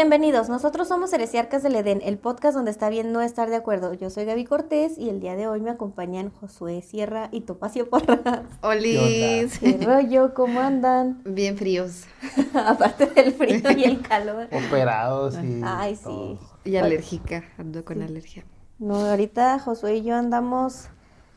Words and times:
Bienvenidos, 0.00 0.48
nosotros 0.48 0.88
somos 0.88 1.12
Heresiarcas 1.12 1.62
del 1.62 1.76
Edén, 1.76 2.00
el 2.02 2.16
podcast 2.16 2.54
donde 2.54 2.70
está 2.70 2.88
bien 2.88 3.12
no 3.12 3.20
estar 3.20 3.50
de 3.50 3.56
acuerdo. 3.56 3.92
Yo 3.92 4.08
soy 4.08 4.24
Gaby 4.24 4.46
Cortés 4.46 4.96
y 4.96 5.10
el 5.10 5.20
día 5.20 5.36
de 5.36 5.46
hoy 5.46 5.60
me 5.60 5.68
acompañan 5.68 6.30
Josué 6.40 6.80
Sierra 6.80 7.28
y 7.32 7.42
Topacio 7.42 7.90
Porras. 7.90 8.18
Olis. 8.62 9.58
¿Qué 9.58 9.78
rollo? 9.84 10.32
¿Cómo 10.32 10.58
andan? 10.60 11.20
Bien 11.26 11.58
fríos. 11.58 12.04
Aparte 12.54 13.08
del 13.08 13.34
frío 13.34 13.60
y 13.76 13.84
el 13.84 14.00
calor. 14.00 14.48
Operados 14.68 15.34
y. 15.34 15.60
Ay, 15.62 15.96
sí. 15.96 16.04
todo. 16.04 16.38
Y 16.64 16.76
alérgica, 16.76 17.44
ando 17.58 17.84
con 17.84 18.00
alergia. 18.00 18.46
No, 18.78 18.94
ahorita 18.94 19.58
Josué 19.58 19.96
y 19.96 20.02
yo 20.04 20.16
andamos 20.16 20.88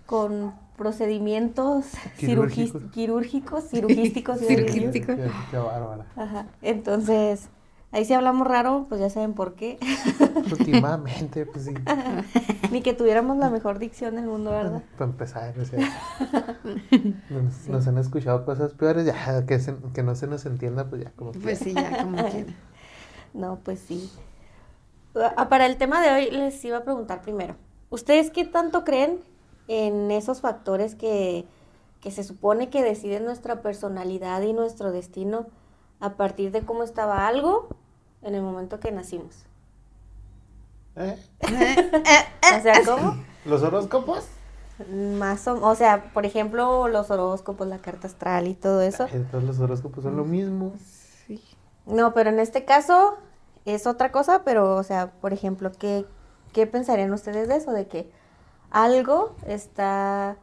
con 0.06 0.54
procedimientos 0.78 1.88
Quirúrgicos. 2.18 2.82
quirúrgicos, 2.94 3.64
cirugísticos. 3.70 4.40
Cirugísticos. 4.40 5.18
Qué, 5.18 5.30
qué 5.52 5.58
bárbara. 5.58 6.06
Ajá. 6.16 6.48
Entonces, 6.62 7.50
ahí 7.94 8.04
sí 8.06 8.14
hablamos 8.14 8.46
raro, 8.48 8.86
pues 8.90 9.00
ya 9.00 9.10
saben 9.10 9.34
por 9.34 9.56
qué. 9.56 9.78
Últimamente, 10.52 11.46
pues 11.46 11.66
sí. 11.66 11.74
Ni 12.72 12.82
que 12.82 12.94
tuviéramos 12.94 13.38
la 13.38 13.50
mejor 13.50 13.80
dicción 13.80 14.16
del 14.16 14.26
mundo, 14.26 14.52
¿verdad? 14.52 14.84
Para 14.98 15.12
empezar, 15.12 15.58
o 15.58 15.64
sea, 15.66 15.80
nos, 17.30 17.68
nos 17.68 17.88
han 17.88 17.98
escuchado 17.98 18.46
cosas 18.46 18.74
peores, 18.74 19.06
ya 19.06 19.46
que, 19.46 19.60
se- 19.60 19.76
que 19.94 20.04
no 20.04 20.16
se 20.16 20.28
nos 20.28 20.46
entienda, 20.46 20.90
pues 20.90 21.04
ya 21.04 21.12
como 21.16 21.32
que. 21.32 21.40
Pues 21.40 21.60
sí, 21.60 21.74
ya 21.74 22.04
como 22.04 22.18
quiera. 22.30 22.54
No, 23.34 23.60
pues 23.64 23.80
sí. 23.80 24.12
Ah, 25.38 25.48
Para 25.50 25.66
el 25.66 25.78
tema 25.78 26.02
de 26.02 26.12
hoy 26.12 26.32
les 26.32 26.64
iba 26.66 26.78
a 26.78 26.84
preguntar 26.84 27.22
primero, 27.22 27.56
¿ustedes 27.90 28.32
qué 28.32 28.46
tanto 28.46 28.84
creen 28.84 29.20
en 29.68 30.12
esos 30.12 30.42
factores 30.42 30.96
que, 30.96 31.46
que 32.02 32.12
se 32.12 32.24
supone 32.24 32.70
que 32.70 32.84
deciden 32.84 33.24
nuestra 33.26 33.62
personalidad 33.62 34.42
y 34.42 34.54
nuestro 34.54 34.92
destino 34.92 35.46
a 36.00 36.14
partir 36.16 36.52
de 36.52 36.62
cómo 36.64 36.84
estaba 36.84 37.28
algo 37.28 37.68
en 38.24 38.36
el 38.36 38.42
momento 38.42 38.80
que 38.80 38.92
nacimos? 38.92 39.46
¿Eh? 40.96 41.18
O 42.58 42.62
sea, 42.62 42.84
¿cómo? 42.86 43.16
¿Los 43.46 43.64
horóscopos? 43.64 44.26
Más 44.92 45.48
o, 45.48 45.66
o 45.66 45.76
sea, 45.76 46.12
por 46.14 46.26
ejemplo, 46.26 46.88
los 46.88 47.10
horóscopos, 47.10 47.68
la 47.68 47.80
carta 47.80 48.08
astral 48.08 48.48
y 48.48 48.54
todo 48.54 48.82
eso. 48.82 49.08
Ay, 49.12 49.26
todos 49.32 49.44
los 49.44 49.60
horóscopos 49.60 50.04
son 50.04 50.18
lo 50.18 50.26
mismo. 50.26 50.74
Sí. 51.26 51.42
No, 51.86 52.14
pero 52.14 52.30
en 52.30 52.40
este 52.40 52.66
caso 52.66 53.18
es 53.66 53.88
otra 53.88 54.12
cosa, 54.12 54.44
pero, 54.44 54.76
o 54.76 54.84
sea, 54.84 55.12
por 55.22 55.34
ejemplo, 55.34 55.72
¿qué, 55.72 56.06
qué 56.52 56.68
pensarían 56.68 57.12
ustedes 57.14 57.48
de 57.48 57.56
eso? 57.58 57.72
De 57.72 57.88
que 57.88 58.12
algo 58.72 59.36
está, 59.48 60.38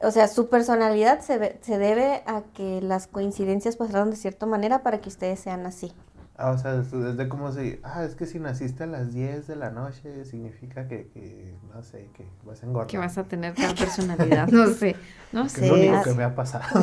o 0.00 0.10
sea, 0.10 0.28
su 0.28 0.48
personalidad 0.48 1.20
se, 1.20 1.38
ve- 1.38 1.58
se 1.62 1.78
debe 1.78 2.22
a 2.26 2.42
que 2.54 2.80
las 2.80 3.06
coincidencias 3.06 3.76
pasaron 3.76 4.10
de 4.10 4.16
cierta 4.16 4.46
manera 4.46 4.82
para 4.82 5.00
que 5.00 5.08
ustedes 5.08 5.40
sean 5.40 5.64
así. 5.66 5.92
Ah, 6.40 6.52
o 6.52 6.58
sea, 6.58 6.74
desde 6.78 6.98
desde 6.98 7.28
como 7.28 7.50
si. 7.52 7.80
Ah, 7.82 8.04
es 8.04 8.14
que 8.14 8.24
si 8.24 8.38
naciste 8.38 8.84
a 8.84 8.86
las 8.86 9.12
10 9.12 9.48
de 9.48 9.56
la 9.56 9.70
noche, 9.70 10.24
significa 10.24 10.86
que, 10.86 11.08
que 11.08 11.56
no 11.74 11.82
sé, 11.82 12.10
que 12.14 12.24
vas 12.44 12.62
a 12.62 12.66
engordar. 12.66 12.86
Que 12.86 12.96
vas 12.98 13.18
a 13.18 13.24
tener 13.24 13.54
cada 13.54 13.74
personalidad. 13.74 14.48
No 14.52 14.68
sé. 14.68 14.94
No 15.32 15.42
Que 15.42 15.48
es 15.48 15.68
lo 15.68 15.74
único 15.74 16.04
sé. 16.04 16.10
que 16.10 16.16
me 16.16 16.22
ha 16.24 16.34
pasado. 16.36 16.80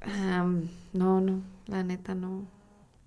Am, 0.00 0.68
no, 0.92 1.20
no. 1.20 1.42
La 1.66 1.82
neta 1.82 2.14
no. 2.14 2.46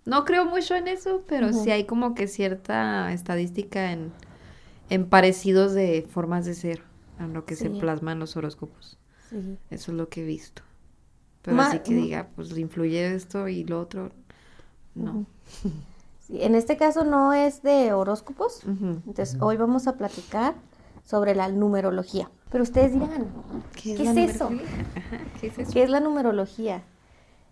No 0.05 0.25
creo 0.25 0.45
mucho 0.45 0.75
en 0.75 0.87
eso, 0.87 1.23
pero 1.27 1.49
Ujú. 1.49 1.63
sí 1.63 1.71
hay 1.71 1.85
como 1.85 2.13
que 2.15 2.27
cierta 2.27 3.11
estadística 3.13 3.91
en, 3.91 4.11
en 4.89 5.07
parecidos 5.07 5.73
de 5.73 6.05
formas 6.09 6.45
de 6.45 6.53
ser 6.53 6.83
a 7.19 7.27
lo 7.27 7.45
que 7.45 7.55
se 7.55 7.69
Sí. 7.69 7.79
plasma 7.79 8.11
en 8.11 8.19
los 8.19 8.35
horóscopos. 8.35 8.97
Sí. 9.29 9.57
Eso 9.69 9.91
es 9.91 9.97
lo 9.97 10.09
que 10.09 10.21
he 10.21 10.25
visto. 10.25 10.63
Pero 11.43 11.57
Ma- 11.57 11.67
así 11.69 11.79
que 11.79 11.93
diga, 11.93 12.27
pues 12.35 12.55
influye 12.57 13.15
esto 13.15 13.47
y 13.47 13.63
lo 13.63 13.79
otro. 13.79 14.11
No. 14.95 15.25
Sí, 16.19 16.41
en 16.43 16.55
este 16.55 16.77
caso 16.77 17.03
no 17.03 17.33
es 17.33 17.61
de 17.63 17.93
horóscopos, 17.93 18.63
entonces 18.65 19.37
hoy 19.41 19.57
vamos 19.57 19.87
a 19.87 19.93
platicar 19.97 20.55
sobre 21.03 21.35
la 21.35 21.49
numerología. 21.49 22.29
Pero 22.51 22.63
ustedes 22.63 22.93
dirán, 22.93 23.27
¿Qué 23.81 23.97
la 23.97 24.11
es 24.11 24.35
eso? 24.35 24.49
¿Qué 25.39 25.47
es 25.47 25.57
eso? 25.59 25.71
¿Qué 25.73 25.83
es 25.83 25.89
la 25.89 25.99
numerología? 25.99 26.83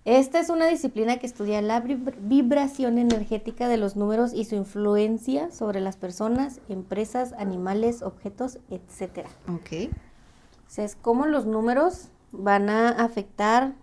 Esta 0.06 0.40
es 0.40 0.50
una 0.50 0.68
disciplina 0.68 1.18
que 1.18 1.26
estudia 1.28 1.62
la 1.62 1.84
vibr- 1.84 2.16
vibración 2.22 2.98
energética 2.98 3.68
de 3.68 3.78
los 3.78 3.96
números 3.96 4.34
y 4.34 4.46
su 4.46 4.56
influencia 4.56 5.52
sobre 5.52 5.82
las 5.82 5.98
personas, 5.98 6.62
empresas, 6.70 7.34
animales, 7.38 8.02
objetos, 8.02 8.60
etc. 8.70 9.26
Ok. 9.50 9.90
O 9.92 10.72
sea, 10.72 10.86
es 10.86 10.96
cómo 10.96 11.26
los 11.26 11.46
números 11.46 12.10
van 12.32 12.70
a 12.70 12.90
afectar 12.90 13.74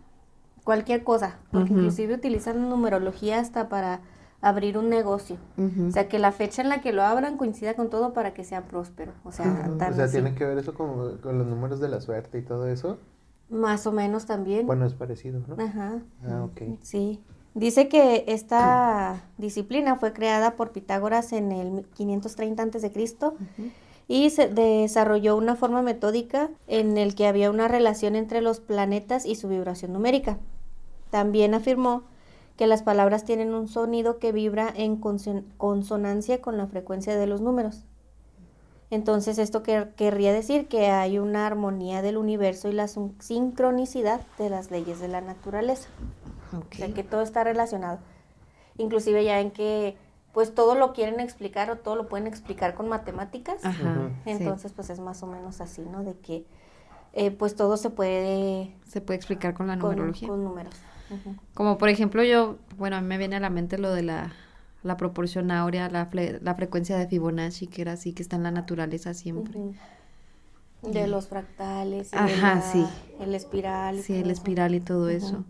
cualquier 0.67 1.05
cosa, 1.05 1.39
porque 1.53 1.73
inclusive 1.73 2.13
utilizan 2.13 2.69
numerología 2.69 3.39
hasta 3.39 3.69
para 3.69 4.01
abrir 4.41 4.77
un 4.77 4.89
negocio. 4.89 5.37
O 5.57 5.93
sea, 5.93 6.09
que 6.09 6.19
la 6.19 6.33
fecha 6.33 6.61
en 6.61 6.69
la 6.69 6.81
que 6.81 6.93
lo 6.93 7.05
abran 7.05 7.37
coincida 7.37 7.75
con 7.75 7.89
todo 7.89 8.13
para 8.13 8.35
que 8.35 8.43
sea 8.43 8.67
próspero. 8.67 9.13
O 9.25 9.31
sea, 9.31 9.71
o 9.71 9.81
así. 9.81 10.13
tiene 10.13 10.35
que 10.35 10.45
ver 10.45 10.59
eso 10.59 10.75
como 10.75 11.19
con 11.23 11.39
los 11.39 11.47
números 11.47 11.79
de 11.79 11.89
la 11.89 12.01
suerte 12.01 12.39
y 12.39 12.43
todo 12.43 12.67
eso. 12.67 12.99
Más 13.49 13.87
o 13.87 13.93
menos 13.93 14.27
también. 14.27 14.67
Bueno, 14.67 14.87
es 14.87 14.95
parecido, 14.95 15.41
¿no? 15.47 15.63
Ajá. 15.63 16.01
Ah, 16.29 16.43
ok. 16.43 16.79
Sí. 16.83 17.23
Dice 17.55 17.89
que 17.89 18.25
esta 18.27 19.23
disciplina 19.39 19.95
fue 19.97 20.13
creada 20.13 20.57
por 20.57 20.73
Pitágoras 20.73 21.33
en 21.33 21.53
el 21.53 21.87
530 21.95 22.65
a.C. 22.65 22.93
Y 24.09 24.31
se 24.31 24.49
desarrolló 24.49 25.37
una 25.37 25.55
forma 25.55 25.83
metódica 25.83 26.51
en 26.67 26.97
el 26.99 27.15
que 27.15 27.29
había 27.29 27.51
una 27.51 27.69
relación 27.69 28.17
entre 28.17 28.41
los 28.41 28.59
planetas 28.59 29.27
y 29.27 29.37
su 29.37 29.49
vibración 29.49 29.93
numérica. 29.93 30.39
También 31.11 31.55
afirmó 31.55 32.03
que 32.57 32.67
las 32.67 32.83
palabras 32.83 33.25
tienen 33.25 33.55
un 33.55 33.69
sonido 33.69 34.19
que 34.19 34.33
vibra 34.33 34.73
en 34.75 35.01
conson- 35.01 35.45
consonancia 35.59 36.41
con 36.41 36.57
la 36.57 36.67
frecuencia 36.67 37.17
de 37.17 37.27
los 37.27 37.41
números. 37.41 37.85
Entonces 38.91 39.39
esto 39.39 39.63
quer- 39.63 39.95
querría 39.95 40.33
decir 40.33 40.69
que 40.69 40.87
hay 40.91 41.19
una 41.19 41.47
armonía 41.47 42.03
del 42.03 42.17
universo 42.17 42.69
y 42.69 42.73
la 42.73 42.87
sincronicidad 42.89 44.21
de 44.39 44.49
las 44.49 44.71
leyes 44.71 45.01
de 45.01 45.09
la 45.09 45.21
naturaleza. 45.21 45.89
Ok. 46.57 46.67
O 46.73 46.77
sea, 46.77 46.95
que 46.95 47.03
todo 47.03 47.23
está 47.23 47.43
relacionado. 47.45 47.99
Inclusive 48.79 49.25
ya 49.25 49.41
en 49.41 49.51
que 49.51 49.97
pues 50.33 50.55
todo 50.55 50.75
lo 50.75 50.93
quieren 50.93 51.19
explicar 51.19 51.71
o 51.71 51.77
todo 51.79 51.97
lo 51.97 52.09
pueden 52.09 52.27
explicar 52.27 52.75
con 52.75 52.89
matemáticas. 52.89 53.65
Ajá. 53.65 54.11
Sí. 54.25 54.31
Entonces 54.31 54.73
pues 54.73 54.89
es 54.91 55.01
más 55.01 55.23
o 55.23 55.27
menos 55.27 55.61
así, 55.61 55.83
¿no? 55.83 56.05
De 56.05 56.15
que 56.19 56.47
eh, 57.13 57.31
pues 57.33 57.57
todo 57.57 57.77
se 57.79 57.91
puede 57.91 58.77
Se 58.87 59.01
puede 59.01 59.17
explicar 59.17 59.55
con 59.55 59.67
la 59.67 59.79
con, 59.79 59.91
numerología. 59.91 60.29
con 60.29 60.45
números. 60.45 60.75
Como 61.55 61.79
por 61.79 61.89
ejemplo 61.89 62.23
yo, 62.25 62.57
bueno, 62.77 62.97
a 62.97 63.01
mí 63.01 63.07
me 63.07 63.19
viene 63.19 63.37
a 63.37 63.41
la 63.41 63.51
mente 63.51 63.79
lo 63.79 63.93
de 63.93 64.03
la, 64.03 64.33
la 64.83 64.97
proporción 64.97 65.51
áurea, 65.51 65.89
la, 65.89 66.11
fle- 66.11 66.41
la 66.41 66.55
frecuencia 66.55 66.97
de 66.99 67.07
Fibonacci, 67.07 67.67
que 67.67 67.83
era 67.83 67.93
así, 67.93 68.13
que 68.13 68.23
está 68.23 68.37
en 68.37 68.43
la 68.43 68.51
naturaleza 68.51 69.15
siempre. 69.15 69.59
De 70.83 71.07
los 71.09 71.27
fractales. 71.29 72.13
y 72.13 72.17
de 72.17 72.23
Ajá, 72.23 72.55
la- 72.57 72.61
sí. 72.63 72.87
El 73.21 73.35
espiral. 73.35 73.97
y 73.97 74.03
Sí, 74.03 74.13
todo 74.13 74.17
el 74.23 74.31
eso. 74.31 74.33
espiral 74.33 74.75
y 74.75 74.81
todo 74.81 75.09
eso. 75.09 75.45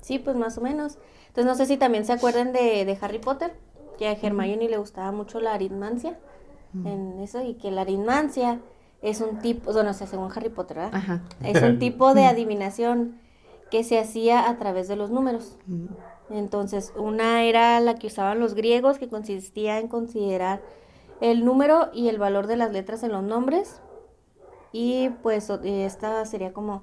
Sí, 0.00 0.18
pues 0.18 0.36
más 0.36 0.56
o 0.58 0.60
menos. 0.60 0.98
Entonces 1.28 1.46
no 1.46 1.54
sé 1.54 1.66
si 1.66 1.76
también 1.76 2.04
se 2.04 2.12
acuerdan 2.12 2.52
de, 2.52 2.84
de 2.84 2.98
Harry 3.00 3.18
Potter, 3.18 3.52
que 3.98 4.08
a 4.08 4.12
Hermione 4.12 4.68
le 4.68 4.76
gustaba 4.78 5.12
mucho 5.12 5.40
la 5.40 5.54
aritmancia 5.54 6.18
en 6.84 7.20
eso 7.20 7.42
y 7.42 7.54
que 7.54 7.70
la 7.70 7.82
aritmancia 7.82 8.60
es 9.00 9.20
un 9.22 9.38
tipo, 9.38 9.72
bueno, 9.72 9.90
o 9.90 9.94
sea, 9.94 10.06
según 10.06 10.30
Harry 10.34 10.50
Potter, 10.50 10.76
¿verdad? 10.78 10.94
Ajá. 10.94 11.22
Es 11.42 11.62
un 11.62 11.78
tipo 11.78 12.12
de 12.14 12.26
adivinación 12.26 13.18
que 13.70 13.84
se 13.84 13.98
hacía 13.98 14.48
a 14.48 14.58
través 14.58 14.88
de 14.88 14.96
los 14.96 15.10
números. 15.10 15.56
Entonces, 16.30 16.92
una 16.96 17.44
era 17.44 17.78
la 17.80 17.94
que 17.94 18.08
usaban 18.08 18.40
los 18.40 18.54
griegos, 18.54 18.98
que 18.98 19.08
consistía 19.08 19.78
en 19.78 19.88
considerar 19.88 20.62
el 21.20 21.44
número 21.44 21.90
y 21.92 22.08
el 22.08 22.18
valor 22.18 22.46
de 22.46 22.56
las 22.56 22.72
letras 22.72 23.02
en 23.02 23.12
los 23.12 23.22
nombres. 23.22 23.80
Y 24.72 25.10
pues 25.22 25.50
esta 25.50 26.24
sería 26.26 26.52
como... 26.52 26.82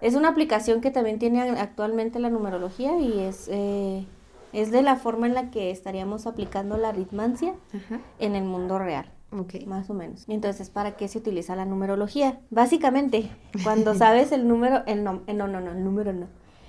Es 0.00 0.14
una 0.14 0.28
aplicación 0.28 0.80
que 0.80 0.90
también 0.90 1.18
tiene 1.18 1.42
actualmente 1.42 2.18
la 2.18 2.30
numerología 2.30 2.98
y 2.98 3.20
es, 3.20 3.48
eh, 3.48 4.06
es 4.54 4.70
de 4.70 4.80
la 4.82 4.96
forma 4.96 5.26
en 5.26 5.34
la 5.34 5.50
que 5.50 5.70
estaríamos 5.70 6.26
aplicando 6.26 6.78
la 6.78 6.88
aritmancia 6.88 7.54
Ajá. 7.74 8.00
en 8.18 8.34
el 8.34 8.44
mundo 8.44 8.78
real. 8.78 9.12
Ok. 9.32 9.66
Más 9.66 9.88
o 9.90 9.94
menos. 9.94 10.24
Entonces, 10.28 10.70
¿para 10.70 10.96
qué 10.96 11.06
se 11.08 11.18
utiliza 11.18 11.54
la 11.56 11.64
numerología? 11.64 12.40
Básicamente, 12.50 13.30
cuando 13.62 13.94
sabes 13.96 14.32
el 14.32 14.48
número, 14.48 14.82
el 14.86 15.04
nom- 15.04 15.22
eh, 15.26 15.34
no, 15.34 15.46
no, 15.48 15.60
no, 15.60 15.70
el 15.72 15.84
número 15.84 16.12
no. 16.12 16.26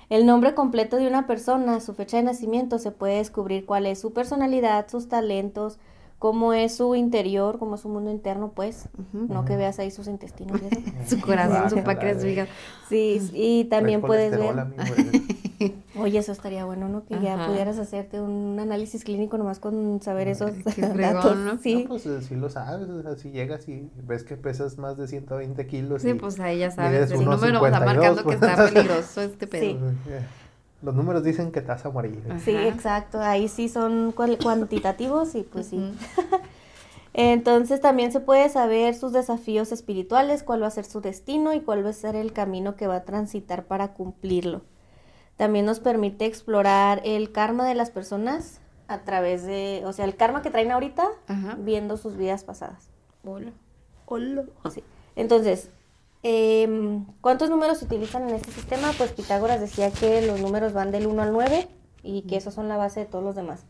El 0.09 0.25
nombre 0.25 0.53
completo 0.53 0.97
de 0.97 1.07
una 1.07 1.25
persona, 1.25 1.79
su 1.79 1.93
fecha 1.93 2.17
de 2.17 2.23
nacimiento, 2.23 2.77
se 2.79 2.91
puede 2.91 3.15
descubrir 3.17 3.65
cuál 3.65 3.85
es 3.85 3.99
su 3.99 4.11
personalidad, 4.11 4.87
sus 4.89 5.07
talentos, 5.07 5.79
cómo 6.19 6.51
es 6.53 6.75
su 6.75 6.95
interior, 6.95 7.57
cómo 7.57 7.75
es 7.75 7.81
su 7.81 7.89
mundo 7.89 8.11
interno, 8.11 8.51
pues. 8.51 8.89
No 9.13 9.45
que 9.45 9.55
veas 9.55 9.79
ahí 9.79 9.89
sus 9.89 10.07
intestinos 10.07 10.61
y 10.61 10.65
eso. 10.65 10.81
Su 11.15 11.21
corazón, 11.21 11.69
su 11.69 11.75
páncreas, 11.83 12.21
su 12.21 12.27
hígado. 12.27 12.49
Sí, 12.89 13.19
y 13.33 13.63
también 13.65 14.01
puedes 14.01 14.31
ver. 14.31 14.55
Oye, 15.97 16.19
eso 16.19 16.31
estaría 16.31 16.65
bueno, 16.65 16.87
¿no? 16.89 17.05
Que 17.05 17.19
ya 17.19 17.45
pudieras 17.47 17.77
hacerte 17.77 18.19
un 18.21 18.57
análisis 18.59 19.03
clínico 19.03 19.37
nomás 19.37 19.59
con 19.59 20.01
saber 20.01 20.27
esos 20.27 20.51
fregón, 20.75 20.97
datos. 20.97 21.37
¿no? 21.37 21.57
Sí. 21.59 21.83
No, 21.83 21.89
pues 21.89 22.05
eh, 22.05 22.21
sí 22.21 22.35
lo 22.35 22.49
sabes, 22.49 22.89
o 22.89 23.01
sea, 23.01 23.15
si 23.15 23.31
llegas 23.31 23.67
y 23.67 23.89
ves 24.03 24.23
que 24.23 24.37
pesas 24.37 24.77
más 24.77 24.97
de 24.97 25.07
120 25.07 25.67
kilos. 25.67 26.01
Sí, 26.01 26.09
y- 26.09 26.13
pues 26.13 26.39
ahí 26.39 26.59
ya 26.59 26.71
sabes. 26.71 27.11
El 27.11 27.25
número 27.25 27.59
1.52, 27.61 27.65
está 27.65 27.79
marcando 27.79 28.23
que 28.25 28.33
está 28.33 28.55
pues. 28.55 28.71
peligroso 28.71 29.21
este 29.21 29.47
pedo. 29.47 29.61
Sí. 29.63 29.79
Los 30.81 30.95
números 30.95 31.23
dicen 31.23 31.51
que 31.51 31.61
te 31.61 31.67
vas 31.67 31.85
a 31.85 31.89
morir. 31.91 32.19
Sí, 32.43 32.55
exacto. 32.55 33.19
Ahí 33.19 33.47
sí 33.47 33.69
son 33.69 34.11
cuantitativos 34.13 35.35
y 35.35 35.43
pues 35.43 35.67
sí. 35.67 35.93
Entonces 37.13 37.81
también 37.81 38.11
se 38.11 38.21
puede 38.21 38.47
saber 38.49 38.95
sus 38.95 39.11
desafíos 39.11 39.71
espirituales, 39.71 40.43
cuál 40.43 40.63
va 40.63 40.67
a 40.67 40.71
ser 40.71 40.85
su 40.85 41.01
destino 41.01 41.53
y 41.53 41.59
cuál 41.59 41.85
va 41.85 41.89
a 41.89 41.93
ser 41.93 42.15
el 42.15 42.31
camino 42.31 42.75
que 42.75 42.87
va 42.87 42.95
a 42.97 43.03
transitar 43.03 43.65
para 43.65 43.89
cumplirlo. 43.93 44.61
También 45.41 45.65
nos 45.65 45.79
permite 45.79 46.27
explorar 46.27 47.01
el 47.03 47.31
karma 47.31 47.67
de 47.67 47.73
las 47.73 47.89
personas 47.89 48.61
a 48.87 48.99
través 48.99 49.43
de, 49.43 49.81
o 49.87 49.91
sea, 49.91 50.05
el 50.05 50.15
karma 50.15 50.43
que 50.43 50.51
traen 50.51 50.69
ahorita 50.69 51.07
Ajá. 51.27 51.57
viendo 51.57 51.97
sus 51.97 52.15
vidas 52.15 52.43
pasadas. 52.43 52.91
Hola. 53.23 53.51
Sí. 54.71 54.83
Entonces, 55.15 55.71
em, 56.21 57.07
¿cuántos 57.21 57.49
números 57.49 57.79
se 57.79 57.85
utilizan 57.85 58.29
en 58.29 58.35
este 58.35 58.51
sistema? 58.51 58.91
Pues 58.95 59.13
Pitágoras 59.13 59.59
decía 59.59 59.89
que 59.89 60.21
los 60.27 60.39
números 60.39 60.73
van 60.73 60.91
del 60.91 61.07
1 61.07 61.23
al 61.23 61.33
9 61.33 61.67
y 62.03 62.21
que 62.21 62.35
esos 62.35 62.53
son 62.53 62.67
la 62.67 62.77
base 62.77 62.99
de 62.99 63.05
todos 63.07 63.23
los 63.23 63.33
demás. 63.33 63.65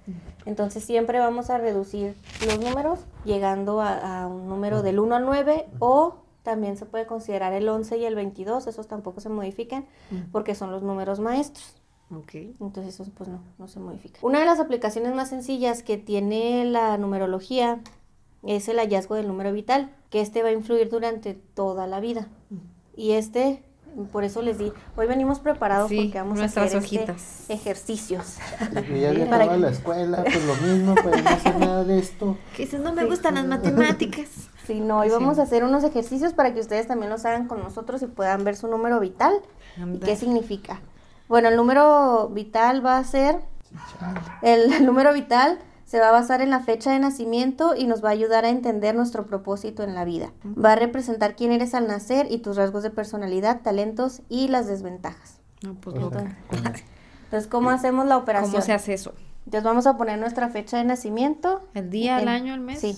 Entonces 0.46 0.84
siempre 0.84 1.20
vamos 1.20 1.50
a 1.50 1.58
reducir 1.58 2.18
los 2.46 2.60
números 2.60 3.00
llegando 3.24 3.80
a, 3.80 4.24
a 4.24 4.28
un 4.28 4.50
número 4.50 4.82
del 4.82 5.00
1 5.00 5.16
al 5.16 5.24
9 5.24 5.68
o 5.80 6.18
también 6.44 6.78
se 6.78 6.86
puede 6.86 7.06
considerar 7.06 7.54
el 7.54 7.68
11 7.70 7.98
y 7.98 8.06
el 8.06 8.16
22, 8.16 8.68
esos 8.68 8.88
tampoco 8.88 9.22
se 9.22 9.30
modifican 9.30 9.86
porque 10.32 10.56
son 10.56 10.72
los 10.72 10.84
números 10.84 11.20
maestros. 11.20 11.76
Entonces 12.60 12.96
eso 12.96 13.10
pues 13.16 13.30
no, 13.30 13.42
no 13.58 13.68
se 13.68 13.80
modifica. 13.80 14.20
Una 14.22 14.40
de 14.40 14.46
las 14.46 14.60
aplicaciones 14.60 15.16
más 15.16 15.30
sencillas 15.30 15.82
que 15.82 15.98
tiene 15.98 16.66
la 16.66 16.98
numerología 16.98 17.80
es 18.44 18.68
el 18.68 18.78
hallazgo 18.78 19.16
del 19.16 19.28
número 19.28 19.54
vital, 19.54 19.92
que 20.10 20.22
este 20.22 20.44
va 20.44 20.50
a 20.50 20.54
influir 20.54 20.90
durante 20.90 21.34
toda 21.34 21.88
la 21.88 22.00
vida. 22.00 22.28
Y 22.96 23.12
este, 23.12 23.64
por 24.12 24.24
eso 24.24 24.42
les 24.42 24.58
di, 24.58 24.72
hoy 24.96 25.08
venimos 25.08 25.40
preparados 25.40 25.90
Sí, 25.90 26.04
porque 26.04 26.18
vamos 26.18 26.40
a 26.40 26.46
hacer 26.46 26.64
este 26.76 27.16
ejercicios. 27.50 28.38
Y 28.94 29.00
ya 29.00 29.14
la 29.14 29.70
escuela, 29.70 30.24
pues 30.24 30.46
lo 30.46 30.56
mismo, 30.56 30.96
pues 30.96 31.24
no 31.24 31.30
hacer 31.30 31.60
nada 31.60 31.84
de 31.84 32.00
esto. 32.00 32.38
Que 32.56 32.64
dices, 32.64 32.82
no 32.82 32.94
me 32.94 33.06
gustan 33.06 33.36
las 33.36 33.46
matemáticas. 33.46 34.28
Sí, 34.72 34.80
no, 34.80 35.00
hoy 35.00 35.10
Sí. 35.10 35.14
vamos 35.16 35.40
a 35.40 35.44
hacer 35.44 35.64
unos 35.64 35.84
ejercicios 35.84 36.34
para 36.34 36.54
que 36.54 36.60
ustedes 36.60 36.88
también 36.88 37.10
los 37.10 37.26
hagan 37.26 37.48
con 37.48 37.60
nosotros 37.62 38.02
y 38.02 38.08
puedan 38.08 38.44
ver 38.44 38.56
su 38.56 38.68
número 38.68 39.00
vital 39.00 39.34
y 39.78 40.00
qué 40.00 40.16
significa. 40.16 40.80
Bueno, 41.28 41.50
el 41.50 41.56
número 41.56 42.30
vital 42.30 42.86
va 42.86 42.98
a 42.98 43.04
ser 43.04 43.40
El 44.42 44.70
número 44.86 45.14
vital 45.14 45.60
se 45.86 46.00
va 46.00 46.08
a 46.10 46.12
basar 46.12 46.42
en 46.42 46.50
la 46.50 46.62
fecha 46.62 46.92
de 46.92 47.00
nacimiento 47.00 47.76
y 47.76 47.86
nos 47.86 48.02
va 48.04 48.10
a 48.10 48.12
ayudar 48.14 48.46
a 48.46 48.50
entender 48.50 48.96
nuestro 48.96 49.26
propósito 49.28 49.84
en 49.84 49.94
la 49.94 50.06
vida. 50.06 50.32
Va 50.46 50.72
a 50.74 50.76
representar 50.78 51.36
quién 51.36 51.52
eres 51.52 51.74
al 51.74 51.88
nacer 51.88 52.28
y 52.30 52.38
tus 52.38 52.56
rasgos 52.56 52.82
de 52.84 52.92
personalidad, 52.92 53.60
talentos 53.62 54.22
y 54.30 54.48
las 54.48 54.68
desventajas. 54.68 55.40
No, 55.64 55.74
pues 55.76 55.98
sea, 55.98 56.38
Entonces, 57.26 57.48
¿cómo 57.50 57.70
hacemos 57.72 58.06
la 58.08 58.16
operación? 58.18 58.52
¿Cómo 58.52 58.64
se 58.64 58.72
hace 58.74 58.94
eso? 58.94 59.14
Entonces, 59.46 59.64
vamos 59.66 59.86
a 59.86 59.98
poner 59.98 60.18
nuestra 60.18 60.48
fecha 60.50 60.78
de 60.78 60.86
nacimiento. 60.86 61.62
¿El 61.74 61.90
día, 61.90 62.18
el 62.18 62.24
El- 62.24 62.28
año, 62.30 62.54
el 62.54 62.62
mes? 62.62 62.80
Sí, 62.80 62.98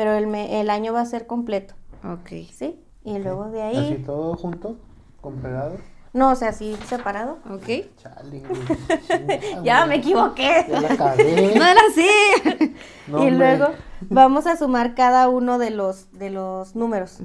pero 0.00 0.14
el, 0.14 0.26
me- 0.26 0.62
el 0.62 0.70
año 0.70 0.94
va 0.94 1.02
a 1.02 1.04
ser 1.04 1.26
completo, 1.26 1.74
Ok. 2.02 2.30
¿sí? 2.50 2.80
Y 3.04 3.18
luego 3.18 3.50
de 3.50 3.62
Así 3.62 3.76
ahí... 3.76 4.02
todo 4.06 4.34
junto, 4.34 4.78
con 5.20 5.34
pegado. 5.36 5.76
No, 6.14 6.30
o 6.30 6.34
sea, 6.36 6.48
así 6.48 6.74
separado. 6.86 7.36
Ok. 7.50 7.84
Chale, 7.98 8.42
chingada, 9.06 9.62
Ya 9.62 9.84
me 9.84 9.96
equivoqué. 9.96 10.64
Ya 10.70 10.80
la 10.80 10.96
cagué. 10.96 11.52
No 11.58 11.64
era 11.66 11.80
así. 11.90 12.72
No, 13.08 13.26
y 13.26 13.30
luego 13.30 13.66
vamos 14.08 14.46
a 14.46 14.56
sumar 14.56 14.94
cada 14.94 15.28
uno 15.28 15.58
de 15.58 15.68
los, 15.70 16.10
de 16.12 16.30
los 16.30 16.74
números. 16.74 17.18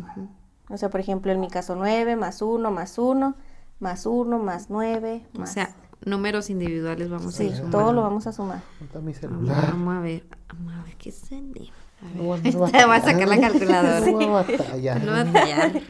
O 0.70 0.76
sea, 0.78 0.90
por 0.90 1.00
ejemplo, 1.00 1.32
en 1.32 1.40
mi 1.40 1.48
caso 1.48 1.76
9 1.76 2.18
más 2.18 2.42
1 2.42 2.72
más 2.72 2.98
1 2.98 3.36
más 3.80 4.06
1 4.06 4.38
más 4.40 4.70
9 4.70 5.26
O 5.34 5.40
más... 5.40 5.54
sea, 5.54 5.74
números 6.04 6.50
individuales 6.50 7.10
vamos 7.10 7.36
sí, 7.36 7.44
a 7.44 7.46
ir 7.46 7.54
todo 7.54 7.70
sumando. 7.72 7.94
lo 7.94 8.02
vamos 8.02 8.28
a 8.28 8.34
sumar. 8.34 8.60
Vamos, 8.94 9.16
celular. 9.16 9.66
vamos 9.72 9.96
a 9.96 10.00
ver. 10.02 10.24
Vamos 10.50 10.74
a 10.74 10.84
ver 10.84 10.96
qué 10.98 11.12
sale. 11.12 11.72
A 12.06 12.22
ver. 12.22 12.40
a 12.48 12.72
Te 12.72 12.86
voy 12.86 12.96
a 12.96 13.02
sacar 13.02 13.28
la 13.28 13.36
batallar. 13.36 13.52
calculadora. 13.52 14.00
No 14.02 14.12
voy 14.14 14.26
a 14.26 14.30
batallar. 14.30 15.04
No 15.04 15.12
va 15.12 15.22
a 15.22 15.26
tallar. 15.32 15.82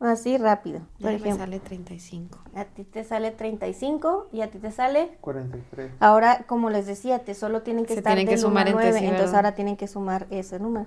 Así 0.00 0.36
rápido. 0.36 0.80
Por 0.80 1.00
Ya 1.00 1.10
me 1.10 1.14
ejemplo, 1.16 1.36
sale 1.44 1.60
35. 1.60 2.38
a 2.56 2.64
ti 2.64 2.82
te 2.82 3.04
sale 3.04 3.30
35 3.30 4.28
y 4.32 4.40
a 4.40 4.50
ti 4.50 4.58
te 4.58 4.72
sale... 4.72 5.16
43. 5.20 5.92
Ahora, 6.00 6.44
como 6.48 6.70
les 6.70 6.86
decía, 6.86 7.20
te 7.20 7.34
solo 7.34 7.62
tienen 7.62 7.84
que 7.86 7.92
Se 7.94 8.00
estar 8.00 8.14
tienen 8.16 8.26
que 8.26 8.34
del 8.36 8.44
1 8.44 8.48
sumar 8.48 8.66
al 8.66 8.72
entre 8.72 8.86
9, 8.90 8.98
sí, 8.98 9.04
entonces 9.04 9.26
¿verdad? 9.26 9.36
ahora 9.46 9.54
tienen 9.54 9.76
que 9.76 9.86
sumar 9.86 10.26
ese 10.30 10.58
número. 10.58 10.86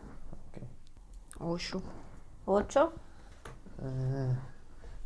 8. 1.39 1.81
8, 2.45 2.93
Ah, 3.81 4.33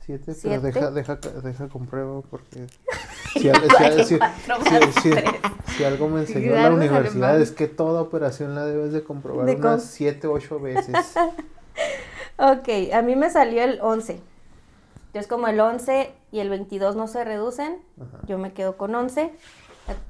siete, 0.09 0.33
Siete. 0.33 0.71
pero 0.73 0.91
deja, 0.91 1.15
deja, 1.15 1.41
deja 1.41 1.67
compruebo 1.69 2.23
porque 2.31 2.65
si, 3.33 3.47
al- 3.50 3.61
si 3.77 3.83
al- 3.83 4.06
si- 4.06 4.15
si- 4.15 5.01
si- 5.13 5.75
si 5.77 5.83
algo 5.83 6.07
me 6.09 6.21
enseñó 6.21 6.56
la 6.56 6.71
universidad 6.71 7.39
es 7.39 7.51
que 7.51 7.67
toda 7.67 8.01
operación 8.01 8.56
la 8.56 8.65
debes 8.65 8.91
de 8.91 9.03
comprobar 9.03 9.45
De 9.45 9.56
unas 9.56 9.83
7, 9.83 10.25
8 10.27 10.59
veces. 10.59 10.95
Ok, 12.38 12.69
a 12.94 13.01
mí 13.01 13.15
me 13.17 13.29
salió 13.29 13.61
el 13.63 13.79
11. 13.81 14.21
Entonces, 15.07 15.27
como 15.27 15.47
el 15.50 15.59
11 15.59 16.09
y 16.31 16.39
el 16.39 16.50
22 16.50 16.95
no 16.95 17.07
se 17.07 17.23
reducen, 17.25 17.79
Ajá. 18.00 18.19
yo 18.27 18.38
me 18.38 18.53
quedo 18.53 18.77
con 18.77 18.95
11. 18.95 19.31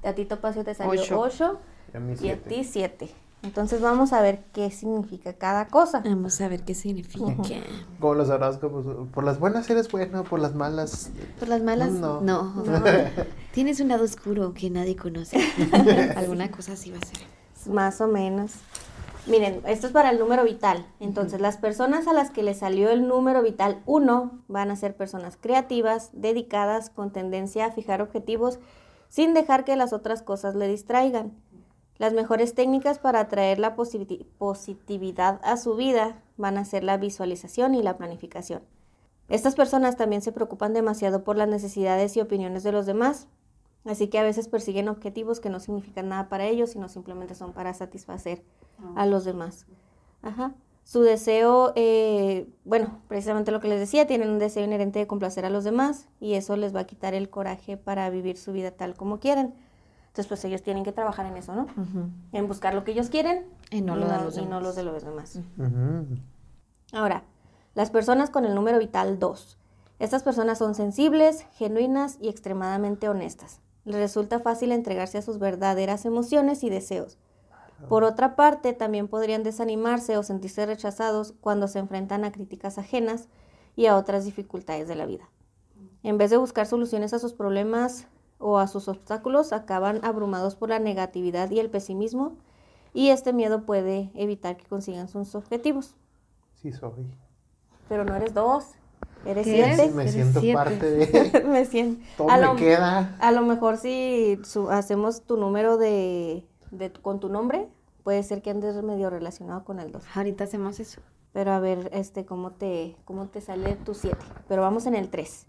A, 0.03 0.09
a 0.09 0.13
ti, 0.13 0.25
Topacio, 0.25 0.63
te 0.63 0.75
salió 0.75 1.01
Ocho. 1.01 1.19
8 1.19 1.59
Y 1.93 1.97
a 1.97 1.99
mí 1.99 2.11
y 2.11 2.29
a 2.29 2.35
7. 2.35 2.49
ti 2.49 2.63
7. 2.63 3.09
Entonces, 3.41 3.81
vamos 3.81 4.11
a 4.11 4.21
ver 4.21 4.43
qué 4.53 4.69
significa 4.69 5.33
cada 5.33 5.67
cosa. 5.67 6.01
Vamos 6.03 6.39
a 6.41 6.49
ver 6.49 6.63
qué 6.63 6.75
significa. 6.75 7.35
Como 7.99 8.13
los 8.13 8.29
horóscopos, 8.29 8.85
por 9.13 9.23
las 9.23 9.39
buenas 9.39 9.69
eres 9.69 9.89
bueno, 9.89 10.23
por 10.25 10.39
las 10.39 10.55
malas. 10.55 11.09
Por 11.39 11.47
las 11.47 11.61
malas. 11.61 11.91
No. 11.91 12.21
No. 12.21 12.53
Tienes 13.53 13.79
un 13.79 13.87
lado 13.87 14.03
oscuro 14.03 14.53
que 14.53 14.69
nadie 14.69 14.95
conoce. 14.95 15.39
Alguna 16.17 16.51
cosa 16.51 16.73
así 16.73 16.91
va 16.91 16.97
a 16.97 17.05
ser. 17.05 17.73
Más 17.73 18.01
o 18.01 18.07
menos. 18.07 18.51
Miren, 19.25 19.61
esto 19.67 19.87
es 19.87 19.93
para 19.93 20.09
el 20.09 20.19
número 20.19 20.43
vital. 20.43 20.85
Entonces, 20.99 21.39
las 21.39 21.57
personas 21.57 22.07
a 22.07 22.13
las 22.13 22.31
que 22.31 22.43
les 22.43 22.59
salió 22.59 22.89
el 22.89 23.07
número 23.07 23.41
vital 23.41 23.81
1 23.85 24.31
van 24.47 24.71
a 24.71 24.75
ser 24.75 24.95
personas 24.95 25.37
creativas, 25.39 26.09
dedicadas, 26.13 26.89
con 26.89 27.11
tendencia 27.11 27.65
a 27.65 27.71
fijar 27.71 28.01
objetivos 28.01 28.59
sin 29.09 29.33
dejar 29.33 29.65
que 29.65 29.75
las 29.75 29.91
otras 29.91 30.21
cosas 30.21 30.55
le 30.55 30.67
distraigan. 30.67 31.33
Las 31.99 32.13
mejores 32.13 32.55
técnicas 32.55 32.97
para 32.97 33.19
atraer 33.19 33.59
la 33.59 33.75
positi- 33.75 34.25
positividad 34.37 35.39
a 35.43 35.57
su 35.57 35.75
vida 35.75 36.23
van 36.37 36.57
a 36.57 36.63
ser 36.65 36.83
la 36.83 36.97
visualización 36.97 37.75
y 37.75 37.83
la 37.83 37.97
planificación. 37.97 38.61
Estas 39.27 39.53
personas 39.53 39.97
también 39.97 40.21
se 40.21 40.31
preocupan 40.31 40.73
demasiado 40.73 41.23
por 41.23 41.37
las 41.37 41.49
necesidades 41.49 42.15
y 42.15 42.21
opiniones 42.21 42.63
de 42.63 42.71
los 42.71 42.85
demás, 42.85 43.27
así 43.85 44.07
que 44.07 44.17
a 44.17 44.23
veces 44.23 44.47
persiguen 44.47 44.87
objetivos 44.87 45.41
que 45.41 45.49
no 45.49 45.59
significan 45.59 46.07
nada 46.09 46.29
para 46.29 46.45
ellos, 46.45 46.71
sino 46.71 46.87
simplemente 46.89 47.35
son 47.35 47.51
para 47.53 47.73
satisfacer 47.73 48.43
a 48.95 49.05
los 49.05 49.25
demás. 49.25 49.67
Su 50.85 51.01
deseo, 51.01 51.73
eh, 51.75 52.47
bueno, 52.63 53.01
precisamente 53.07 53.51
lo 53.51 53.59
que 53.59 53.67
les 53.67 53.79
decía, 53.79 54.07
tienen 54.07 54.29
un 54.29 54.39
deseo 54.39 54.63
inherente 54.63 54.97
de 54.97 55.05
complacer 55.05 55.45
a 55.45 55.49
los 55.51 55.63
demás 55.63 56.07
y 56.19 56.33
eso 56.33 56.55
les 56.55 56.73
va 56.73 56.79
a 56.79 56.85
quitar 56.85 57.13
el 57.13 57.29
coraje 57.29 57.77
para 57.77 58.09
vivir 58.09 58.37
su 58.37 58.53
vida 58.53 58.71
tal 58.71 58.95
como 58.95 59.19
quieren. 59.19 59.53
Entonces, 60.19 60.27
pues 60.27 60.43
ellos 60.43 60.63
tienen 60.63 60.83
que 60.83 60.91
trabajar 60.91 61.25
en 61.27 61.37
eso, 61.37 61.55
¿no? 61.55 61.65
En 62.33 62.49
buscar 62.49 62.73
lo 62.73 62.83
que 62.83 62.91
ellos 62.91 63.09
quieren 63.09 63.45
Y 63.71 63.79
no 63.79 63.95
lo 63.95 64.05
de 64.05 64.17
los 64.21 64.35
y 64.35 64.41
no 64.41 64.47
demás. 64.57 64.63
los 64.63 64.75
de 64.75 64.83
los 64.83 65.05
demás. 65.05 65.39
Ujú. 65.57 66.17
Ahora, 66.91 67.23
las 67.73 67.89
personas 67.89 68.29
con 68.29 68.43
el 68.43 68.53
número 68.53 68.79
vital 68.79 69.17
2. 69.17 69.57
Estas 69.97 70.23
personas 70.23 70.57
son 70.57 70.75
sensibles, 70.75 71.45
genuinas 71.53 72.17
y 72.19 72.27
extremadamente 72.27 73.07
honestas. 73.07 73.61
Les 73.85 73.95
resulta 73.95 74.41
fácil 74.41 74.73
entregarse 74.73 75.17
a 75.19 75.21
sus 75.21 75.39
verdaderas 75.39 76.03
emociones 76.03 76.65
y 76.65 76.69
deseos. 76.69 77.17
Por 77.87 78.03
otra 78.03 78.35
parte, 78.35 78.73
también 78.73 79.07
podrían 79.07 79.43
desanimarse 79.43 80.17
o 80.17 80.23
sentirse 80.23 80.65
rechazados 80.65 81.33
cuando 81.39 81.69
se 81.69 81.79
enfrentan 81.79 82.25
a 82.25 82.33
críticas 82.33 82.77
ajenas 82.77 83.29
y 83.77 83.85
a 83.85 83.95
otras 83.95 84.25
dificultades 84.25 84.89
de 84.89 84.95
la 84.95 85.05
vida. 85.05 85.29
En 86.03 86.17
vez 86.17 86.29
de 86.29 86.35
buscar 86.35 86.65
soluciones 86.65 87.13
a 87.13 87.19
sus 87.19 87.31
problemas 87.31 88.07
o 88.39 88.57
a 88.57 88.67
sus 88.67 88.87
obstáculos, 88.87 89.53
acaban 89.53 89.99
abrumados 90.03 90.55
por 90.55 90.69
la 90.69 90.79
negatividad 90.79 91.51
y 91.51 91.59
el 91.59 91.69
pesimismo 91.69 92.37
y 92.93 93.09
este 93.09 93.33
miedo 93.33 93.65
puede 93.65 94.09
evitar 94.15 94.57
que 94.57 94.65
consigan 94.65 95.07
sus 95.07 95.35
objetivos. 95.35 95.95
Sí, 96.55 96.71
soy. 96.73 97.05
Pero 97.87 98.05
no 98.05 98.15
eres 98.15 98.33
dos, 98.33 98.65
eres 99.25 99.45
¿Qué 99.45 99.53
siete. 99.53 99.73
eres? 99.73 99.93
Me 99.93 100.03
Eres 100.03 100.13
siento 100.13 100.39
siete. 100.39 100.55
parte 100.57 100.91
de. 100.91 101.43
me 101.47 101.65
siento. 101.65 102.01
Todo 102.17 102.29
a, 102.29 102.37
me 102.37 102.45
lo, 102.45 102.55
queda. 102.55 103.15
a 103.19 103.31
lo 103.31 103.41
mejor 103.43 103.77
si 103.77 104.39
su- 104.43 104.69
hacemos 104.69 105.21
tu 105.23 105.37
número 105.37 105.77
de, 105.77 106.45
de- 106.71 106.91
con 106.91 107.19
tu 107.19 107.29
nombre, 107.29 107.67
puede 108.03 108.23
ser 108.23 108.41
que 108.41 108.49
andes 108.51 108.81
medio 108.83 109.09
relacionado 109.09 109.63
con 109.65 109.79
el 109.79 109.91
2. 109.91 110.03
Ahorita 110.15 110.45
hacemos 110.45 110.79
eso. 110.79 111.01
Pero 111.31 111.51
a 111.51 111.59
ver, 111.59 111.89
este, 111.93 112.25
cómo 112.25 112.51
te, 112.51 112.95
cómo 113.05 113.27
te 113.27 113.39
sale 113.41 113.75
tu 113.75 113.93
7. 113.93 114.17
Pero 114.47 114.61
vamos 114.63 114.85
en 114.87 114.95
el 114.95 115.09
3. 115.09 115.45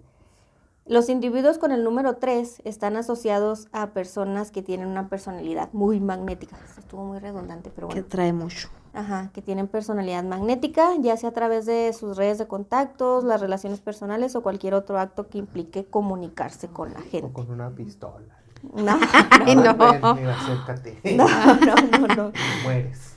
Los 0.91 1.09
individuos 1.09 1.59
con 1.59 1.71
el 1.71 1.85
número 1.85 2.17
3 2.17 2.63
están 2.65 2.97
asociados 2.97 3.69
a 3.71 3.91
personas 3.91 4.51
que 4.51 4.61
tienen 4.61 4.89
una 4.89 5.09
personalidad 5.09 5.69
muy 5.73 6.01
magnética. 6.01 6.57
Estuvo 6.77 7.05
muy 7.05 7.21
redundante, 7.21 7.71
pero 7.73 7.87
Que 7.87 7.95
bueno. 8.01 8.09
trae 8.09 8.33
mucho. 8.33 8.71
Ajá, 8.93 9.31
que 9.33 9.41
tienen 9.41 9.69
personalidad 9.69 10.25
magnética, 10.25 10.91
ya 10.99 11.17
sea 11.17 11.29
a 11.29 11.33
través 11.33 11.65
de 11.65 11.93
sus 11.93 12.17
redes 12.17 12.39
de 12.39 12.49
contactos, 12.49 13.23
las 13.23 13.41
relaciones 13.41 13.81
personales 13.81 14.35
o 14.35 14.43
cualquier 14.43 14.75
otro 14.75 14.99
acto 14.99 15.29
que 15.29 15.39
implique 15.39 15.85
comunicarse 15.85 16.67
con 16.67 16.93
la 16.93 16.99
O 16.99 17.03
gente. 17.05 17.33
con 17.33 17.49
una 17.53 17.71
pistola. 17.71 18.27
No, 18.75 18.99
Ay, 19.31 19.55
no. 19.55 19.75
Ven, 19.77 20.27
acércate. 20.27 20.99
no, 21.17 21.25
no, 21.29 21.99
no, 22.01 22.15
no. 22.17 22.33
Mueres. 22.65 23.15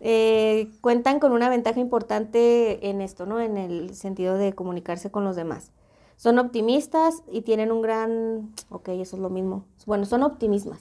Eh, 0.00 0.70
cuentan 0.82 1.20
con 1.20 1.32
una 1.32 1.48
ventaja 1.48 1.80
importante 1.80 2.90
en 2.90 3.00
esto, 3.00 3.24
¿no? 3.24 3.40
En 3.40 3.56
el 3.56 3.94
sentido 3.94 4.36
de 4.36 4.52
comunicarse 4.52 5.10
con 5.10 5.24
los 5.24 5.36
demás. 5.36 5.72
Son 6.16 6.38
optimistas 6.38 7.22
y 7.30 7.42
tienen 7.42 7.72
un 7.72 7.82
gran... 7.82 8.52
Ok, 8.70 8.88
eso 8.90 9.16
es 9.16 9.22
lo 9.22 9.30
mismo. 9.30 9.64
Bueno, 9.86 10.04
son 10.06 10.22
optimismas. 10.22 10.80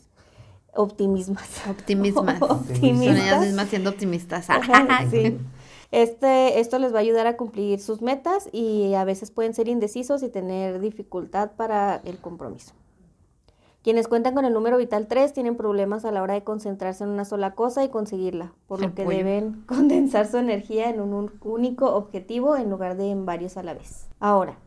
Optimismas. 0.76 1.48
Optimismas. 1.70 2.40
Son 2.40 2.52
Optimistas. 2.52 3.18
ellas 3.20 3.42
mismas 3.46 3.68
siendo 3.70 3.90
optimistas. 3.92 4.50
Ajá, 4.50 5.06
sí. 5.10 5.38
Este, 5.92 6.60
esto 6.60 6.80
les 6.80 6.92
va 6.94 6.98
a 6.98 7.02
ayudar 7.02 7.28
a 7.28 7.38
cumplir 7.38 7.80
sus 7.80 8.02
metas 8.02 8.50
y 8.52 8.96
a 8.96 9.04
veces 9.04 9.30
pueden 9.30 9.54
ser 9.54 9.68
indecisos 9.68 10.24
y 10.24 10.30
tener 10.30 10.80
dificultad 10.80 11.52
para 11.56 11.98
el 11.98 12.18
compromiso. 12.18 12.74
Quienes 13.84 14.08
cuentan 14.08 14.34
con 14.34 14.46
el 14.46 14.54
número 14.54 14.78
vital 14.78 15.08
3 15.08 15.34
tienen 15.34 15.58
problemas 15.58 16.06
a 16.06 16.12
la 16.12 16.24
hora 16.24 16.34
de 16.36 16.44
concentrarse 16.44 17.04
en 17.04 17.10
una 17.12 17.26
sola 17.26 17.54
cosa 17.54 17.84
y 17.84 17.90
conseguirla, 17.90 18.54
por 18.66 18.80
lo 18.80 18.88
El 18.88 18.94
que 18.94 19.04
pollo. 19.04 19.18
deben 19.18 19.64
condensar 19.68 20.26
su 20.26 20.38
energía 20.38 20.90
en 20.90 21.02
un- 21.02 21.32
único 21.42 21.94
objetivo 21.94 22.56
en 22.56 22.70
lugar 22.72 22.96
de 22.98 23.12
en 23.12 23.26
varios 23.28 23.58
a 23.58 23.64
la 23.64 23.74
vez. 23.76 24.08
Ahora, 24.20 24.58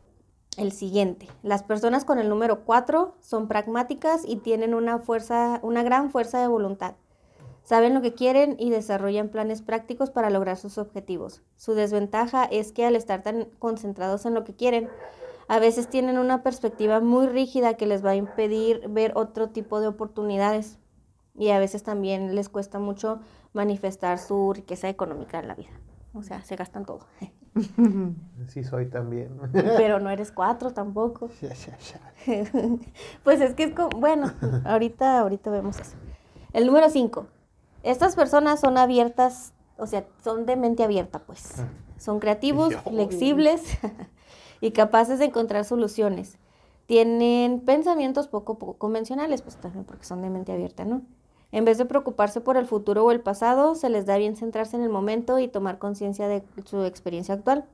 el 0.57 0.73
siguiente. 0.73 1.29
Las 1.43 1.63
personas 1.63 2.05
con 2.05 2.19
el 2.19 2.29
número 2.29 2.65
4 2.65 3.17
son 3.21 3.49
pragmáticas 3.49 4.23
y 4.27 4.37
tienen 4.37 4.75
una 4.75 4.99
fuerza, 4.99 5.61
una 5.63 5.83
gran 5.83 6.11
fuerza 6.11 6.41
de 6.41 6.49
voluntad. 6.49 6.95
Saben 7.63 7.95
lo 7.95 8.01
que 8.01 8.15
quieren 8.15 8.55
y 8.59 8.71
desarrollan 8.71 9.29
planes 9.29 9.61
prácticos 9.61 10.11
para 10.11 10.31
lograr 10.31 10.57
sus 10.57 10.79
objetivos. 10.79 11.43
Su 11.57 11.75
desventaja 11.75 12.45
es 12.45 12.71
que 12.71 12.87
al 12.87 12.95
estar 12.95 13.23
tan 13.23 13.47
concentrados 13.59 14.25
en 14.25 14.35
lo 14.35 14.45
que 14.45 14.55
quieren, 14.55 14.89
a 15.49 15.59
veces 15.59 15.89
tienen 15.89 16.19
una 16.19 16.43
perspectiva 16.43 17.01
muy 17.01 17.27
rígida 17.27 17.75
que 17.75 17.87
les 17.87 18.05
va 18.05 18.11
a 18.11 18.17
impedir 18.17 18.87
ver 18.89 19.13
otro 19.17 19.51
tipo 19.51 19.81
de 19.81 19.89
oportunidades. 19.89 20.79
Y 21.35 21.51
a 21.51 21.59
veces 21.59 21.83
también 21.83 22.35
les 22.35 22.49
cuesta 22.49 22.79
mucho 22.79 23.21
manifestar 23.53 24.19
su 24.19 24.53
riqueza 24.53 24.89
económica 24.89 25.39
en 25.39 25.49
la 25.49 25.55
vida. 25.55 25.71
O 26.15 26.23
sea, 26.23 26.43
se 26.43 26.57
gastan 26.57 26.87
todo. 26.87 27.01
Sí 28.49 28.65
soy 28.65 28.87
también. 28.87 29.39
Pero 29.53 29.99
no 29.99 30.11
eres 30.11 30.31
cuatro 30.33 30.73
tampoco. 30.73 31.31
Ya, 31.41 31.55
ya, 31.55 31.77
ya. 31.79 32.51
Pues 33.23 33.41
es 33.41 33.55
que 33.55 33.65
es 33.65 33.75
como, 33.75 33.91
bueno, 33.91 34.33
ahorita, 34.65 35.21
ahorita 35.21 35.51
vemos 35.51 35.79
eso. 35.79 35.97
El 36.53 36.67
número 36.67 36.89
5. 36.89 37.27
Estas 37.83 38.17
personas 38.17 38.61
son 38.61 38.79
abiertas, 38.79 39.53
o 39.77 39.87
sea, 39.87 40.05
son 40.25 40.47
de 40.47 40.57
mente 40.57 40.83
abierta, 40.83 41.21
pues. 41.21 41.63
Son 41.99 42.19
creativos, 42.19 42.71
Yo. 42.71 42.81
flexibles 42.81 43.63
y 44.61 44.73
capaces 44.73 45.19
de 45.19 45.27
encontrar 45.27 45.65
soluciones. 45.65 46.39
Tienen 46.87 47.61
pensamientos 47.61 48.29
poco, 48.29 48.59
poco 48.59 48.75
convencionales, 48.75 49.43
pues 49.43 49.57
también 49.57 49.85
porque 49.85 50.05
son 50.05 50.23
de 50.23 50.31
mente 50.31 50.53
abierta, 50.53 50.85
¿no? 50.85 51.03
En 51.53 51.65
vez 51.65 51.79
de 51.79 51.87
preocuparse 51.87 52.41
por 52.41 52.57
el 52.57 52.67
futuro 52.67 53.05
o 53.05 53.11
el 53.11 53.21
pasado, 53.21 53.75
se 53.75 53.89
les 53.89 54.07
da 54.07 54.17
bien 54.19 54.37
centrarse 54.37 54.77
en 54.77 54.83
el 54.83 54.89
momento 54.89 55.39
y 55.39 55.49
tomar 55.49 55.79
conciencia 55.79 56.29
de 56.29 56.43
su 56.65 56.85
experiencia 56.85 57.35
actual. 57.35 57.65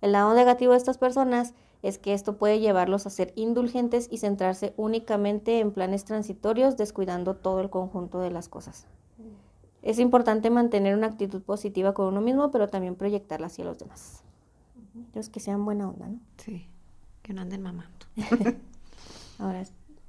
El 0.00 0.12
lado 0.12 0.32
negativo 0.34 0.72
de 0.72 0.78
estas 0.78 0.98
personas 0.98 1.54
es 1.82 1.98
que 1.98 2.14
esto 2.14 2.36
puede 2.36 2.60
llevarlos 2.60 3.06
a 3.06 3.10
ser 3.10 3.32
indulgentes 3.36 4.08
y 4.10 4.18
centrarse 4.18 4.74
únicamente 4.76 5.60
en 5.60 5.72
planes 5.72 6.04
transitorios, 6.04 6.76
descuidando 6.76 7.36
todo 7.36 7.60
el 7.60 7.70
conjunto 7.70 8.20
de 8.20 8.30
las 8.30 8.48
cosas. 8.48 8.86
Es 9.82 9.98
importante 9.98 10.50
mantener 10.50 10.94
una 10.94 11.06
actitud 11.06 11.42
positiva 11.42 11.94
con 11.94 12.06
uno 12.06 12.20
mismo, 12.20 12.50
pero 12.50 12.68
también 12.68 12.96
proyectarla 12.96 13.46
hacia 13.46 13.64
los 13.64 13.78
demás. 13.78 14.22
Ellos 15.14 15.30
que 15.30 15.40
sean 15.40 15.64
buena 15.64 15.88
onda, 15.88 16.08
¿no? 16.08 16.20
Sí, 16.36 16.68
que 17.22 17.32
no 17.32 17.40
anden 17.40 17.62
mamando. 17.62 18.06
Ahora, 19.38 19.64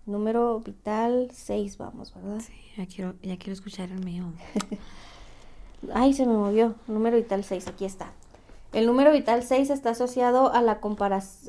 número 0.06 0.60
vital 0.60 1.30
6, 1.32 1.78
vamos, 1.78 2.14
¿verdad? 2.14 2.40
Sí, 2.40 2.54
ya 2.78 2.86
quiero, 2.86 3.16
ya 3.22 3.38
quiero 3.38 3.54
escuchar 3.54 3.90
el 3.92 4.04
mío. 4.04 4.26
Ay, 5.94 6.14
se 6.14 6.26
me 6.26 6.34
movió. 6.34 6.76
Número 6.88 7.18
vital 7.18 7.44
6, 7.44 7.68
aquí 7.68 7.86
está. 7.86 8.12
El 8.74 8.86
número 8.86 9.12
vital 9.12 9.44
6 9.44 9.70
está 9.70 9.90
asociado 9.90 10.54
a 10.54 10.62
la, 10.62 10.80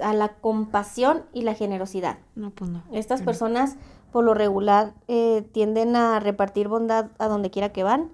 a 0.03 0.13
la 0.13 0.29
compasión 0.35 1.23
y 1.33 1.43
la 1.43 1.55
generosidad. 1.55 2.19
No, 2.35 2.51
pues 2.51 2.71
no. 2.71 2.83
Estas 2.93 3.21
no. 3.21 3.27
personas, 3.27 3.77
por 4.11 4.25
lo 4.25 4.35
regular, 4.35 4.95
eh, 5.07 5.47
tienden 5.53 5.95
a 5.95 6.19
repartir 6.19 6.67
bondad 6.67 7.11
a 7.19 7.29
donde 7.29 7.51
quiera 7.51 7.73
que 7.73 7.85
van. 7.85 8.11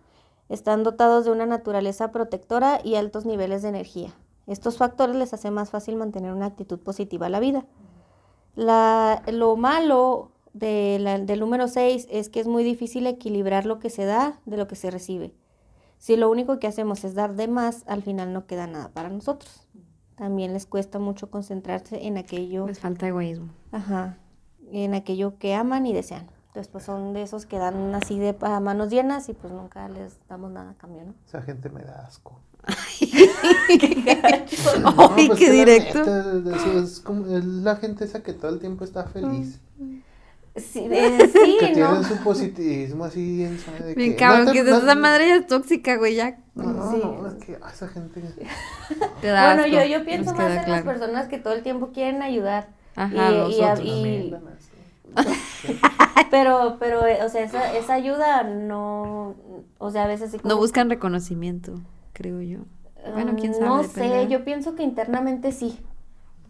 Están 0.50 0.82
dotados 0.82 1.24
de 1.24 1.30
una 1.30 1.46
naturaleza 1.46 2.12
protectora 2.12 2.80
y 2.84 2.96
altos 2.96 3.24
niveles 3.24 3.62
de 3.62 3.68
energía. 3.68 4.12
Estos 4.46 4.76
factores 4.76 5.16
les 5.16 5.32
hace 5.32 5.50
más 5.50 5.70
fácil 5.70 5.96
mantener 5.96 6.32
una 6.32 6.46
actitud 6.46 6.78
positiva 6.78 7.26
a 7.26 7.30
la 7.30 7.40
vida. 7.40 7.64
La- 8.58 9.22
lo 9.30 9.56
malo 9.56 10.32
de 10.52 10.98
la- 11.00 11.18
del 11.20 11.38
número 11.38 11.68
6 11.68 12.08
es 12.10 12.28
que 12.28 12.40
es 12.40 12.48
muy 12.48 12.64
difícil 12.64 13.06
equilibrar 13.06 13.64
lo 13.66 13.78
que 13.78 13.88
se 13.88 14.04
da 14.04 14.40
de 14.46 14.56
lo 14.56 14.66
que 14.66 14.74
se 14.74 14.90
recibe. 14.90 15.32
Si 15.98 16.16
lo 16.16 16.28
único 16.28 16.58
que 16.58 16.66
hacemos 16.66 17.04
es 17.04 17.14
dar 17.14 17.36
de 17.36 17.46
más, 17.46 17.84
al 17.86 18.02
final 18.02 18.32
no 18.32 18.46
queda 18.46 18.66
nada 18.66 18.88
para 18.88 19.10
nosotros. 19.10 19.68
También 20.16 20.52
les 20.52 20.66
cuesta 20.66 20.98
mucho 20.98 21.30
concentrarse 21.30 22.04
en 22.06 22.18
aquello 22.18 22.66
Les 22.66 22.80
falta 22.80 23.06
egoísmo. 23.06 23.50
Ajá, 23.70 24.18
en 24.72 24.94
aquello 24.94 25.38
que 25.38 25.54
aman 25.54 25.86
y 25.86 25.92
desean. 25.92 26.26
Entonces, 26.48 26.66
pues 26.68 26.82
son 26.82 27.12
de 27.12 27.22
esos 27.22 27.46
que 27.46 27.58
dan 27.58 27.94
así 27.94 28.18
de 28.18 28.36
a 28.40 28.58
manos 28.58 28.90
llenas 28.90 29.28
y 29.28 29.34
pues 29.34 29.52
nunca 29.52 29.88
les 29.88 30.18
damos 30.28 30.50
nada 30.50 30.70
a 30.70 30.74
cambio, 30.74 31.04
¿no? 31.04 31.14
Esa 31.24 31.42
gente 31.42 31.68
me 31.70 31.82
da 31.84 32.04
asco. 32.06 32.40
Ay, 32.66 32.76
pues 35.28 35.38
qué 35.38 35.46
la 35.48 35.52
directo. 35.52 35.98
neta, 36.00 36.56
eso 36.56 36.78
es, 36.80 37.00
como, 37.00 37.26
es 37.36 37.44
la 37.44 37.76
gente 37.76 38.04
esa 38.04 38.22
que 38.22 38.32
todo 38.32 38.50
el 38.52 38.58
tiempo 38.60 38.84
está 38.84 39.04
feliz. 39.04 39.60
Sí, 40.56 40.80
eh, 40.90 41.30
sí, 41.32 41.56
que 41.60 41.68
¿no? 41.68 41.74
tienen 41.74 42.04
su 42.04 42.16
positivismo 42.16 43.04
así 43.04 43.46
suave 43.64 43.84
de 43.84 43.94
Bien 43.94 44.10
que... 44.12 44.16
cabrón, 44.16 44.46
no 44.46 44.52
te- 44.52 44.64
que 44.64 44.70
no- 44.70 44.76
esa 44.78 44.94
madre 44.96 45.28
ya 45.28 45.36
es 45.36 45.46
tóxica, 45.46 45.96
güey, 45.96 46.16
ya. 46.16 46.38
No, 46.56 46.64
no, 46.72 46.90
Sí. 46.90 47.00
no, 47.04 47.28
es 47.28 47.34
que 47.44 47.56
a 47.62 47.70
esa 47.70 47.86
gente... 47.86 48.20
Te 49.20 49.26
da 49.28 49.54
Bueno, 49.54 49.68
yo, 49.68 49.84
yo 49.84 50.04
pienso 50.04 50.32
nos 50.32 50.40
más 50.40 50.64
en 50.64 50.70
las 50.72 50.82
personas 50.82 51.28
que 51.28 51.38
todo 51.38 51.54
el 51.54 51.62
tiempo 51.62 51.90
quieren 51.92 52.22
ayudar. 52.22 52.68
Ajá, 52.96 53.30
y, 53.48 53.54
y 53.54 53.62
a- 53.62 53.76
pero, 56.30 56.76
pero, 56.80 57.06
eh, 57.06 57.18
o 57.24 57.28
sea, 57.28 57.42
esa, 57.44 57.74
esa 57.76 57.94
ayuda 57.94 58.42
no, 58.42 59.36
o 59.78 59.90
sea, 59.90 60.04
a 60.04 60.08
veces 60.08 60.30
sí 60.32 60.36
No 60.38 60.42
como- 60.42 60.56
buscan 60.56 60.90
reconocimiento, 60.90 61.80
creo 62.18 62.40
yo. 62.42 62.58
Bueno, 63.14 63.34
quién 63.38 63.52
Ah, 63.52 63.54
sabe. 63.54 63.66
No 63.68 63.82
depende. 63.82 64.22
sé, 64.24 64.28
yo 64.28 64.44
pienso 64.44 64.74
que 64.74 64.82
internamente 64.82 65.52
sí. 65.52 65.78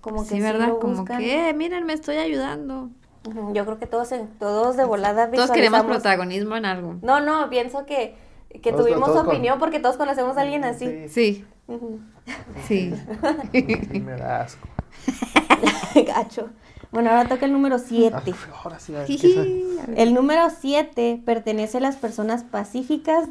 Como 0.01 0.23
que 0.23 0.29
sí, 0.31 0.41
¿verdad? 0.41 0.69
lo 0.69 0.79
Como 0.81 0.95
buscan. 0.97 1.19
que, 1.19 1.51
"Eh, 1.51 1.55
miren, 1.55 1.85
me 1.85 1.93
estoy 1.93 2.17
ayudando. 2.17 2.89
Yo 3.53 3.65
creo 3.67 3.79
que 3.79 3.87
todos, 3.87 4.11
en, 4.13 4.27
todos 4.39 4.77
de 4.79 4.85
volada 4.85 5.31
Todos 5.31 5.51
queremos 5.51 5.83
protagonismo 5.85 6.57
en 6.57 6.65
algo. 6.65 6.97
No, 7.03 7.21
no, 7.21 7.51
pienso 7.51 7.85
que, 7.85 8.15
que 8.63 8.71
Todos 8.73 8.87
tuvimos 8.87 9.07
todos 9.09 9.21
con- 9.25 9.29
opinión 9.29 9.59
porque 9.59 9.81
todos 9.81 9.97
conocemos 9.99 10.37
a 10.39 10.41
alguien 10.41 10.65
así. 10.65 11.09
Sí, 11.09 11.45
sí. 12.67 12.95
Sí, 13.93 14.01
me 14.01 14.13
da 14.17 14.43
asco. 14.43 14.67
Gacho. 16.07 16.49
Bueno, 16.91 17.11
ahora 17.11 17.29
toca 17.29 17.45
el 17.45 17.53
número 17.53 17.79
7. 17.79 18.17
Ay, 18.25 18.35
ahora 18.65 18.79
sí. 18.79 18.95
El 19.97 20.15
número 20.15 20.49
7 20.49 21.21
pertenece 21.27 21.77
a 21.79 21.81
las 21.81 21.97
personas 21.97 22.45
pacíficas, 22.45 23.29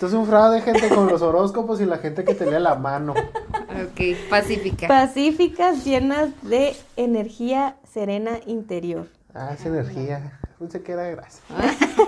llenas, 0.00 0.04
Esto 0.04 0.06
es 0.06 0.12
un 0.14 0.26
fraude 0.26 0.56
de 0.56 0.62
gente 0.62 0.88
con 0.94 1.06
los 1.08 1.22
horóscopos 1.22 1.80
y 1.80 1.84
la 1.84 1.98
gente 1.98 2.24
que 2.24 2.34
te 2.34 2.50
lee 2.50 2.60
la 2.60 2.74
mano. 2.74 3.12
Ok, 3.12 4.28
pacífica. 4.28 4.88
pacíficas, 4.88 5.84
llenas 5.84 6.30
de 6.42 6.74
energía 6.96 7.76
serena 7.92 8.40
interior. 8.46 9.08
Ah, 9.34 9.52
es 9.54 9.64
energía. 9.66 10.38
Pensé 10.58 10.82
que 10.82 10.92
era 10.92 11.08
grasa. 11.08 11.42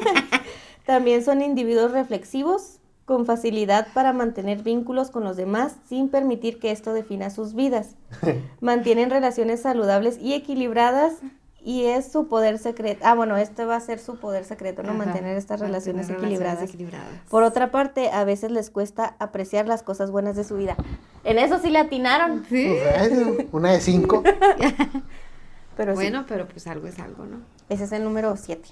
También 0.86 1.24
son 1.24 1.42
individuos 1.42 1.92
reflexivos, 1.92 2.78
con 3.04 3.26
facilidad 3.26 3.88
para 3.94 4.12
mantener 4.12 4.62
vínculos 4.62 5.10
con 5.10 5.24
los 5.24 5.36
demás 5.36 5.74
sin 5.88 6.08
permitir 6.08 6.58
que 6.58 6.70
esto 6.70 6.92
defina 6.92 7.30
sus 7.30 7.54
vidas. 7.54 7.94
Mantienen 8.60 9.10
relaciones 9.10 9.62
saludables 9.62 10.18
y 10.20 10.34
equilibradas 10.34 11.14
y 11.64 11.84
es 11.84 12.10
su 12.10 12.26
poder 12.28 12.58
secreto. 12.58 13.00
Ah, 13.04 13.14
bueno, 13.14 13.36
este 13.36 13.64
va 13.64 13.76
a 13.76 13.80
ser 13.80 13.98
su 14.00 14.16
poder 14.16 14.44
secreto, 14.44 14.82
¿no? 14.82 14.90
Ajá, 14.90 14.98
Mantener 14.98 15.36
estas 15.36 15.60
relaciones 15.60 16.08
mantener 16.08 16.24
equilibradas. 16.32 16.68
equilibradas. 16.68 17.08
Por 17.30 17.42
otra 17.44 17.70
parte, 17.70 18.10
a 18.10 18.24
veces 18.24 18.50
les 18.50 18.70
cuesta 18.70 19.14
apreciar 19.18 19.68
las 19.68 19.82
cosas 19.82 20.10
buenas 20.10 20.34
de 20.36 20.44
su 20.44 20.56
vida. 20.56 20.76
En 21.24 21.38
eso 21.38 21.58
sí 21.60 21.70
le 21.70 21.78
atinaron, 21.78 22.44
Sí. 22.48 22.74
Pues, 22.98 23.46
Una 23.52 23.72
de 23.72 23.80
cinco. 23.80 24.22
pero 25.76 25.92
sí, 25.92 25.96
Bueno, 25.96 26.24
pero 26.28 26.46
pues 26.48 26.66
algo 26.66 26.86
es 26.86 26.98
algo, 26.98 27.24
¿no? 27.26 27.38
ese 27.68 27.84
es 27.84 27.92
el 27.92 28.04
número 28.04 28.36
7. 28.36 28.68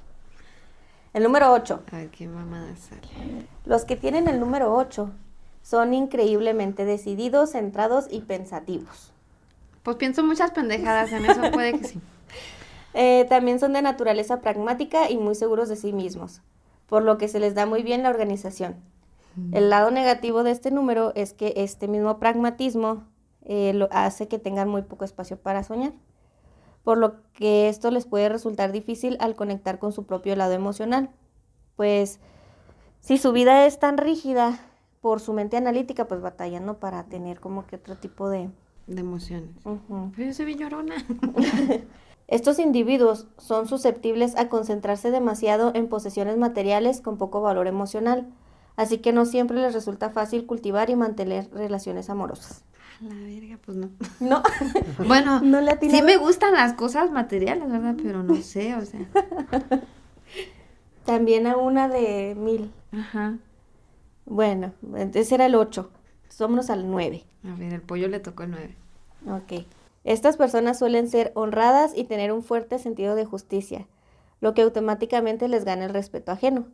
El 1.13 1.23
número 1.23 1.53
8. 1.53 1.83
A 1.93 1.97
ver 1.97 2.09
qué 2.11 2.29
mamada 2.29 2.75
sale. 2.77 3.47
Los 3.65 3.85
que 3.85 3.97
tienen 3.97 4.29
el 4.29 4.39
número 4.39 4.75
8 4.75 5.11
son 5.63 5.95
increíblemente 5.95 6.85
decididos, 6.85 7.51
centrados 7.53 8.07
y 8.11 8.21
pensativos. 8.21 9.13
Pues 9.83 9.97
pienso 9.97 10.23
muchas 10.23 10.51
pendejadas 10.51 11.11
en 11.13 11.25
eso, 11.25 11.41
puede 11.53 11.79
que 11.79 11.85
sí. 11.87 12.01
Eh, 12.95 13.27
también 13.29 13.61
son 13.61 13.73
de 13.73 13.83
naturaleza 13.83 14.41
pragmática 14.41 15.11
y 15.11 15.17
muy 15.17 15.35
seguros 15.35 15.69
de 15.69 15.77
sí 15.77 15.93
mismos, 15.93 16.43
por 16.87 17.03
lo 17.03 17.19
que 17.19 17.29
se 17.29 17.41
les 17.41 17.55
da 17.55 17.67
muy 17.67 17.83
bien 17.83 18.03
la 18.03 18.11
organización. 18.11 18.77
El 19.53 19.71
lado 19.71 19.93
negativo 19.93 20.43
de 20.43 20.51
este 20.51 20.73
número 20.73 21.13
es 21.15 21.33
que 21.33 21.55
este 21.57 21.87
mismo 21.87 22.19
pragmatismo 22.19 23.05
eh, 23.43 23.73
lo 23.75 23.89
hace 23.93 24.27
que 24.27 24.41
tengan 24.41 24.69
muy 24.69 24.83
poco 24.83 25.05
espacio 25.05 25.39
para 25.39 25.63
soñar, 25.63 25.93
por 26.83 26.99
lo 26.99 27.23
que 27.33 27.69
esto 27.69 27.91
les 27.91 28.07
puede 28.07 28.29
resultar 28.29 28.73
difícil 28.73 29.17
al 29.21 29.37
conectar 29.37 29.79
con 29.79 29.93
su 29.93 30.05
propio 30.05 30.35
lado 30.35 30.53
emocional. 30.53 31.11
Pues 31.77 32.19
si 33.01 33.19
su 33.19 33.33
vida 33.33 33.67
es 33.67 33.79
tan 33.79 33.99
rígida 33.99 34.59
por 35.01 35.21
su 35.21 35.33
mente 35.33 35.57
analítica, 35.57 36.07
pues 36.07 36.21
batallando 36.21 36.79
para 36.79 37.05
tener 37.05 37.41
como 37.41 37.67
que 37.67 37.77
otro 37.77 37.97
tipo 37.97 38.29
de... 38.29 38.51
De 38.87 39.01
emociones. 39.01 39.55
Ujú. 39.65 40.13
Pero 40.17 40.29
yo 40.29 40.35
soy 40.35 40.55
llorona. 40.57 40.97
Estos 42.31 42.61
individuos 42.61 43.27
son 43.39 43.67
susceptibles 43.67 44.37
a 44.37 44.49
concentrarse 44.49 45.11
demasiado 45.11 45.73
en 45.75 45.89
posesiones 45.89 46.39
materiales 46.39 47.01
con 47.01 47.19
poco 47.19 47.41
valor 47.41 47.67
emocional, 47.67 48.29
así 48.77 48.99
que 48.99 49.13
no 49.13 49.27
siempre 49.27 49.61
les 49.61 49.75
resulta 49.75 50.11
fácil 50.11 50.47
cultivar 50.47 50.91
y 50.91 50.97
mantener 50.97 51.51
relaciones 51.53 52.09
amorosas. 52.09 52.63
La 53.01 53.15
verga, 53.15 53.59
pues 53.65 53.77
no. 53.77 53.91
No, 54.21 54.43
Bueno, 55.09 55.41
no 55.41 55.61
le 55.61 55.77
sí 55.81 56.03
me 56.03 56.19
gustan 56.19 56.55
las 56.55 56.75
cosas 56.75 57.11
materiales, 57.11 57.69
¿verdad? 57.69 57.97
Pero 58.01 58.23
no 58.23 58.37
sé, 58.37 58.77
o 58.77 58.85
sea. 58.85 59.01
También 61.05 61.49
a 61.49 61.57
una 61.57 61.89
de 61.89 62.37
mil. 62.39 62.71
Ajá. 62.93 63.39
Bueno, 64.25 64.73
ese 65.15 65.35
era 65.35 65.47
el 65.47 65.57
8. 65.57 65.91
Vámonos 66.39 66.71
al 66.71 66.89
9. 66.89 67.25
A 67.45 67.55
ver, 67.57 67.75
el 67.75 67.83
pollo 67.83 68.07
le 68.07 68.21
tocó 68.21 68.45
el 68.45 68.53
9. 68.53 68.77
Ok. 69.27 69.65
Estas 70.05 70.37
personas 70.37 70.79
suelen 70.79 71.09
ser 71.09 71.31
honradas 71.35 71.93
y 71.95 72.05
tener 72.05 72.33
un 72.33 72.43
fuerte 72.43 72.79
sentido 72.79 73.15
de 73.15 73.25
justicia, 73.25 73.87
lo 74.41 74.55
que 74.55 74.63
automáticamente 74.63 75.47
les 75.49 75.65
gana 75.65 75.85
el 75.85 75.93
respeto 75.93 76.33
ajeno. 76.33 76.67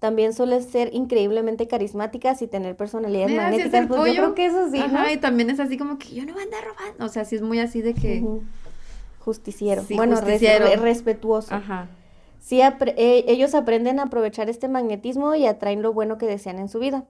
También 0.00 0.32
suelen 0.32 0.60
ser 0.64 0.92
increíblemente 0.92 1.68
carismáticas 1.68 2.42
y 2.42 2.48
tener 2.48 2.76
personalidades 2.76 3.30
Mira, 3.30 3.50
si 3.52 3.60
es 3.60 3.72
magnéticas. 3.72 3.80
el 3.82 3.86
Pues 3.88 3.98
yo 3.98 4.04
pollo. 4.04 4.14
creo 4.14 4.34
que 4.34 4.46
eso 4.46 4.70
sí, 4.70 4.78
¿no? 4.78 4.84
Ajá, 4.84 5.12
y 5.12 5.16
también 5.18 5.48
es 5.50 5.60
así 5.60 5.78
como 5.78 5.96
que 5.98 6.12
yo 6.12 6.26
no 6.26 6.32
voy 6.32 6.42
a 6.42 6.44
andar 6.44 6.64
robando. 6.64 7.04
O 7.04 7.08
sea, 7.08 7.24
sí 7.24 7.36
es 7.36 7.42
muy 7.42 7.60
así 7.60 7.82
de 7.82 7.94
que. 7.94 8.24
Justiciero. 9.20 9.82
Sí, 9.84 9.94
bueno, 9.94 10.16
justiciero. 10.16 10.66
re- 10.66 10.76
respetuoso. 10.76 11.54
Ajá. 11.54 11.88
Sí, 12.40 12.58
apre- 12.58 12.94
eh, 12.96 13.24
ellos 13.28 13.54
aprenden 13.54 14.00
a 14.00 14.04
aprovechar 14.04 14.50
este 14.50 14.66
magnetismo 14.66 15.36
y 15.36 15.46
atraen 15.46 15.80
lo 15.82 15.92
bueno 15.92 16.18
que 16.18 16.26
desean 16.26 16.58
en 16.58 16.68
su 16.68 16.80
vida. 16.80 17.04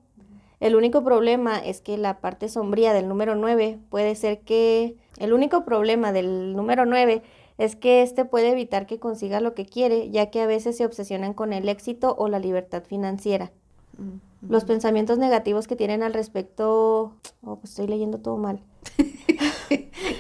El 0.62 0.76
único 0.76 1.02
problema 1.02 1.58
es 1.58 1.80
que 1.80 1.98
la 1.98 2.20
parte 2.20 2.48
sombría 2.48 2.92
del 2.92 3.08
número 3.08 3.34
9 3.34 3.80
puede 3.90 4.14
ser 4.14 4.42
que... 4.42 4.94
El 5.18 5.32
único 5.32 5.64
problema 5.64 6.12
del 6.12 6.54
número 6.54 6.86
9 6.86 7.20
es 7.58 7.74
que 7.74 8.02
este 8.02 8.24
puede 8.24 8.52
evitar 8.52 8.86
que 8.86 9.00
consiga 9.00 9.40
lo 9.40 9.54
que 9.54 9.66
quiere, 9.66 10.08
ya 10.10 10.30
que 10.30 10.40
a 10.40 10.46
veces 10.46 10.76
se 10.76 10.84
obsesionan 10.84 11.34
con 11.34 11.52
el 11.52 11.68
éxito 11.68 12.14
o 12.16 12.28
la 12.28 12.38
libertad 12.38 12.84
financiera. 12.84 13.50
Mm, 13.98 14.50
Los 14.52 14.64
pensamientos 14.64 15.18
negativos 15.18 15.66
que 15.66 15.74
tienen 15.74 16.04
al 16.04 16.14
respecto... 16.14 17.12
Oh, 17.44 17.56
pues 17.56 17.70
estoy 17.70 17.88
leyendo 17.88 18.18
todo 18.18 18.36
mal. 18.36 18.60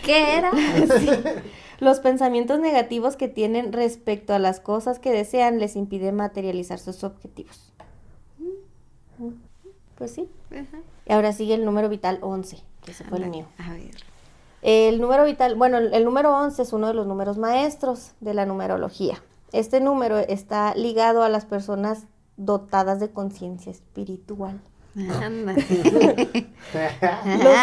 ¿Qué 0.04 0.36
era? 0.36 0.50
Los 1.78 2.00
pensamientos 2.00 2.58
negativos 2.58 3.14
que 3.14 3.28
tienen 3.28 3.72
respecto 3.72 4.34
a 4.34 4.40
las 4.40 4.58
cosas 4.58 4.98
que 4.98 5.12
desean 5.12 5.60
les 5.60 5.76
impiden 5.76 6.16
materializar 6.16 6.80
sus 6.80 7.04
objetivos. 7.04 7.72
Pues 10.02 10.14
sí. 10.14 10.28
Ajá. 10.50 10.80
Y 11.06 11.12
ahora 11.12 11.32
sigue 11.32 11.54
el 11.54 11.64
número 11.64 11.88
vital 11.88 12.18
11, 12.22 12.58
que 12.84 12.90
ese 12.90 13.04
fue 13.04 13.18
el 13.18 13.28
mío. 13.30 13.46
A 13.56 13.72
ver. 13.72 13.94
El 14.62 15.00
número 15.00 15.24
vital, 15.24 15.54
bueno, 15.54 15.78
el 15.78 15.94
el 15.94 16.04
número 16.04 16.36
11 16.36 16.60
es 16.60 16.72
uno 16.72 16.88
de 16.88 16.94
los 16.94 17.06
números 17.06 17.38
maestros 17.38 18.14
de 18.18 18.34
la 18.34 18.44
numerología. 18.44 19.22
Este 19.52 19.80
número 19.80 20.18
está 20.18 20.74
ligado 20.74 21.22
a 21.22 21.28
las 21.28 21.44
personas 21.44 22.06
dotadas 22.36 22.98
de 22.98 23.12
conciencia 23.12 23.70
espiritual. 23.70 24.60
Los 24.96 25.20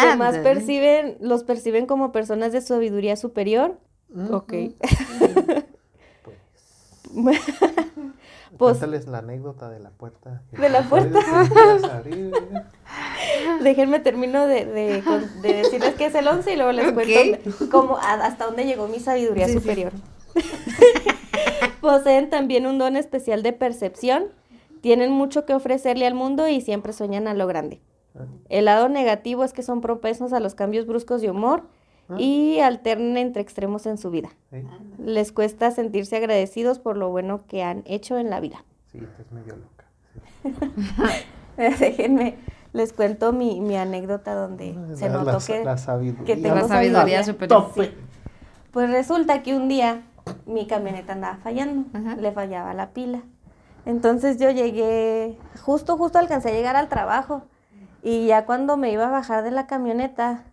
demás 0.02 0.38
perciben, 0.38 1.18
los 1.20 1.44
perciben 1.44 1.84
como 1.84 2.10
personas 2.10 2.52
de 2.52 2.62
sabiduría 2.62 3.16
superior. 3.16 3.78
Ok. 4.30 4.54
Pues- 7.12 7.12
Cuéntales 8.58 9.06
la 9.06 9.18
anécdota 9.18 9.70
de 9.70 9.80
la 9.80 9.90
puerta. 9.90 10.42
De 10.52 10.68
la 10.68 10.82
puerta. 10.82 11.20
Déjenme 13.62 14.00
termino 14.00 14.46
de, 14.46 14.64
de, 14.64 15.02
de 15.42 15.52
decirles 15.54 15.94
que 15.94 16.06
es 16.06 16.14
el 16.14 16.26
11 16.26 16.52
y 16.52 16.56
luego 16.56 16.72
les 16.72 16.92
cuento 16.92 17.50
cómo, 17.70 17.98
hasta 17.98 18.46
dónde 18.46 18.64
llegó 18.64 18.88
mi 18.88 19.00
sabiduría 19.00 19.46
Sí, 19.46 19.54
sí. 19.54 19.60
superior. 19.60 19.92
Poseen 21.80 22.30
también 22.30 22.66
un 22.66 22.78
don 22.78 22.96
especial 22.96 23.42
de 23.42 23.52
percepción, 23.52 24.24
tienen 24.80 25.10
mucho 25.12 25.44
que 25.46 25.54
ofrecerle 25.54 26.06
al 26.06 26.14
mundo 26.14 26.48
y 26.48 26.60
siempre 26.60 26.92
sueñan 26.92 27.28
a 27.28 27.34
lo 27.34 27.46
grande. 27.46 27.80
El 28.48 28.66
lado 28.66 28.88
negativo 28.88 29.44
es 29.44 29.52
que 29.52 29.62
son 29.62 29.80
propensos 29.80 30.32
a 30.32 30.40
los 30.40 30.54
cambios 30.54 30.86
bruscos 30.86 31.22
de 31.22 31.30
humor 31.30 31.62
y 32.18 32.60
alternan 32.60 33.16
entre 33.16 33.42
extremos 33.42 33.86
en 33.86 33.98
su 33.98 34.10
vida. 34.10 34.30
Sí, 34.50 34.62
Les 34.98 35.32
cuesta 35.32 35.70
sentirse 35.70 36.16
agradecidos 36.16 36.78
por 36.78 36.96
lo 36.96 37.08
bueno 37.10 37.42
que 37.46 37.62
han 37.62 37.82
hecho 37.86 38.18
en 38.18 38.30
la 38.30 38.40
vida. 38.40 38.64
sí, 38.90 38.98
esta 38.98 39.22
es 39.22 39.32
medio 39.32 39.56
loca. 39.56 39.84
Déjenme, 41.56 42.36
les 42.72 42.92
cuento 42.92 43.32
mi, 43.32 43.60
mi 43.60 43.76
anécdota 43.76 44.34
donde 44.34 44.74
se 44.96 45.08
La- 45.08 45.18
notó 45.18 45.32
la, 45.32 45.38
que... 45.46 45.64
la 45.64 45.76
sabiduría. 45.78 46.24
que 46.24 46.36
tengo 46.36 46.54
La 46.56 46.68
sabiduría 46.68 47.22
sabiduría. 47.22 47.24
superior. 47.24 47.62
Tope. 47.68 47.94
Pues 48.72 48.90
resulta 48.90 49.42
que 49.42 49.54
un 49.54 49.68
día 49.68 50.02
mi 50.46 50.66
camioneta 50.66 51.12
andaba 51.14 51.36
fallando, 51.42 51.86
Ajá. 51.98 52.16
le 52.16 52.32
fallaba 52.32 52.72
la 52.74 52.90
pila. 52.90 53.20
Entonces 53.86 54.38
yo 54.38 54.50
llegué, 54.50 55.38
justo, 55.62 55.96
justo 55.96 56.18
alcancé 56.18 56.50
a 56.50 56.52
llegar 56.52 56.76
al 56.76 56.88
trabajo. 56.88 57.42
Y 58.02 58.26
ya 58.26 58.46
cuando 58.46 58.76
me 58.76 58.90
iba 58.92 59.06
a 59.08 59.10
bajar 59.10 59.42
de 59.42 59.50
la 59.50 59.66
camioneta, 59.66 60.44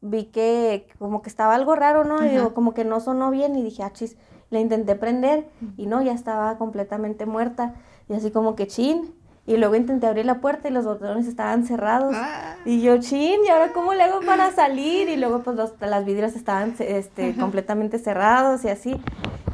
vi 0.00 0.26
que 0.26 0.86
como 0.98 1.22
que 1.22 1.28
estaba 1.28 1.54
algo 1.54 1.74
raro, 1.74 2.04
¿no? 2.04 2.24
Y 2.24 2.28
digo, 2.28 2.54
como 2.54 2.74
que 2.74 2.84
no 2.84 3.00
sonó 3.00 3.30
bien 3.30 3.56
y 3.56 3.62
dije, 3.62 3.82
ah, 3.82 3.92
chis, 3.92 4.16
le 4.50 4.60
intenté 4.60 4.94
prender 4.94 5.48
y 5.76 5.86
no, 5.86 6.02
ya 6.02 6.12
estaba 6.12 6.56
completamente 6.58 7.26
muerta. 7.26 7.74
Y 8.08 8.14
así 8.14 8.30
como 8.30 8.56
que 8.56 8.66
chin. 8.66 9.14
Y 9.46 9.56
luego 9.56 9.76
intenté 9.76 10.06
abrir 10.06 10.26
la 10.26 10.40
puerta 10.42 10.68
y 10.68 10.70
los 10.70 10.84
botones 10.84 11.26
estaban 11.26 11.64
cerrados. 11.64 12.14
Ah. 12.14 12.56
Y 12.66 12.82
yo, 12.82 12.98
chin, 12.98 13.40
¿y 13.46 13.48
ahora 13.48 13.72
cómo 13.72 13.94
le 13.94 14.02
hago 14.02 14.20
para 14.20 14.50
salir? 14.52 15.08
Y 15.08 15.16
luego 15.16 15.42
pues 15.42 15.56
los, 15.56 15.72
las 15.80 16.04
vidrios 16.04 16.36
estaban 16.36 16.74
este, 16.78 17.34
completamente 17.34 17.98
cerrados 17.98 18.64
y 18.64 18.68
así. 18.68 19.00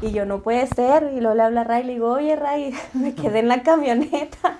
Y 0.01 0.11
yo, 0.11 0.25
no 0.25 0.41
puede 0.41 0.67
ser. 0.67 1.11
Y 1.15 1.21
luego 1.21 1.35
le 1.35 1.43
habla 1.43 1.61
a 1.61 1.63
Ray 1.63 1.83
y 1.83 1.87
le 1.87 1.93
digo, 1.93 2.11
oye 2.11 2.35
Ray, 2.35 2.73
me 2.93 3.15
quedé 3.15 3.39
en 3.39 3.47
la 3.47 3.63
camioneta. 3.63 4.59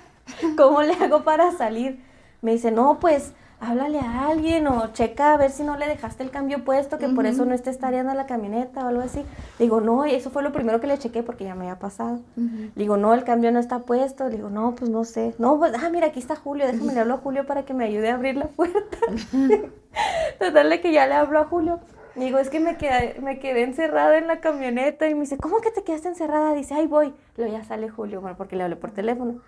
¿Cómo 0.56 0.80
le 0.80 0.94
hago 0.94 1.22
para 1.22 1.52
salir? 1.52 2.02
Me 2.40 2.52
dice, 2.52 2.70
no, 2.70 2.98
pues 2.98 3.34
háblale 3.60 4.00
a 4.00 4.28
alguien 4.28 4.66
o 4.66 4.92
checa 4.92 5.32
a 5.32 5.36
ver 5.36 5.50
si 5.50 5.62
no 5.62 5.76
le 5.76 5.86
dejaste 5.86 6.22
el 6.22 6.30
cambio 6.30 6.64
puesto, 6.64 6.98
que 6.98 7.08
por 7.08 7.26
eso 7.26 7.44
no 7.44 7.54
esté 7.54 7.70
estareando 7.70 8.12
la 8.14 8.26
camioneta 8.26 8.84
o 8.84 8.88
algo 8.88 9.02
así. 9.02 9.20
Le 9.58 9.64
digo, 9.64 9.80
no, 9.80 10.06
y 10.06 10.14
eso 10.14 10.30
fue 10.30 10.42
lo 10.42 10.52
primero 10.52 10.80
que 10.80 10.86
le 10.86 10.98
chequé 10.98 11.22
porque 11.22 11.44
ya 11.44 11.54
me 11.54 11.62
había 11.62 11.78
pasado. 11.78 12.20
Le 12.36 12.70
digo, 12.74 12.96
no, 12.96 13.14
el 13.14 13.24
cambio 13.24 13.50
no 13.52 13.58
está 13.58 13.80
puesto. 13.80 14.28
Le 14.28 14.36
digo, 14.36 14.50
no, 14.50 14.74
pues 14.74 14.90
no 14.90 15.04
sé. 15.04 15.34
No, 15.38 15.58
pues, 15.58 15.72
ah, 15.74 15.88
mira, 15.90 16.08
aquí 16.08 16.20
está 16.20 16.36
Julio. 16.36 16.66
Déjame 16.66 16.92
le 16.92 17.00
hablo 17.00 17.14
a 17.14 17.18
Julio 17.18 17.46
para 17.46 17.64
que 17.64 17.74
me 17.74 17.84
ayude 17.84 18.10
a 18.10 18.14
abrir 18.14 18.36
la 18.36 18.48
puerta. 18.48 18.98
Total 20.38 20.80
que 20.80 20.92
ya 20.92 21.06
le 21.06 21.14
hablo 21.14 21.38
a 21.38 21.44
Julio. 21.44 21.80
Le 22.14 22.26
digo, 22.26 22.38
es 22.38 22.48
que 22.48 22.60
me 22.60 22.76
quedé, 22.76 23.20
me 23.20 23.38
quedé 23.38 23.62
encerrada 23.62 24.16
en 24.18 24.26
la 24.26 24.40
camioneta. 24.40 25.08
Y 25.08 25.14
me 25.14 25.20
dice, 25.20 25.38
¿cómo 25.38 25.60
que 25.60 25.70
te 25.70 25.82
quedaste 25.82 26.08
encerrada? 26.08 26.52
Dice, 26.54 26.74
ay, 26.74 26.86
voy. 26.86 27.14
Luego 27.36 27.52
ya 27.52 27.64
sale 27.64 27.88
Julio, 27.88 28.20
bueno, 28.20 28.36
porque 28.36 28.56
le 28.56 28.64
hablé 28.64 28.76
por 28.76 28.90
teléfono. 28.90 29.40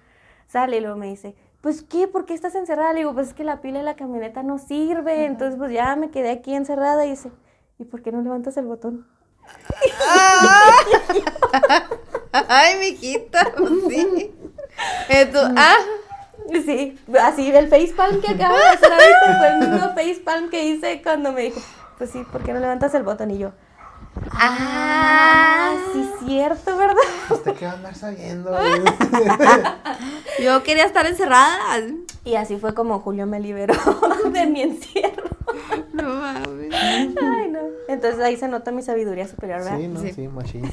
Sale 0.47 0.79
y 0.79 0.81
luego 0.81 0.97
me 0.97 1.07
dice, 1.07 1.35
pues, 1.61 1.83
¿qué? 1.83 2.09
¿Por 2.09 2.25
qué 2.25 2.35
estás 2.35 2.55
encerrada? 2.55 2.92
Le 2.92 3.01
digo, 3.01 3.14
pues 3.14 3.29
es 3.29 3.35
que 3.35 3.44
la 3.44 3.61
pila 3.61 3.79
de 3.79 3.85
la 3.85 3.97
camioneta 3.97 4.42
no 4.42 4.59
sirve. 4.59 5.25
Entonces, 5.25 5.59
pues 5.59 5.73
ya 5.73 5.97
me 5.97 6.11
quedé 6.11 6.31
aquí 6.31 6.55
encerrada. 6.55 7.05
Y 7.07 7.11
dice, 7.11 7.31
¿y 7.79 7.85
por 7.85 8.03
qué 8.03 8.12
no 8.12 8.23
levantas 8.23 8.57
el 8.57 8.66
botón? 8.66 9.07
Ay, 12.33 12.79
mijita, 12.79 13.53
pues 13.57 13.73
sí. 13.88 14.35
Esto, 15.09 15.40
ah, 15.57 15.77
Sí, 16.51 16.99
así 17.21 17.51
del 17.51 17.68
facepalm 17.68 18.21
que 18.21 18.29
acabo 18.29 18.57
de 18.57 18.64
hacer 18.64 18.90
ahorita 18.90 19.38
fue 19.38 19.49
el 19.49 19.59
mismo 19.59 19.94
facepalm 19.94 20.49
que 20.49 20.64
hice 20.64 21.03
cuando 21.03 21.33
me 21.33 21.42
dijo, 21.42 21.61
pues 21.99 22.11
sí, 22.11 22.25
¿por 22.33 22.42
qué 22.42 22.53
no 22.53 22.61
levantas 22.61 22.94
el 22.94 23.03
botón? 23.03 23.31
Y 23.31 23.38
yo, 23.38 23.53
ah, 24.33 25.75
sí, 25.92 26.11
cierto, 26.27 26.77
¿verdad? 26.77 26.97
¿Usted 27.31 27.55
qué 27.55 27.64
va 27.66 27.73
a 27.73 27.75
andar 27.75 27.94
sabiendo? 27.94 28.51
yo 30.42 30.62
quería 30.62 30.85
estar 30.85 31.07
encerrada. 31.07 31.81
Y 32.25 32.35
así 32.35 32.59
fue 32.59 32.75
como 32.75 33.01
Julio 33.01 33.27
me 33.27 33.40
liberó 33.40 33.75
de 34.33 34.47
mi 34.47 34.62
encierro. 34.62 35.29
No 35.92 36.03
mames. 36.14 36.75
Ay, 36.75 37.49
no. 37.51 37.61
Entonces 37.88 38.21
ahí 38.21 38.37
se 38.37 38.49
nota 38.49 38.71
mi 38.71 38.83
sabiduría 38.83 39.27
superior, 39.27 39.61
¿verdad? 39.64 39.79
sí, 39.79 39.88
no, 39.88 40.01
Sí. 40.01 40.12
sí, 40.12 40.29
machín. 40.29 40.71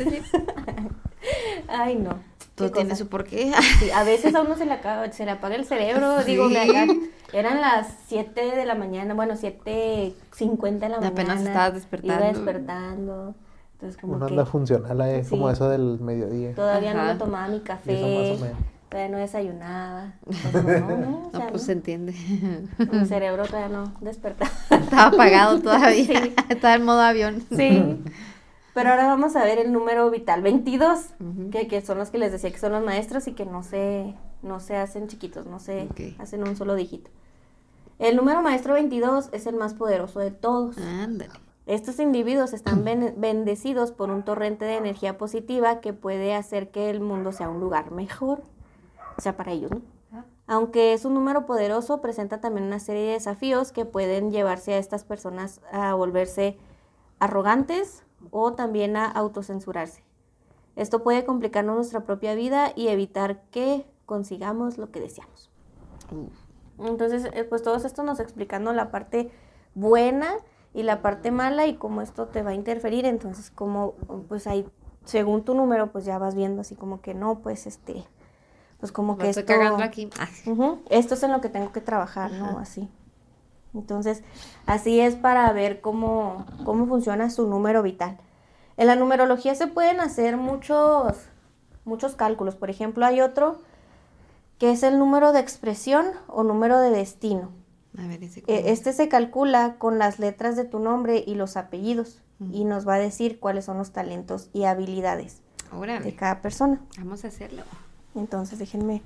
Ay, 1.68 1.96
no. 1.96 2.20
Todo 2.56 2.70
¿Qué 2.70 2.74
tiene 2.76 2.90
cosa? 2.92 3.04
su 3.04 3.10
porqué. 3.10 3.52
Sí, 3.80 3.92
a 3.92 4.04
veces 4.04 4.34
a 4.34 4.42
uno 4.42 4.56
se 4.56 4.66
le, 4.66 4.72
acaba, 4.74 5.12
se 5.12 5.26
le 5.26 5.32
apaga 5.32 5.56
el 5.56 5.66
cerebro. 5.66 6.24
Digo, 6.26 6.48
me 6.50 6.64
Sí. 6.64 6.70
hagan- 6.72 7.00
eran 7.34 7.60
las 7.62 7.88
7 8.08 8.56
de 8.56 8.66
la 8.66 8.76
mañana, 8.76 9.14
bueno, 9.14 9.34
7.50 9.36 10.80
de 10.80 10.90
la 10.90 10.98
mañana. 10.98 11.08
Apenas 11.08 11.42
estabas 11.42 11.68
Iba 11.68 11.72
despertando. 11.76 12.26
despertando. 12.28 13.36
Entonces, 13.74 14.00
como 14.00 14.14
Uno 14.14 14.26
que 14.28 14.34
anda 14.34 14.46
funcional, 14.46 15.02
eh, 15.02 15.26
como 15.30 15.50
eso 15.50 15.68
del 15.70 16.00
mediodía. 16.00 16.56
todavía 16.56 16.94
no 16.94 17.04
me 17.04 17.16
tomaba 17.16 17.48
mi 17.50 17.60
café, 17.60 18.38
todavía 18.90 19.10
no 19.10 19.18
desayunaba. 19.18 20.14
Entonces, 20.46 20.82
no, 20.82 20.98
no, 20.98 21.18
o 21.18 21.22
No, 21.26 21.32
sea, 21.32 21.48
pues 21.50 21.62
no. 21.64 21.66
se 21.66 21.72
entiende. 21.74 22.14
Mi 22.78 23.06
cerebro 23.06 23.46
todavía 23.46 23.68
no 23.78 23.94
despertaba. 24.00 24.50
Estaba 24.70 25.08
apagado 25.08 25.60
todavía. 25.60 26.06
Sí. 26.24 26.34
Estaba 26.48 26.76
en 26.76 26.86
modo 26.86 27.02
avión. 27.02 27.44
Sí. 27.54 28.00
Pero 28.76 28.92
ahora 28.92 29.08
vamos 29.08 29.36
a 29.36 29.44
ver 29.44 29.58
el 29.58 29.72
número 29.72 30.12
vital 30.12 30.44
22, 30.44 31.00
Ujú. 31.20 31.50
que, 31.50 31.68
que 31.68 31.82
son 31.82 31.98
los 31.98 32.12
que 32.12 32.20
les 32.20 32.32
decía 32.32 32.52
que 32.52 32.60
son 32.60 32.74
los 32.74 32.84
maestros 32.84 33.28
y 33.28 33.34
que 33.34 33.46
no 33.46 33.64
se, 33.64 34.14
no 34.44 34.60
se 34.60 34.76
hacen 34.76 35.08
chiquitos, 35.08 35.48
no 35.48 35.60
se 35.60 35.88
Ok. 35.90 36.20
hacen 36.20 36.48
un 36.48 36.56
solo 36.56 36.76
dígito. 36.76 37.10
El 38.00 38.16
número 38.18 38.42
maestro 38.44 38.74
22 38.74 39.30
es 39.32 39.48
el 39.48 39.56
más 39.56 39.74
poderoso 39.74 40.20
de 40.20 40.30
todos. 40.32 40.78
Ándale. 40.78 41.32
Estos 41.66 42.00
individuos 42.00 42.54
están 42.54 42.84
ben- 42.84 43.16
bendecidos 43.18 43.92
por 43.92 44.12
un 44.12 44.24
torrente 44.24 44.66
de 44.66 44.76
energía 44.76 45.18
positiva 45.18 45.80
que 45.80 45.94
puede 45.94 46.36
hacer 46.36 46.70
que 46.70 46.92
el 46.92 47.00
mundo 47.00 47.32
sea 47.32 47.50
un 47.50 47.60
lugar 47.62 47.90
mejor. 47.92 48.44
O 49.18 49.22
sea, 49.22 49.36
para 49.38 49.54
ellos, 49.54 49.72
¿no? 49.72 49.82
Aunque 50.48 50.94
es 50.94 51.06
un 51.06 51.14
número 51.16 51.48
poderoso, 51.48 52.02
presenta 52.02 52.40
también 52.42 52.68
una 52.68 52.80
serie 52.80 53.04
de 53.08 53.12
desafíos 53.14 53.72
que 53.72 53.86
pueden 53.86 54.30
llevarse 54.32 54.74
a 54.76 54.78
estas 54.78 55.04
personas 55.06 55.62
a 55.72 55.96
volverse 55.96 56.58
arrogantes 57.20 58.04
o 58.32 58.54
también 58.54 58.98
a 58.98 59.06
autocensurarse. 59.06 60.04
Esto 60.76 61.04
puede 61.04 61.26
complicarnos 61.26 61.76
nuestra 61.76 62.02
propia 62.02 62.36
vida 62.36 62.74
y 62.76 62.90
evitar 62.90 63.42
que 63.52 63.86
consigamos 64.06 64.78
lo 64.78 64.92
que 64.92 65.00
deseamos. 65.00 65.50
Entonces, 66.80 67.30
eh, 67.34 67.44
pues 67.46 67.64
todo 67.64 67.76
esto 67.76 68.04
nos 68.04 68.20
explicando 68.20 68.74
la 68.74 68.92
parte 68.92 69.32
buena 69.74 70.34
y 70.74 70.84
la 70.84 71.02
parte 71.02 71.32
mala 71.32 71.68
y 71.68 71.76
cómo 71.76 72.02
esto 72.02 72.28
te 72.28 72.44
va 72.44 72.52
a 72.52 72.54
interferir. 72.54 73.06
Entonces, 73.06 73.50
como, 73.50 73.94
pues 74.28 74.48
ahí, 74.48 74.68
según 75.06 75.44
tu 75.44 75.56
número, 75.56 75.92
pues 75.92 76.04
ya 76.04 76.18
vas 76.18 76.36
viendo 76.36 76.62
así 76.62 76.76
como 76.76 77.02
que 77.02 77.14
no, 77.14 77.40
pues 77.40 77.66
este, 77.66 78.06
pues 78.80 78.92
como 78.92 79.18
que 79.18 79.24
La 79.24 79.30
esto... 79.30 79.40
estoy 79.42 79.56
cagando 79.58 79.84
aquí. 79.84 80.10
Ah, 80.20 80.28
Ujú, 80.46 80.80
Esto 80.90 81.14
es 81.14 81.24
en 81.24 81.32
lo 81.32 81.40
que 81.40 81.50
tengo 81.50 81.72
que 81.72 81.82
trabajar, 81.82 82.32
¿no? 82.32 82.60
Así. 82.60 82.90
Entonces, 83.76 84.24
así 84.66 85.00
es 85.00 85.16
para 85.16 85.52
ver 85.54 85.82
cómo, 85.82 86.46
cómo 86.64 86.88
funciona 86.88 87.30
su 87.30 87.48
número 87.48 87.84
vital. 87.84 88.18
En 88.78 88.88
la 88.88 88.96
numerología 88.96 89.54
se 89.56 89.68
pueden 89.68 90.00
hacer 90.00 90.38
muchos, 90.38 91.16
muchos 91.84 92.16
cálculos. 92.16 92.56
Por 92.56 92.70
ejemplo, 92.70 93.06
hay 93.06 93.22
otro 93.22 93.58
que 94.58 94.72
es 94.72 94.84
el 94.84 94.98
número 94.98 95.34
de 95.34 95.42
expresión 95.42 96.06
o 96.28 96.44
número 96.44 96.80
de 96.80 96.90
destino. 96.90 97.52
A 97.98 98.08
ver, 98.08 98.24
ese. 98.24 98.40
Eh, 98.42 98.44
cómo- 98.46 98.58
Este 98.60 98.94
se 98.94 99.08
calcula 99.10 99.76
con 99.78 100.00
las 100.00 100.20
letras 100.20 100.56
de 100.56 100.64
tu 100.66 100.80
nombre 100.80 101.24
y 101.26 101.36
los 101.36 101.56
apellidos 101.58 102.22
y 102.52 102.66
nos 102.66 102.86
va 102.86 102.96
a 102.96 103.00
decir 103.00 103.40
cuáles 103.40 103.64
son 103.64 103.78
los 103.78 103.92
talentos 103.92 104.50
y 104.52 104.66
habilidades 104.66 105.42
de 105.72 105.78
Órale. 105.78 106.16
cada 106.16 106.42
persona. 106.42 106.82
Vamos 106.98 107.24
a 107.24 107.30
hacerlo. 107.30 107.64
Entonces 108.14 108.60
déjenme 108.60 109.02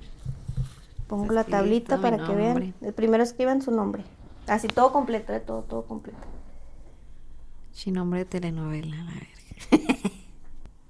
pongo 1.06 1.32
la 1.32 1.44
tablita 1.44 2.00
para 2.00 2.18
que 2.24 2.34
vean. 2.34 2.74
El 2.80 2.92
primero 2.92 3.22
escriban 3.22 3.62
su 3.62 3.70
nombre. 3.70 4.04
Así 4.50 4.66
todo 4.66 4.92
completo, 4.92 5.32
de 5.32 5.38
todo, 5.38 5.62
todo 5.62 5.84
completo. 5.84 6.18
Sin 7.70 7.94
nombre 7.94 8.18
de 8.18 8.24
telenovela, 8.24 8.96
la 8.96 9.12
verga. 9.12 10.10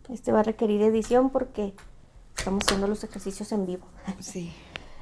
Este 0.09 0.33
va 0.33 0.41
a 0.41 0.43
requerir 0.43 0.81
edición 0.81 1.29
porque 1.29 1.75
estamos 2.35 2.65
haciendo 2.65 2.87
los 2.87 3.05
ejercicios 3.05 3.53
en 3.53 3.67
vivo. 3.67 3.85
Sí. 4.21 4.51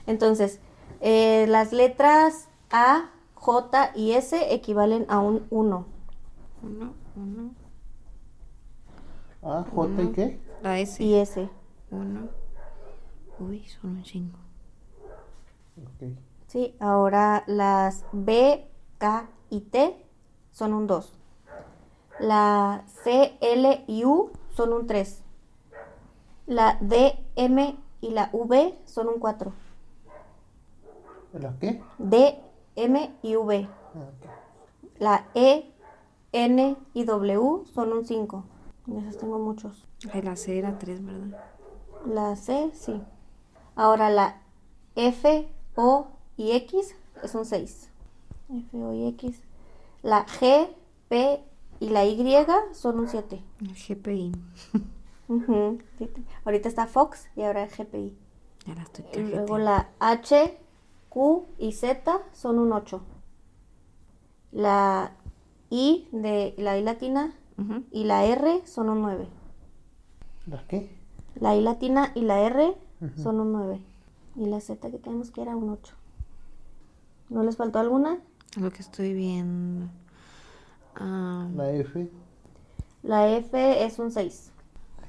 Entonces, 0.09 0.59
eh, 1.01 1.47
las 1.49 1.73
letras 1.73 2.49
A, 2.71 3.11
J 3.35 3.92
y 3.94 4.12
S 4.12 4.53
equivalen 4.53 5.07
a 5.09 5.21
un 5.21 5.47
1. 5.51 5.87
Uno, 6.64 6.94
uno. 7.14 7.55
Ah, 9.40 9.64
J 9.73 10.03
y 10.03 10.09
qué? 10.09 10.40
La 10.64 10.81
S. 10.81 11.01
Y 11.01 11.14
S. 11.14 11.49
Uno. 11.92 12.29
Uy, 13.38 13.68
son 13.68 13.90
un 13.92 14.03
chingo. 14.03 14.38
Ok. 15.81 16.27
Sí, 16.48 16.74
ahora 16.80 17.44
las 17.46 18.06
B, 18.12 18.66
K 18.96 19.28
y 19.50 19.61
T 19.61 20.02
son 20.50 20.72
un 20.72 20.87
2. 20.87 21.12
La 22.20 22.84
C, 22.87 23.37
L 23.42 23.84
y 23.87 24.06
U 24.06 24.30
son 24.56 24.72
un 24.72 24.87
3. 24.87 25.22
La 26.46 26.78
D, 26.80 27.22
M 27.37 27.76
y 28.00 28.11
la 28.12 28.30
V 28.32 28.78
son 28.87 29.08
un 29.08 29.18
4. 29.20 29.52
¿La 31.34 31.54
qué? 31.61 31.82
D, 31.98 32.42
M 32.76 33.14
y 33.20 33.37
V. 33.37 33.68
Ah, 33.68 33.98
ok. 33.98 35.00
La 35.00 35.26
E, 35.34 35.70
N 36.32 36.76
y 36.94 37.04
W 37.04 37.66
son 37.66 37.92
un 37.92 38.06
5. 38.06 38.44
De 38.87 39.00
esos 39.00 39.18
tengo 39.18 39.38
muchos. 39.38 39.87
Ay, 40.14 40.22
la 40.22 40.34
C 40.34 40.58
era 40.58 40.78
tres, 40.78 41.04
¿verdad? 41.04 41.44
La 42.06 42.37
C, 42.37 42.70
sí. 42.72 43.02
Ahora 43.76 44.08
la 44.08 44.40
F, 44.96 45.46
O 45.74 46.17
y 46.38 46.53
X 46.53 46.94
es 47.22 47.35
un 47.35 47.44
6. 47.44 47.90
F, 48.51 48.83
O 48.83 48.94
y 48.94 49.09
X. 49.09 49.42
La 50.03 50.24
G, 50.24 50.68
P 51.09 51.42
y 51.81 51.90
la 51.90 52.07
Y 52.07 52.46
son 52.72 53.01
un 53.01 53.09
7. 53.09 53.42
El 53.61 53.74
GPI. 53.74 54.33
Ujú, 55.29 55.79
sí. 55.98 56.09
Ahorita 56.44 56.68
está 56.68 56.87
Fox 56.87 57.29
y 57.37 57.42
ahora 57.42 57.64
el 57.64 57.70
GPI. 57.70 58.16
La 58.66 58.83
estoy 58.83 59.05
Y 59.14 59.18
luego 59.24 59.59
la 59.59 59.88
H, 59.98 60.59
Q 61.09 61.46
y 61.59 61.72
Z 61.72 62.20
son 62.33 62.59
un 62.59 62.72
8. 62.72 63.03
La 64.53 65.12
I 65.70 66.09
de 66.12 66.55
la 66.57 66.79
I 66.79 66.83
latina 66.83 67.35
Ujú. 67.59 67.85
y 67.90 68.05
la 68.05 68.24
R 68.24 68.62
son 68.66 68.88
un 68.88 69.03
9. 69.03 69.29
¿La 70.46 70.66
qué? 70.66 70.96
La 71.35 71.57
I 71.57 71.61
latina 71.61 72.12
y 72.14 72.22
la 72.22 72.40
R 72.42 72.74
Ujú. 73.01 73.22
son 73.22 73.40
un 73.40 73.53
9. 73.53 73.81
Y 74.37 74.46
la 74.46 74.61
Z 74.61 74.90
que 74.90 74.98
tenemos 74.98 75.31
que 75.31 75.42
era 75.42 75.57
un 75.57 75.68
8. 75.70 75.94
¿No 77.28 77.42
les 77.42 77.56
faltó 77.56 77.78
alguna? 77.78 78.18
Lo 78.56 78.70
que 78.70 78.82
estoy 78.82 79.12
viendo. 79.12 79.88
La 80.98 81.70
F. 81.70 82.10
La 83.02 83.28
F 83.28 83.84
es 83.84 83.98
un 83.98 84.10
6. 84.10 84.50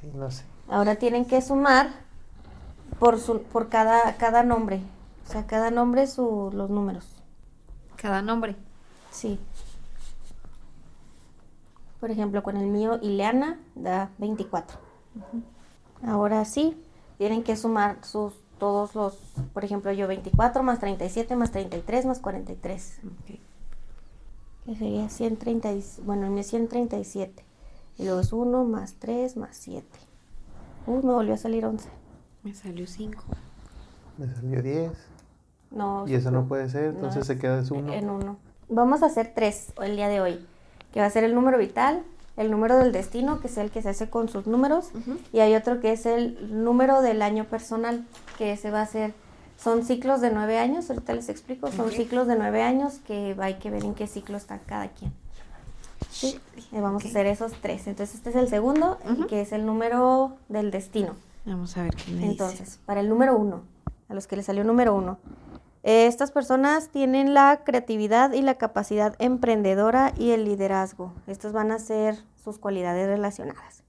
Ay, 0.01 0.11
no 0.13 0.29
sé. 0.29 0.43
Ahora 0.67 0.97
tienen 0.97 1.25
que 1.25 1.41
sumar 1.41 1.89
por, 2.99 3.19
su, 3.19 3.41
por 3.43 3.69
cada, 3.69 4.17
cada 4.17 4.43
nombre. 4.43 4.81
O 5.27 5.31
sea, 5.31 5.47
cada 5.47 5.71
nombre 5.71 6.07
su, 6.07 6.51
los 6.53 6.69
números. 6.69 7.05
cada 7.95 8.21
nombre. 8.21 8.55
Sí. 9.11 9.39
Por 11.99 12.11
ejemplo, 12.11 12.43
con 12.43 12.55
el 12.57 12.67
mío 12.67 12.99
Ileana 13.01 13.59
da 13.75 14.11
24. 14.19 14.77
Ahora 16.05 16.45
sí, 16.45 16.81
tienen 17.17 17.43
que 17.43 17.57
sumar 17.57 17.97
sus 18.03 18.33
todos 18.59 18.93
los, 18.95 19.15
por 19.53 19.63
ejemplo, 19.65 19.91
yo 19.91 20.07
24 20.07 20.61
más 20.63 20.79
37 20.79 21.35
más 21.35 21.51
33 21.51 22.05
más 22.05 22.19
43. 22.19 22.99
Ok. 23.05 23.39
Que 24.65 24.75
sería 24.75 25.09
130, 25.09 25.71
y- 25.73 25.83
bueno, 26.05 26.25
el 26.25 26.31
mío 26.31 26.41
es 26.41 26.47
137. 26.47 27.43
Y 27.97 28.03
luego 28.05 28.19
es 28.19 28.31
1 28.31 28.63
más 28.65 28.93
3 28.99 29.35
más 29.37 29.57
7. 29.57 29.85
Uh, 30.85 30.97
me 31.05 31.13
volvió 31.13 31.33
a 31.33 31.37
salir 31.37 31.65
11. 31.65 31.89
Me 32.43 32.53
salió 32.53 32.85
5. 32.85 33.23
Me 34.17 34.27
salió 34.33 34.61
10. 34.61 34.91
No, 35.71 36.05
Y 36.07 36.13
eso 36.15 36.31
no 36.31 36.47
puede 36.47 36.67
ser, 36.69 36.85
no, 36.93 36.95
entonces 36.95 37.21
es 37.21 37.27
se 37.27 37.37
queda 37.39 37.59
es 37.59 37.71
uno. 37.71 37.93
En 37.93 38.09
uno. 38.09 38.37
Vamos 38.69 39.03
a 39.03 39.07
hacer 39.07 39.33
tres 39.35 39.71
el 39.81 39.95
día 39.95 40.07
de 40.07 40.19
hoy, 40.21 40.45
que 40.93 40.99
va 40.99 41.05
a 41.05 41.09
ser 41.11 41.23
el 41.23 41.35
número 41.35 41.57
vital, 41.57 42.03
el 42.37 42.49
número 42.49 42.77
del 42.77 42.91
destino, 42.91 43.39
que 43.39 43.47
es 43.47 43.57
el 43.57 43.69
que 43.69 43.81
se 43.81 43.89
hace 43.89 44.09
con 44.09 44.29
sus 44.29 44.47
números, 44.47 44.89
y 45.33 45.39
hay 45.39 45.53
otro 45.55 45.79
que 45.79 45.91
es 45.91 46.05
el 46.07 46.63
número 46.63 47.01
del 47.01 47.21
año 47.21 47.45
personal, 47.45 48.05
que 48.39 48.53
ese 48.53 48.71
va 48.71 48.81
a 48.81 48.85
ser, 48.85 49.13
son 49.57 49.83
ciclos 49.83 50.21
de 50.21 50.31
nueve 50.31 50.57
años, 50.57 50.89
ahorita 50.89 51.13
les 51.13 51.27
explico, 51.27 51.69
son 51.73 51.87
Ok. 51.87 51.91
ciclos 51.91 52.25
de 52.25 52.37
nueve 52.37 52.63
años 52.63 52.99
que 53.05 53.35
hay 53.37 53.55
que 53.55 53.69
ver 53.69 53.83
en 53.83 53.93
qué 53.93 54.07
ciclo 54.07 54.37
está 54.37 54.59
cada 54.59 54.87
quien. 54.87 55.11
Sí, 56.09 56.39
vamos 56.71 57.03
Ok. 57.03 57.07
a 57.07 57.09
hacer 57.09 57.25
esos 57.25 57.51
tres. 57.61 57.85
Entonces 57.87 58.15
este 58.15 58.29
es 58.29 58.37
el 58.37 58.47
segundo, 58.47 58.97
y 59.05 59.11
Ujú. 59.11 59.27
que 59.27 59.41
es 59.41 59.51
el 59.51 59.65
número 59.65 60.37
del 60.47 60.71
destino. 60.71 61.15
Vamos 61.45 61.75
a 61.75 61.83
ver 61.83 61.95
qué 61.95 62.11
me 62.13 62.25
Entonces, 62.25 62.79
para 62.85 63.01
el 63.01 63.09
número 63.09 63.37
uno, 63.37 63.63
a 64.07 64.13
los 64.13 64.25
que 64.25 64.37
les 64.37 64.45
salió 64.45 64.63
número 64.63 64.95
uno, 64.95 65.17
eh, 65.83 66.07
estas 66.07 66.31
personas 66.31 66.87
tienen 66.87 67.33
la 67.33 67.61
creatividad 67.65 68.31
y 68.31 68.41
la 68.41 68.55
capacidad 68.55 69.15
emprendedora 69.19 70.13
y 70.17 70.31
el 70.31 70.45
liderazgo. 70.45 71.11
Estas 71.27 71.51
van 71.51 71.71
a 71.73 71.79
ser 71.79 72.17
sus 72.41 72.57
cualidades 72.57 73.05
relacionadas. 73.07 73.83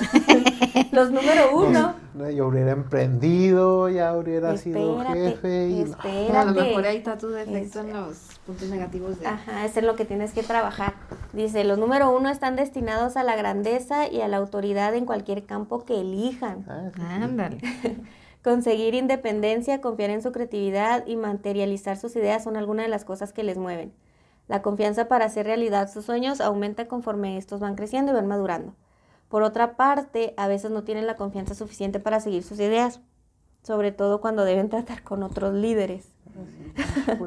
Los 0.92 1.10
número 1.10 1.56
uno 1.56 1.94
No, 2.14 2.30
yo 2.30 2.48
hubiera 2.48 2.72
emprendido, 2.72 3.88
ya 3.88 4.16
hubiera 4.16 4.56
sido 4.56 5.00
jefe. 5.04 5.68
Y... 5.68 5.84
no. 5.84 5.90
espérate. 5.90 6.36
A 6.36 6.44
lo 6.44 6.52
mejor 6.52 6.86
ahí 6.86 6.96
está 6.98 7.18
tu 7.18 7.28
defecto 7.28 7.80
Es- 7.80 7.86
en 7.86 7.92
los 7.92 8.16
puntos 8.46 8.68
negativos 8.68 9.20
de... 9.20 9.26
Ajá, 9.26 9.64
es 9.64 9.76
en 9.76 9.86
lo 9.86 9.96
que 9.96 10.04
tienes 10.04 10.32
que 10.32 10.42
trabajar. 10.42 10.94
Dice, 11.32 11.64
los 11.64 11.78
número 11.78 12.10
uno 12.10 12.28
están 12.28 12.56
destinados 12.56 13.16
a 13.16 13.22
la 13.22 13.36
grandeza 13.36 14.08
y 14.08 14.20
a 14.20 14.28
la 14.28 14.38
autoridad 14.38 14.94
en 14.94 15.06
cualquier 15.06 15.44
campo 15.44 15.84
que 15.84 16.00
elijan. 16.00 16.64
Ah, 16.68 16.90
sí. 16.94 17.02
Ándale. 17.02 17.58
Conseguir 18.42 18.94
independencia, 18.94 19.82
confiar 19.82 20.08
en 20.10 20.22
su 20.22 20.32
creatividad 20.32 21.06
y 21.06 21.16
materializar 21.16 21.98
sus 21.98 22.16
ideas 22.16 22.42
son 22.42 22.56
algunas 22.56 22.86
de 22.86 22.90
las 22.90 23.04
cosas 23.04 23.34
que 23.34 23.42
les 23.44 23.58
mueven. 23.58 23.92
La 24.48 24.62
confianza 24.62 25.08
para 25.08 25.26
hacer 25.26 25.46
realidad 25.46 25.90
sus 25.92 26.06
sueños 26.06 26.40
aumenta 26.40 26.88
conforme 26.88 27.36
estos 27.36 27.60
van 27.60 27.76
creciendo 27.76 28.12
y 28.12 28.14
van 28.14 28.26
madurando. 28.26 28.74
Por 29.30 29.42
otra 29.44 29.76
parte, 29.76 30.34
a 30.36 30.46
veces 30.48 30.70
no 30.70 30.82
tienen 30.84 31.06
la 31.06 31.16
confianza 31.16 31.54
suficiente 31.54 32.00
para 32.00 32.20
seguir 32.20 32.42
sus 32.42 32.60
ideas, 32.60 33.00
sobre 33.62 33.92
todo 33.92 34.20
cuando 34.20 34.44
deben 34.44 34.68
tratar 34.68 35.02
con 35.02 35.22
otros 35.22 35.54
líderes. 35.54 36.06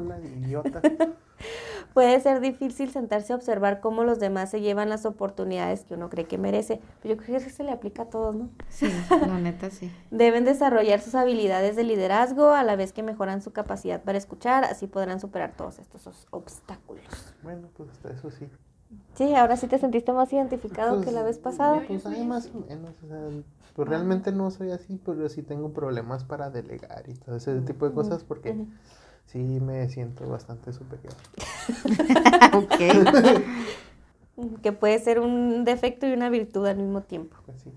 Puede 1.94 2.20
ser 2.20 2.40
difícil 2.40 2.90
sentarse 2.90 3.32
a 3.32 3.36
observar 3.36 3.80
cómo 3.80 4.04
los 4.04 4.18
demás 4.18 4.50
se 4.50 4.60
llevan 4.60 4.88
las 4.88 5.06
oportunidades 5.06 5.84
que 5.84 5.94
uno 5.94 6.10
cree 6.10 6.26
que 6.26 6.38
merece, 6.38 6.80
pero 7.00 7.14
yo 7.14 7.22
creo 7.22 7.38
que 7.38 7.44
eso 7.46 7.56
se 7.56 7.62
le 7.64 7.70
aplica 7.70 8.02
a 8.02 8.06
todos, 8.06 8.34
¿no? 8.34 8.50
Sí, 8.68 8.90
la 9.26 9.38
neta 9.38 9.70
sí. 9.70 9.90
Deben 10.10 10.44
desarrollar 10.44 11.00
sus 11.00 11.14
habilidades 11.14 11.76
de 11.76 11.84
liderazgo 11.84 12.50
a 12.50 12.64
la 12.64 12.76
vez 12.76 12.92
que 12.92 13.02
mejoran 13.02 13.42
su 13.42 13.52
capacidad 13.52 14.02
para 14.02 14.18
escuchar, 14.18 14.64
así 14.64 14.86
podrán 14.88 15.20
superar 15.20 15.54
todos 15.56 15.78
estos 15.78 16.06
os- 16.06 16.26
obstáculos. 16.30 17.04
Bueno, 17.42 17.68
pues 17.76 17.90
hasta 17.90 18.10
eso 18.10 18.30
sí. 18.30 18.48
Sí, 19.14 19.34
ahora 19.34 19.56
sí 19.56 19.66
te 19.66 19.78
sentiste 19.78 20.12
más 20.12 20.32
identificado 20.32 20.98
que 20.98 21.04
Pues, 21.04 21.14
la 21.14 21.22
vez 21.22 21.38
pasada. 21.38 21.82
Pues 21.86 22.04
hay 22.06 22.24
más 22.26 22.50
o 22.54 22.60
menos, 22.68 22.92
o 23.04 23.06
sea, 23.08 23.20
pues 23.74 23.88
realmente 23.88 24.32
no 24.32 24.50
soy 24.50 24.70
así, 24.70 25.00
pero 25.04 25.28
sí 25.28 25.42
tengo 25.42 25.70
problemas 25.72 26.24
para 26.24 26.50
delegar 26.50 27.08
y 27.08 27.14
todo 27.14 27.36
ese 27.36 27.60
tipo 27.60 27.88
de 27.88 27.94
cosas 27.94 28.24
porque 28.24 28.56
sí 29.26 29.38
me 29.38 29.88
siento 29.88 30.28
bastante 30.28 30.72
superior. 30.72 31.14
ok. 32.54 33.44
Que 34.62 34.72
puede 34.72 34.98
ser 34.98 35.20
un 35.20 35.64
defecto 35.64 36.08
y 36.08 36.12
una 36.12 36.28
virtud 36.28 36.66
al 36.66 36.76
mismo 36.76 37.02
tiempo. 37.02 37.36
Pues 37.46 37.62
sí. 37.62 37.70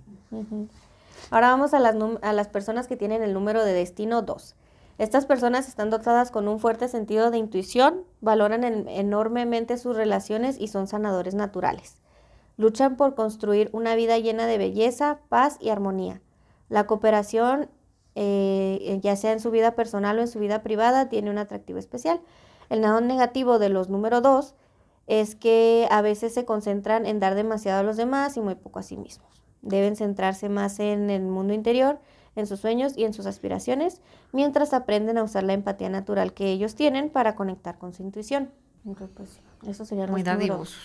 Ahora 1.30 1.49
vamos 1.49 1.75
a 1.75 1.80
las, 1.80 1.95
num- 1.95 2.17
a 2.23 2.34
las 2.34 2.47
personas 2.47 2.88
que 2.88 2.97
tienen 2.97 3.21
el 3.21 3.32
número 3.34 3.63
de 3.63 3.73
destino 3.73 4.23
2. 4.23 4.56
Estas 4.97 5.25
personas 5.25 5.67
están 5.67 5.89
dotadas 5.89 6.31
con 6.31 6.47
un 6.47 6.60
fuerte 6.60 6.88
sentido 6.88 7.29
de 7.29 7.38
intuición, 7.38 8.03
valoran 8.21 8.63
en- 8.63 8.88
enormemente 8.88 9.77
sus 9.77 9.95
relaciones 9.95 10.57
y 10.60 10.69
son 10.69 10.88
sanadores 10.88 11.36
naturales. 11.36 12.01
Luchan 12.57 12.97
por 12.97 13.13
construir 13.13 13.69
una 13.73 13.95
vida 13.95 14.17
llena 14.17 14.47
de 14.47 14.57
belleza, 14.57 15.19
paz 15.29 15.57
y 15.60 15.69
armonía. 15.69 16.21
La 16.69 16.88
cooperación, 16.88 17.69
eh, 18.15 18.99
ya 19.03 19.15
sea 19.15 19.31
en 19.33 19.39
su 19.39 19.51
vida 19.51 19.75
personal 19.75 20.17
o 20.17 20.21
en 20.21 20.27
su 20.27 20.39
vida 20.39 20.63
privada, 20.63 21.10
tiene 21.10 21.29
un 21.29 21.38
atractivo 21.38 21.77
especial. 21.77 22.19
El 22.69 22.81
lado 22.81 22.99
negativo 22.99 23.60
de 23.60 23.69
los 23.69 23.89
número 23.89 24.21
2 24.21 24.55
es 25.05 25.36
que 25.36 25.88
a 25.91 26.01
veces 26.01 26.33
se 26.33 26.43
concentran 26.43 27.05
en 27.05 27.19
dar 27.19 27.36
demasiado 27.36 27.79
a 27.79 27.83
los 27.83 27.95
demás 27.95 28.36
y 28.36 28.41
muy 28.41 28.55
poco 28.55 28.79
a 28.79 28.83
sí 28.83 28.97
mismos. 28.97 29.29
Deben 29.62 29.95
centrarse 29.95 30.49
más 30.49 30.79
en 30.79 31.12
el 31.12 31.21
mundo 31.21 31.53
interior, 31.53 31.99
en 32.38 32.47
sus 32.47 32.60
sueños 32.60 32.93
y 32.95 33.04
en 33.04 33.13
sus 33.13 33.26
aspiraciones, 33.26 34.00
mientras 34.32 34.73
aprenden 34.73 35.17
a 35.17 35.23
usar 35.23 35.43
la 35.43 35.54
empatía 35.54 35.89
natural 35.89 36.34
que 36.34 36.52
ellos 36.52 36.76
tienen 36.76 37.10
para 37.10 37.36
conectar 37.36 37.80
con 37.80 37.93
su 37.93 38.04
intuición. 38.04 38.52
Entonces, 38.86 39.10
pues, 39.17 39.39
eso 39.67 39.86
sería 39.86 40.08
Muy 40.08 40.23
dadivosos. 40.23 40.78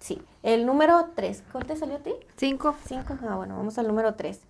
Sí. 0.00 0.20
El 0.42 0.66
número 0.66 1.10
3. 1.14 1.44
¿Cuál 1.52 1.66
te 1.66 1.76
salió 1.76 1.96
a 1.96 2.00
ti? 2.00 2.12
Cinco. 2.36 2.74
5. 2.86 3.18
Ah, 3.28 3.36
bueno, 3.36 3.56
vamos 3.56 3.78
al 3.78 3.86
número 3.86 4.14
3. 4.14 4.40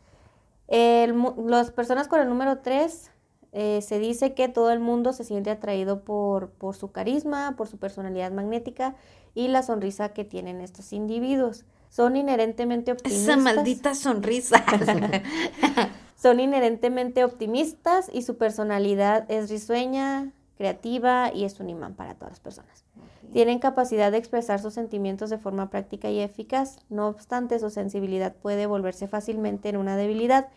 las 0.69 1.71
personas 1.71 2.09
con 2.09 2.21
el 2.21 2.29
número 2.29 2.59
3 2.59 3.11
se 3.53 3.99
dice 3.99 4.35
que 4.35 4.49
todo 4.49 4.71
el 4.71 4.81
mundo 4.81 5.13
se 5.13 5.25
siente 5.25 5.51
atraído 5.51 6.01
por, 6.01 6.51
por 6.51 6.77
su 6.77 6.93
carisma, 6.93 7.57
por 7.57 7.69
su 7.69 7.77
personalidad 7.79 8.33
magnética 8.33 8.95
y 9.35 9.49
la 9.49 9.63
sonrisa 9.63 10.11
que 10.11 10.25
tienen 10.25 10.63
estos 10.63 10.93
individuos. 10.95 11.65
Son 11.91 12.17
inherentemente 12.17 12.93
optimistas. 12.93 13.29
Esa 13.29 13.37
maldita 13.37 13.95
sonrisa. 13.95 14.65
Son 16.19 16.41
inherentemente 16.41 17.23
optimistas 17.23 18.11
y 18.13 18.23
su 18.23 18.37
personalidad 18.37 19.25
es 19.31 19.49
risueña, 19.49 20.33
creativa 20.57 21.33
y 21.33 21.45
es 21.45 21.61
un 21.61 21.71
imán 21.71 21.95
para 21.95 22.15
todas 22.15 22.33
las 22.33 22.41
personas. 22.41 22.85
Tienen 23.33 23.61
capacidad 23.61 24.11
de 24.11 24.19
expresar 24.19 24.59
sus 24.61 24.75
sentimientos 24.75 25.31
de 25.31 25.39
forma 25.39 25.71
práctica 25.71 26.11
y 26.11 26.19
eficaz, 26.19 26.81
no 26.89 27.07
obstante 27.07 27.61
su 27.61 27.71
sensibilidad 27.71 28.35
puede 28.35 28.67
volverse 28.67 29.07
fácilmente 29.07 29.69
en 29.69 29.77
una 29.77 29.97
debilidad, 29.97 30.49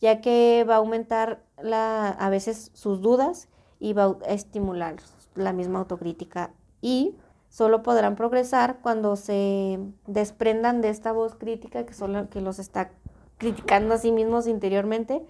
ya 0.00 0.20
que 0.20 0.64
va 0.68 0.74
a 0.74 0.78
aumentar 0.78 1.40
la, 1.60 2.10
a 2.10 2.30
veces 2.30 2.70
sus 2.74 3.00
dudas 3.00 3.48
y 3.80 3.94
va 3.94 4.16
a 4.24 4.32
estimular 4.32 4.96
la 5.34 5.52
misma 5.52 5.80
autocrítica. 5.80 6.52
Y 6.80 7.16
solo 7.48 7.82
podrán 7.82 8.14
progresar 8.14 8.78
cuando 8.82 9.16
se 9.16 9.80
desprendan 10.06 10.80
de 10.80 10.90
esta 10.90 11.10
voz 11.10 11.34
crítica 11.34 11.84
que, 11.86 11.92
solo, 11.92 12.30
que 12.30 12.40
los 12.40 12.60
está 12.60 12.92
criticando 13.38 13.94
a 13.94 13.98
sí 13.98 14.12
mismos 14.12 14.46
interiormente, 14.46 15.24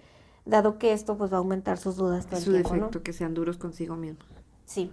dado 0.45 0.77
que 0.77 0.93
esto 0.93 1.17
pues 1.17 1.31
va 1.31 1.37
a 1.37 1.39
aumentar 1.39 1.77
sus 1.77 1.95
dudas 1.95 2.25
todo 2.25 2.37
el 2.37 2.43
Su 2.43 2.51
tiempo, 2.51 2.69
¿no? 2.69 2.75
defecto, 2.75 3.03
que 3.03 3.13
sean 3.13 3.33
duros 3.33 3.57
consigo 3.57 3.95
mismos. 3.95 4.27
Sí. 4.65 4.91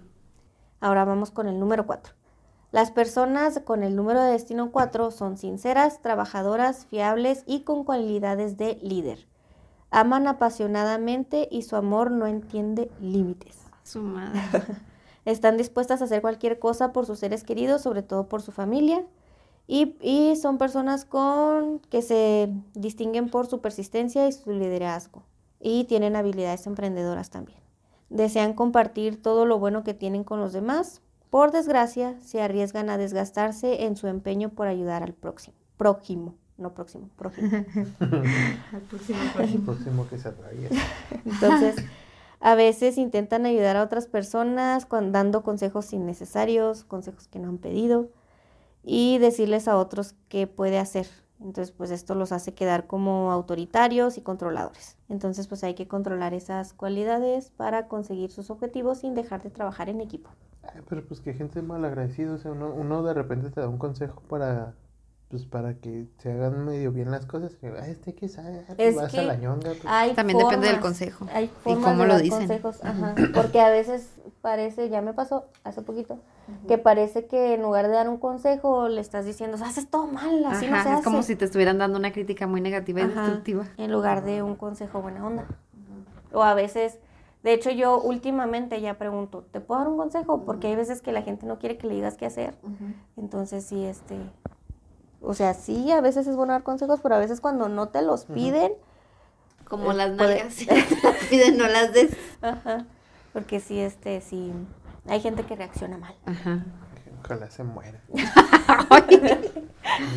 Ahora 0.80 1.04
vamos 1.04 1.30
con 1.30 1.48
el 1.48 1.58
número 1.58 1.86
4. 1.86 2.14
Las 2.72 2.90
personas 2.90 3.60
con 3.64 3.82
el 3.82 3.96
número 3.96 4.20
de 4.20 4.32
destino 4.32 4.70
4 4.70 5.10
son 5.10 5.38
sinceras, 5.38 6.02
trabajadoras, 6.02 6.86
fiables 6.86 7.42
y 7.46 7.60
con 7.62 7.84
cualidades 7.84 8.56
de 8.56 8.78
líder. 8.82 9.26
Aman 9.90 10.26
apasionadamente 10.26 11.48
y 11.50 11.62
su 11.62 11.76
amor 11.76 12.10
no 12.10 12.26
entiende 12.26 12.90
límites. 13.00 13.56
Su 13.82 14.02
madre. 14.02 14.40
Están 15.24 15.56
dispuestas 15.56 16.02
a 16.02 16.04
hacer 16.04 16.20
cualquier 16.20 16.58
cosa 16.58 16.92
por 16.92 17.06
sus 17.06 17.18
seres 17.18 17.44
queridos, 17.44 17.82
sobre 17.82 18.02
todo 18.02 18.28
por 18.28 18.42
su 18.42 18.52
familia. 18.52 19.04
Y, 19.68 19.96
y 20.00 20.36
son 20.36 20.58
personas 20.58 21.04
con 21.04 21.80
que 21.80 22.02
se 22.02 22.52
distinguen 22.74 23.30
por 23.30 23.46
su 23.46 23.60
persistencia 23.60 24.28
y 24.28 24.32
su 24.32 24.52
liderazgo. 24.52 25.24
Y 25.60 25.84
tienen 25.84 26.14
habilidades 26.14 26.66
emprendedoras 26.66 27.30
también. 27.30 27.58
Desean 28.08 28.52
compartir 28.54 29.20
todo 29.20 29.46
lo 29.46 29.58
bueno 29.58 29.82
que 29.82 29.94
tienen 29.94 30.22
con 30.22 30.40
los 30.40 30.52
demás. 30.52 31.02
Por 31.30 31.50
desgracia, 31.50 32.14
se 32.22 32.40
arriesgan 32.40 32.88
a 32.90 32.98
desgastarse 32.98 33.84
en 33.84 33.96
su 33.96 34.06
empeño 34.06 34.50
por 34.50 34.68
ayudar 34.68 35.02
al 35.02 35.12
próximo. 35.12 35.56
Prójimo, 35.76 36.34
no 36.56 36.72
próximo, 36.72 37.10
prójimo. 37.16 37.50
Al 38.72 38.80
próximo 38.88 39.18
próximo 39.64 40.08
que 40.08 40.18
se 40.18 40.28
atraviesa. 40.28 40.76
Entonces, 41.24 41.76
a 42.40 42.54
veces 42.54 42.96
intentan 42.98 43.44
ayudar 43.44 43.76
a 43.76 43.82
otras 43.82 44.06
personas 44.06 44.86
con- 44.86 45.10
dando 45.10 45.42
consejos 45.42 45.92
innecesarios, 45.92 46.84
consejos 46.84 47.26
que 47.26 47.40
no 47.40 47.48
han 47.48 47.58
pedido 47.58 48.08
y 48.86 49.18
decirles 49.18 49.68
a 49.68 49.76
otros 49.76 50.14
qué 50.28 50.46
puede 50.46 50.78
hacer. 50.78 51.06
Entonces, 51.40 51.70
pues 51.70 51.90
esto 51.90 52.14
los 52.14 52.32
hace 52.32 52.54
quedar 52.54 52.86
como 52.86 53.30
autoritarios 53.30 54.16
y 54.16 54.22
controladores. 54.22 54.96
Entonces, 55.10 55.48
pues 55.48 55.62
hay 55.64 55.74
que 55.74 55.86
controlar 55.86 56.32
esas 56.32 56.72
cualidades 56.72 57.50
para 57.50 57.88
conseguir 57.88 58.30
sus 58.30 58.48
objetivos 58.48 58.98
sin 59.00 59.14
dejar 59.14 59.42
de 59.42 59.50
trabajar 59.50 59.90
en 59.90 60.00
equipo. 60.00 60.30
Ay, 60.62 60.80
pero 60.88 61.04
pues 61.06 61.20
que 61.20 61.34
gente 61.34 61.60
malagradecida, 61.60 62.32
o 62.32 62.38
sea, 62.38 62.52
uno, 62.52 62.72
uno 62.74 63.02
de 63.02 63.12
repente 63.12 63.50
te 63.50 63.60
da 63.60 63.68
un 63.68 63.76
consejo 63.78 64.22
para, 64.28 64.74
pues 65.28 65.44
para 65.44 65.74
que 65.74 66.06
se 66.18 66.32
hagan 66.32 66.64
medio 66.64 66.90
bien 66.92 67.10
las 67.10 67.26
cosas. 67.26 67.52
y, 67.62 67.66
"Ay, 67.66 67.90
este 67.90 68.14
que 68.14 68.28
sabe, 68.28 68.64
ah, 68.68 68.74
Es 68.78 68.94
vas 68.96 69.12
que 69.12 69.20
a 69.20 69.24
la 69.24 69.34
ñonga. 69.36 69.70
pues". 69.70 69.84
Hay 69.86 70.14
También 70.14 70.38
depende 70.38 70.68
del 70.68 70.76
formas, 70.76 70.82
consejo. 70.82 71.26
Hay 71.34 71.44
Y 71.44 71.48
formas 71.48 71.84
cómo 71.84 72.02
de 72.04 72.08
lo 72.08 72.18
dicen. 72.18 72.38
consejos, 72.38 72.82
ajá, 72.84 73.14
porque 73.34 73.60
a 73.60 73.68
veces 73.68 74.08
parece, 74.46 74.88
ya 74.88 75.02
me 75.02 75.12
pasó 75.12 75.46
hace 75.64 75.82
poquito, 75.82 76.20
que 76.68 76.78
parece 76.78 77.26
que 77.26 77.54
en 77.54 77.62
lugar 77.62 77.88
de 77.88 77.94
dar 77.94 78.08
un 78.08 78.16
consejo 78.16 78.86
le 78.88 79.00
estás 79.00 79.24
diciendo, 79.24 79.58
haces 79.60 79.90
todo 79.90 80.06
mal, 80.06 80.44
así 80.44 80.68
no 80.68 80.76
se 80.84 80.88
es 80.88 80.94
hace. 80.94 81.02
como 81.02 81.24
si 81.24 81.34
te 81.34 81.44
estuvieran 81.46 81.78
dando 81.78 81.98
una 81.98 82.12
crítica 82.12 82.46
muy 82.46 82.60
negativa 82.60 83.00
y 83.00 83.02
Ajá, 83.02 83.22
destructiva. 83.22 83.64
En 83.76 83.90
lugar 83.90 84.22
de 84.22 84.44
un 84.44 84.54
consejo 84.54 85.02
buena 85.02 85.26
onda. 85.26 85.46
O 86.32 86.44
a 86.44 86.54
veces, 86.54 87.00
de 87.42 87.54
hecho 87.54 87.70
yo 87.70 88.00
últimamente 88.00 88.80
ya 88.80 88.94
pregunto, 88.98 89.42
¿te 89.50 89.58
puedo 89.60 89.80
dar 89.80 89.88
un 89.88 89.96
consejo? 89.96 90.44
Porque 90.44 90.68
hay 90.68 90.76
veces 90.76 91.02
que 91.02 91.10
la 91.10 91.22
gente 91.22 91.44
no 91.44 91.58
quiere 91.58 91.76
que 91.76 91.88
le 91.88 91.94
digas 91.94 92.16
qué 92.16 92.26
hacer. 92.26 92.54
Entonces 93.16 93.64
sí, 93.64 93.84
este, 93.84 94.16
o 95.20 95.34
sea, 95.34 95.54
sí, 95.54 95.90
a 95.90 96.00
veces 96.00 96.28
es 96.28 96.36
bueno 96.36 96.52
dar 96.52 96.62
consejos, 96.62 97.00
pero 97.02 97.16
a 97.16 97.18
veces 97.18 97.40
cuando 97.40 97.68
no 97.68 97.88
te 97.88 98.00
los 98.02 98.26
piden, 98.26 98.74
Como 99.64 99.90
Eh, 99.90 99.94
las 99.96 100.12
nalgas. 100.12 100.54
piden, 101.30 101.58
no 101.58 101.66
las 101.66 101.92
des. 101.92 102.10
ajá, 102.42 102.86
porque 103.36 103.60
sí, 103.60 103.78
este, 103.78 104.22
sí, 104.22 104.50
hay 105.06 105.20
gente 105.20 105.42
que 105.42 105.54
reacciona 105.56 105.98
mal. 105.98 106.14
Ajá. 106.24 106.64
Ojalá 107.22 107.50
se 107.50 107.64
muera. 107.64 108.00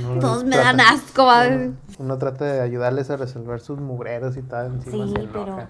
Uno 0.09 0.19
todos 0.21 0.45
me 0.45 0.51
trata- 0.51 0.63
dan 0.63 0.79
asco. 0.79 1.23
Uno, 1.25 1.75
uno 1.99 2.17
trata 2.17 2.45
de 2.45 2.61
ayudarles 2.61 3.09
a 3.09 3.17
resolver 3.17 3.59
sus 3.59 3.77
mugreros 3.77 4.37
y 4.37 4.41
tal, 4.41 4.67
encima 4.67 5.05
Sí, 5.05 5.11
se 5.11 5.27
pero, 5.27 5.67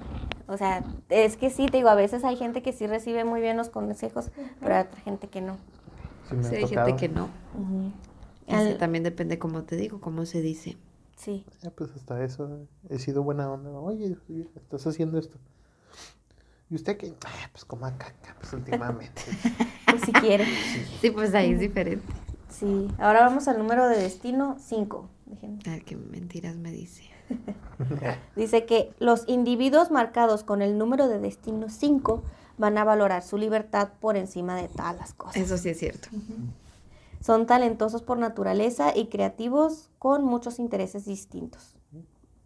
o 0.47 0.57
sea, 0.57 0.83
es 1.09 1.38
que 1.38 1.49
sí, 1.49 1.65
te 1.65 1.77
digo, 1.77 1.89
a 1.89 1.95
veces 1.95 2.23
hay 2.23 2.35
gente 2.35 2.62
que 2.62 2.71
sí 2.71 2.85
recibe 2.85 3.23
muy 3.23 3.41
bien 3.41 3.57
los 3.57 3.69
consejos, 3.69 4.29
pero 4.59 4.75
hay 4.75 4.81
otra 4.83 5.01
gente 5.01 5.27
que 5.27 5.41
no. 5.41 5.57
Sí, 6.29 6.35
Sí, 6.43 6.55
hay 6.55 6.67
gente 6.67 6.95
que 6.97 7.09
no. 7.09 7.29
Al- 8.47 8.77
también 8.77 9.03
depende, 9.03 9.39
como 9.39 9.63
te 9.63 9.75
digo, 9.75 9.99
cómo 10.01 10.27
se 10.27 10.41
dice. 10.41 10.77
Sí. 11.15 11.47
Ya, 11.63 11.71
pues 11.71 11.89
hasta 11.95 12.23
eso 12.23 12.67
he 12.89 12.99
sido 12.99 13.23
buena 13.23 13.51
onda. 13.51 13.71
Oye, 13.71 14.15
estás 14.55 14.85
haciendo 14.85 15.17
esto. 15.17 15.39
¿Y 16.69 16.75
usted 16.75 16.97
qué? 16.97 17.13
Ah, 17.25 17.49
pues 17.51 17.65
como 17.65 17.86
caca, 17.86 18.36
pues 18.39 18.53
últimamente. 18.53 19.21
Pues 19.89 20.03
si 20.03 20.12
quiere. 20.12 20.45
Sí, 21.01 21.10
pues 21.10 21.34
ahí 21.34 21.53
es 21.53 21.60
diferente. 21.60 22.13
Sí. 22.47 22.88
Ahora 22.99 23.21
vamos 23.21 23.47
al 23.47 23.58
número 23.58 23.88
de 23.88 23.97
destino 23.97 24.55
5. 24.60 25.10
A 25.65 25.69
ver 25.71 25.84
qué 25.84 25.95
mentiras 25.95 26.58
me 26.58 26.69
dice. 26.69 27.10
Dice 28.36 28.67
que 28.67 28.93
los 28.99 29.23
individuos 29.27 29.89
marcados 29.89 30.43
con 30.43 30.62
el 30.62 30.77
número 30.77 31.08
de 31.08 31.19
destino 31.19 31.69
5 31.69 32.23
van 32.60 32.77
a 32.77 32.84
valorar 32.84 33.23
su 33.23 33.38
libertad 33.38 33.89
por 33.99 34.15
encima 34.15 34.55
de 34.55 34.67
todas 34.67 34.95
las 34.95 35.13
cosas. 35.13 35.38
Eso 35.38 35.58
sí 35.58 35.69
es 35.69 35.79
cierto. 35.79 36.10
Son 37.19 37.47
talentosos 37.47 38.03
por 38.03 38.19
naturaleza 38.19 38.95
y 38.95 39.08
creativos 39.08 39.89
con 39.97 40.23
muchos 40.23 40.60
intereses 40.60 41.05
distintos. 41.05 41.75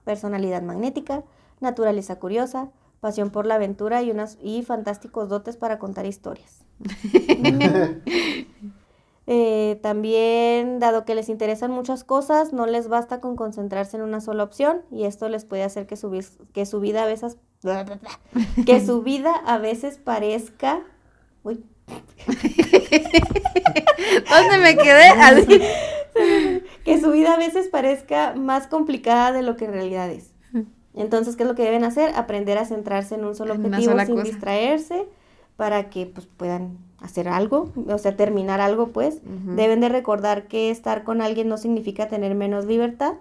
Personalidad 0.05 0.61
magnética, 0.61 1.23
naturaleza 1.59 2.19
curiosa, 2.19 2.69
pasión 3.03 3.31
por 3.31 3.45
la 3.45 3.55
aventura 3.55 4.01
y, 4.01 4.11
unas, 4.11 4.37
y 4.41 4.63
fantásticos 4.63 5.27
dotes 5.27 5.57
para 5.57 5.77
contar 5.77 6.05
historias. 6.05 6.63
Eh, 9.25 9.79
también, 9.81 10.79
dado 10.79 11.05
que 11.05 11.15
les 11.15 11.29
interesan 11.29 11.71
muchas 11.71 12.03
cosas, 12.03 12.51
no 12.51 12.65
les 12.65 12.89
basta 12.89 13.21
con 13.21 13.37
concentrarse 13.37 13.95
en 13.95 14.03
una 14.03 14.19
sola 14.19 14.43
opción 14.43 14.81
y 14.91 15.05
esto 15.05 15.29
les 15.29 15.45
puede 15.45 15.63
hacer 15.63 15.87
que 15.87 15.95
su, 15.95 16.11
que 16.51 16.65
su 16.65 16.81
vida 16.81 17.03
a 17.03 17.05
veces 17.05 17.37
que 18.65 18.85
su 18.85 19.01
vida 19.01 19.33
a 19.45 19.59
veces 19.59 19.97
parezca 19.97 20.81
uy, 21.43 21.63
¿Dónde 24.29 24.57
me 24.57 24.75
quedé? 24.75 25.07
Así. 25.07 25.61
que 26.83 26.99
su 26.99 27.11
vida 27.11 27.35
a 27.35 27.37
veces 27.37 27.69
parezca 27.69 28.33
más 28.35 28.67
complicada 28.67 29.31
de 29.31 29.41
lo 29.41 29.55
que 29.55 29.63
en 29.65 29.71
realidad 29.71 30.09
es. 30.09 30.33
Entonces, 30.95 31.35
¿qué 31.35 31.43
es 31.43 31.49
lo 31.49 31.55
que 31.55 31.63
deben 31.63 31.83
hacer? 31.83 32.11
Aprender 32.15 32.57
a 32.57 32.65
centrarse 32.65 33.15
en 33.15 33.25
un 33.25 33.35
solo 33.35 33.53
objetivo 33.53 33.97
sin 33.99 34.15
cosa. 34.15 34.23
distraerse 34.23 35.05
para 35.57 35.89
que 35.89 36.05
pues, 36.05 36.27
puedan 36.27 36.77
hacer 37.01 37.27
algo, 37.27 37.71
o 37.87 37.97
sea, 37.97 38.15
terminar 38.15 38.61
algo, 38.61 38.89
pues. 38.89 39.19
Deben 39.23 39.81
de 39.81 39.89
recordar 39.89 40.47
que 40.47 40.71
estar 40.71 41.03
con 41.03 41.21
alguien 41.21 41.49
no 41.49 41.57
significa 41.57 42.07
tener 42.07 42.35
menos 42.35 42.65
libertad. 42.65 43.15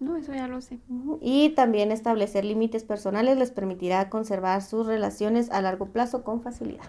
No, 0.00 0.16
eso 0.16 0.32
ya 0.32 0.46
lo 0.46 0.60
sé. 0.60 0.78
Y 1.20 1.50
también 1.50 1.90
establecer 1.90 2.44
límites 2.44 2.84
personales 2.84 3.36
les 3.36 3.50
permitirá 3.50 4.08
conservar 4.08 4.62
sus 4.62 4.86
relaciones 4.86 5.50
a 5.50 5.60
largo 5.60 5.86
plazo 5.86 6.22
con 6.22 6.40
facilidad. 6.40 6.84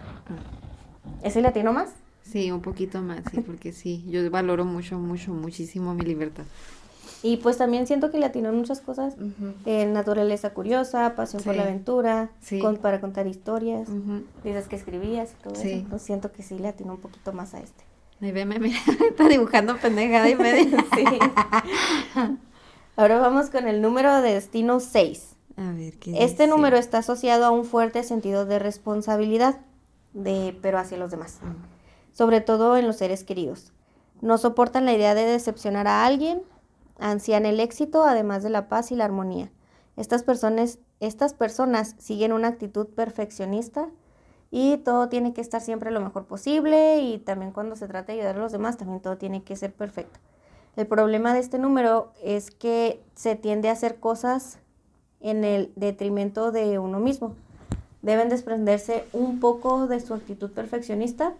¿Ese 1.22 1.40
latino 1.40 1.72
más? 1.72 1.90
Sí, 2.22 2.52
un 2.52 2.60
poquito 2.60 3.02
más, 3.02 3.22
sí, 3.30 3.40
porque 3.40 3.72
sí, 3.72 4.04
yo 4.08 4.28
valoro 4.30 4.64
mucho, 4.64 4.98
mucho, 4.98 5.32
muchísimo 5.32 5.94
mi 5.94 6.04
libertad. 6.04 6.44
Y 7.22 7.36
pues 7.38 7.58
también 7.58 7.86
siento 7.86 8.10
que 8.10 8.18
le 8.18 8.24
atinó 8.26 8.48
en 8.48 8.56
muchas 8.56 8.80
cosas. 8.80 9.14
Eh, 9.66 9.84
naturaleza 9.86 10.50
curiosa, 10.54 11.14
pasión 11.14 11.42
por 11.42 11.54
la 11.54 11.64
aventura, 11.64 12.30
Sí. 12.40 12.58
con- 12.60 12.76
para 12.78 13.00
contar 13.00 13.26
historias. 13.26 13.88
Ujú. 13.88 14.22
Dices 14.42 14.68
que 14.68 14.76
escribías 14.76 15.32
y 15.38 15.42
todo 15.42 15.54
Sí. 15.54 15.68
eso. 15.68 15.78
Entonces 15.80 16.06
siento 16.06 16.32
que 16.32 16.42
sí 16.42 16.58
le 16.58 16.68
atinó 16.68 16.94
un 16.94 17.00
poquito 17.00 17.32
más 17.32 17.52
a 17.54 17.60
este. 17.60 17.84
Ahí 18.22 18.32
veme, 18.32 18.58
mira, 18.58 18.78
está 19.10 19.28
dibujando 19.28 19.76
pendejada 19.78 20.28
y 20.30 20.34
media. 20.34 20.78
Ahora 22.96 23.18
vamos 23.18 23.50
con 23.50 23.66
el 23.68 23.80
número 23.82 24.20
de 24.22 24.34
destino 24.34 24.80
6. 24.80 25.36
A 25.56 25.72
ver, 25.72 25.98
¿qué 25.98 26.12
Este 26.24 26.44
dice? 26.44 26.46
número 26.48 26.76
está 26.76 26.98
asociado 26.98 27.44
a 27.44 27.50
un 27.50 27.64
fuerte 27.64 28.02
sentido 28.02 28.46
de 28.46 28.58
responsabilidad, 28.58 29.58
de, 30.12 30.56
pero 30.62 30.78
hacia 30.78 30.96
los 30.98 31.10
demás, 31.10 31.38
sobre 32.12 32.40
todo 32.40 32.76
en 32.76 32.86
los 32.86 32.96
seres 32.96 33.24
queridos. 33.24 33.72
No 34.22 34.38
soportan 34.38 34.84
la 34.84 34.92
idea 34.92 35.14
de 35.14 35.24
decepcionar 35.24 35.86
a 35.86 36.04
alguien, 36.04 36.42
ansían 37.00 37.46
el 37.46 37.60
éxito, 37.60 38.04
además 38.04 38.42
de 38.42 38.50
la 38.50 38.68
paz 38.68 38.92
y 38.92 38.96
la 38.96 39.04
armonía. 39.04 39.50
Estas 39.96 40.22
personas, 40.22 40.78
estas 41.00 41.34
personas 41.34 41.96
siguen 41.98 42.32
una 42.32 42.48
actitud 42.48 42.86
perfeccionista 42.86 43.88
y 44.50 44.78
todo 44.78 45.08
tiene 45.08 45.32
que 45.32 45.40
estar 45.40 45.60
siempre 45.60 45.90
lo 45.90 46.00
mejor 46.00 46.26
posible 46.26 47.00
y 47.00 47.18
también 47.18 47.52
cuando 47.52 47.76
se 47.76 47.88
trata 47.88 48.12
de 48.12 48.20
ayudar 48.20 48.36
a 48.36 48.40
los 48.40 48.52
demás, 48.52 48.76
también 48.76 49.00
todo 49.00 49.16
tiene 49.16 49.42
que 49.42 49.56
ser 49.56 49.72
perfecto. 49.72 50.18
El 50.76 50.86
problema 50.86 51.34
de 51.34 51.40
este 51.40 51.58
número 51.58 52.12
es 52.22 52.50
que 52.50 53.02
se 53.14 53.34
tiende 53.36 53.68
a 53.68 53.72
hacer 53.72 53.98
cosas 53.98 54.58
en 55.20 55.44
el 55.44 55.72
detrimento 55.76 56.52
de 56.52 56.78
uno 56.78 57.00
mismo. 57.00 57.34
Deben 58.02 58.28
desprenderse 58.28 59.04
un 59.12 59.40
poco 59.40 59.86
de 59.86 60.00
su 60.00 60.14
actitud 60.14 60.50
perfeccionista, 60.50 61.34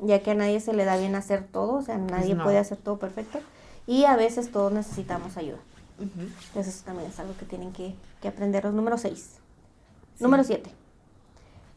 ya 0.00 0.20
que 0.20 0.32
a 0.32 0.34
nadie 0.34 0.58
se 0.60 0.72
le 0.72 0.84
da 0.84 0.96
bien 0.96 1.14
hacer 1.14 1.44
todo, 1.44 1.74
o 1.74 1.82
sea, 1.82 1.98
nadie 1.98 2.34
no. 2.34 2.44
puede 2.44 2.58
hacer 2.58 2.78
todo 2.78 2.98
perfecto, 2.98 3.38
y 3.86 4.04
a 4.04 4.16
veces 4.16 4.50
todos 4.52 4.72
necesitamos 4.72 5.36
ayuda. 5.36 5.58
Entonces 6.00 6.74
eso 6.74 6.84
también 6.84 7.10
es 7.10 7.18
algo 7.20 7.34
que 7.38 7.44
tienen 7.46 7.72
que, 7.72 7.94
que 8.20 8.28
aprender 8.28 8.64
los 8.64 8.74
números 8.74 9.02
6. 9.02 9.36
Número 10.20 10.42
7. 10.44 10.70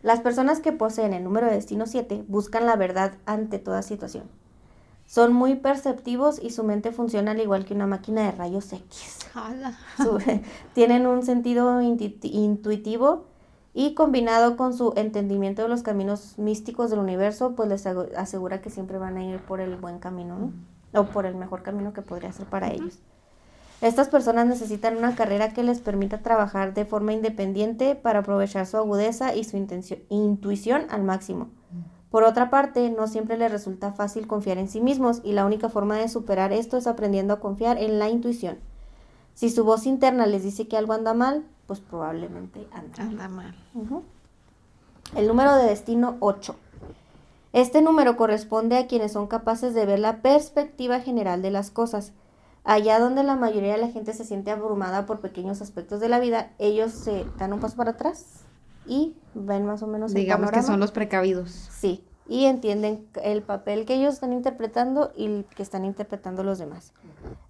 Las 0.02 0.20
personas 0.22 0.60
que 0.60 0.72
poseen 0.72 1.13
el 1.13 1.24
número 1.24 1.48
de 1.48 1.54
destino 1.54 1.86
7 1.88 2.24
buscan 2.28 2.65
la 2.65 2.76
verdad 2.76 3.13
ante 3.26 3.60
toda 3.60 3.82
situación. 3.82 4.24
Son 5.08 5.34
muy 5.34 5.56
perceptivos 5.56 6.39
y 6.41 6.50
su 6.50 6.63
mente 6.63 6.91
funciona 6.91 7.32
al 7.32 7.39
igual 7.39 7.65
que 7.65 7.74
una 7.76 7.86
máquina 7.88 8.24
de 8.24 8.32
rayos 8.32 8.72
X. 8.74 9.20
Su- 9.98 10.18
tienen 10.74 11.06
un 11.06 11.24
sentido 11.24 11.80
intuitivo 11.82 13.26
y 13.74 13.94
combinado 13.94 14.58
con 14.58 14.74
su 14.74 14.94
entendimiento 14.96 15.62
de 15.63 15.68
los 15.68 15.84
caminos 15.84 16.38
místicos 16.38 16.89
del 16.89 17.00
universo, 17.00 17.54
pues 17.56 17.70
les 17.70 17.86
asegura 17.86 18.62
que 18.62 18.70
siempre 18.70 18.98
van 18.98 19.18
a 19.18 19.24
ir 19.24 19.39
por 19.41 19.60
el 19.60 19.76
buen 19.76 20.00
camino, 20.00 20.38
¿no? 20.39 20.52
O 20.95 21.05
por 21.05 21.25
el 21.25 21.36
mejor 21.36 21.63
camino 21.63 21.93
que 21.93 22.01
podría 22.01 22.31
ser 22.31 22.45
para 22.45 22.71
ellos. 22.71 22.99
Estas 23.81 24.08
personas 24.08 24.47
necesitan 24.47 24.97
una 24.97 25.15
carrera 25.15 25.53
que 25.53 25.63
les 25.63 25.79
permita 25.79 26.19
trabajar 26.19 26.73
de 26.73 26.86
forma 26.86 27.13
independiente 27.13 27.95
para 27.95 28.19
aprovechar 28.19 28.65
su 28.65 28.77
agudeza 28.77 29.36
y 29.36 29.43
su 29.43 29.58
intuición 30.10 30.88
al 30.89 31.03
máximo. 31.03 31.49
Por 32.10 32.23
otra 32.23 32.49
parte, 32.49 32.89
no 32.89 33.08
siempre 33.08 33.38
les 33.38 33.51
resulta 33.51 33.91
fácil 33.91 34.25
confiar 34.27 34.58
en 34.58 34.69
sí 34.69 34.79
mismos 34.79 35.19
y 35.23 35.34
la 35.34 35.45
única 35.45 35.67
forma 35.67 35.97
de 35.97 36.08
superar 36.08 36.53
esto 36.53 36.77
es 36.77 36.88
aprendiendo 36.88 37.34
a 37.34 37.39
confiar 37.41 37.77
en 37.77 37.99
la 37.99 38.10
intuición. 38.10 38.58
Si 39.34 39.49
su 39.49 39.65
voz 39.65 39.86
interna 39.86 40.25
les 40.25 40.43
dice 40.43 40.69
que 40.69 40.77
algo 40.77 40.93
anda 40.93 41.13
mal, 41.13 41.43
pues 41.67 41.81
probablemente 41.81 42.67
anda. 42.71 43.03
mal. 43.03 43.08
Anda 43.10 43.27
mal. 43.27 43.55
El 45.13 45.27
número 45.27 45.55
de 45.55 45.65
destino 45.65 46.15
8. 46.21 46.55
Este 47.56 47.82
número 47.82 48.18
corresponde 48.18 48.78
a 48.78 48.86
quienes 48.86 49.13
son 49.13 49.28
capaces 49.28 49.74
de 49.74 49.86
ver 49.86 50.00
la 50.00 50.22
perspectiva 50.22 51.00
general 51.00 51.41
de 51.41 51.52
las 51.52 51.72
cosas. 51.72 52.12
Allá 52.65 53.00
donde 53.00 53.24
la 53.24 53.38
mayoría 53.38 53.72
de 53.72 53.78
la 53.78 53.88
gente 53.88 54.12
se 54.12 54.26
siente 54.26 54.52
abrumada 54.52 55.06
por 55.06 55.22
pequeños 55.22 55.62
aspectos 55.62 56.02
de 56.02 56.10
la 56.10 56.20
vida, 56.20 56.52
ellos 56.60 56.91
se 56.91 57.26
dan 57.38 57.54
un 57.54 57.62
paso 57.62 57.78
para 57.78 57.91
atrás 57.91 58.41
y 58.86 59.15
ven 59.36 59.65
más 59.65 59.82
o 59.84 59.88
menos 59.88 60.12
el 60.12 60.15
Digamos 60.18 60.48
que 60.50 60.56
panorama. 60.58 60.68
son 60.74 60.80
los 60.82 60.91
precavidos. 60.91 61.50
Sí, 61.52 62.04
y 62.28 62.44
entienden 62.44 63.08
el 63.24 63.41
papel 63.41 63.86
que 63.86 63.94
ellos 63.94 64.15
están 64.15 64.34
interpretando 64.34 65.13
y 65.15 65.26
el 65.26 65.46
que 65.56 65.63
están 65.63 65.86
interpretando 65.86 66.44
los 66.44 66.58
demás. 66.60 66.91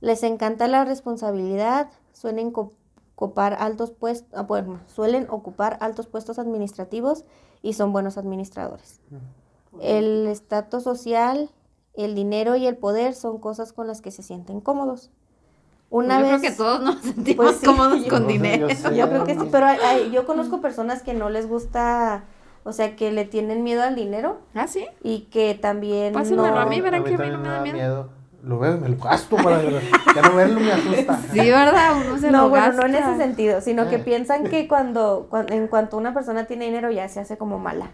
Les 0.01 0.21
encanta 0.21 0.67
la 0.67 0.85
responsabilidad, 0.85 1.89
suelen 2.13 2.51
co- 2.51 2.73
copar 3.15 3.55
altos 3.59 3.89
puestos, 3.89 4.45
bueno, 4.45 4.81
suelen 4.85 5.25
ocupar 5.31 5.77
altos 5.81 6.05
puestos 6.05 6.37
administrativos 6.37 7.25
y 7.63 7.73
son 7.73 7.91
buenos 7.91 8.19
administradores. 8.19 8.99
El 9.81 10.27
estatus 10.27 10.83
social, 10.83 11.49
el 11.95 12.15
dinero 12.15 12.55
y 12.55 12.67
el 12.67 12.77
poder 12.77 13.13
son 13.13 13.39
cosas 13.39 13.73
con 13.73 13.87
las 13.87 14.01
que 14.01 14.11
se 14.11 14.23
sienten 14.23 14.61
cómodos. 14.61 15.11
Una 15.89 16.17
Yo 16.19 16.25
vez 16.25 16.39
creo 16.39 16.51
que 16.51 16.57
todos 16.57 16.81
nos 16.81 16.95
sentimos 17.01 17.45
Pues 17.45 17.57
sí, 17.59 17.65
cómodos 17.65 18.03
yo- 18.03 18.09
con 18.09 18.23
yo 18.23 18.27
dinero. 18.27 18.67
sé. 18.69 18.95
yo 18.95 19.07
creo 19.09 19.23
que 19.23 19.35
sí, 19.35 19.47
pero 19.51 19.67
hay- 19.67 19.79
hay- 19.79 20.11
yo 20.11 20.25
conozco 20.25 20.59
personas 20.61 21.03
que 21.03 21.13
no 21.13 21.29
les 21.29 21.47
gusta, 21.47 22.23
o 22.63 22.71
sea, 22.73 22.95
que 22.95 23.11
le 23.11 23.25
tienen 23.25 23.63
miedo 23.63 23.83
al 23.83 23.95
dinero 23.95 24.39
¿Ah, 24.55 24.67
sí? 24.67 24.87
y 25.03 25.21
que 25.31 25.53
también 25.53 26.13
Pásenmelo 26.13 26.51
no... 26.55 26.59
a 26.59 26.65
mí, 26.65 26.81
verán 26.81 27.03
que 27.03 27.13
a 27.13 27.17
mí 27.17 27.29
no 27.29 27.37
me 27.39 27.47
da 27.49 27.61
miedo. 27.61 28.09
Lo 28.43 28.59
veo 28.59 28.75
y 28.75 28.79
me 28.79 28.89
lo 28.89 28.97
gasto 28.97 29.37
para 29.37 29.59
ya 29.63 30.21
no 30.21 30.35
verlo 30.35 30.59
me 30.59 30.71
asusta. 30.71 31.19
Sí, 31.31 31.39
¿verdad? 31.39 31.93
Uno 32.05 32.17
se 32.19 32.29
No, 32.29 32.43
lo 32.43 32.49
bueno, 32.49 32.73
no 32.73 32.85
en 32.85 32.95
ese 32.95 33.17
sentido, 33.17 33.59
sino 33.61 33.87
que 33.89 33.95
Ah. 33.97 34.03
piensan 34.03 34.43
que 34.43 34.67
cuando, 34.67 35.27
cuan- 35.31 35.51
en 35.51 35.67
cuanto 35.67 35.97
una 35.97 36.13
persona 36.13 36.45
tiene 36.45 36.65
dinero 36.65 36.91
ya 36.91 37.07
se 37.09 37.19
hace 37.19 37.37
como 37.37 37.57
mala, 37.57 37.91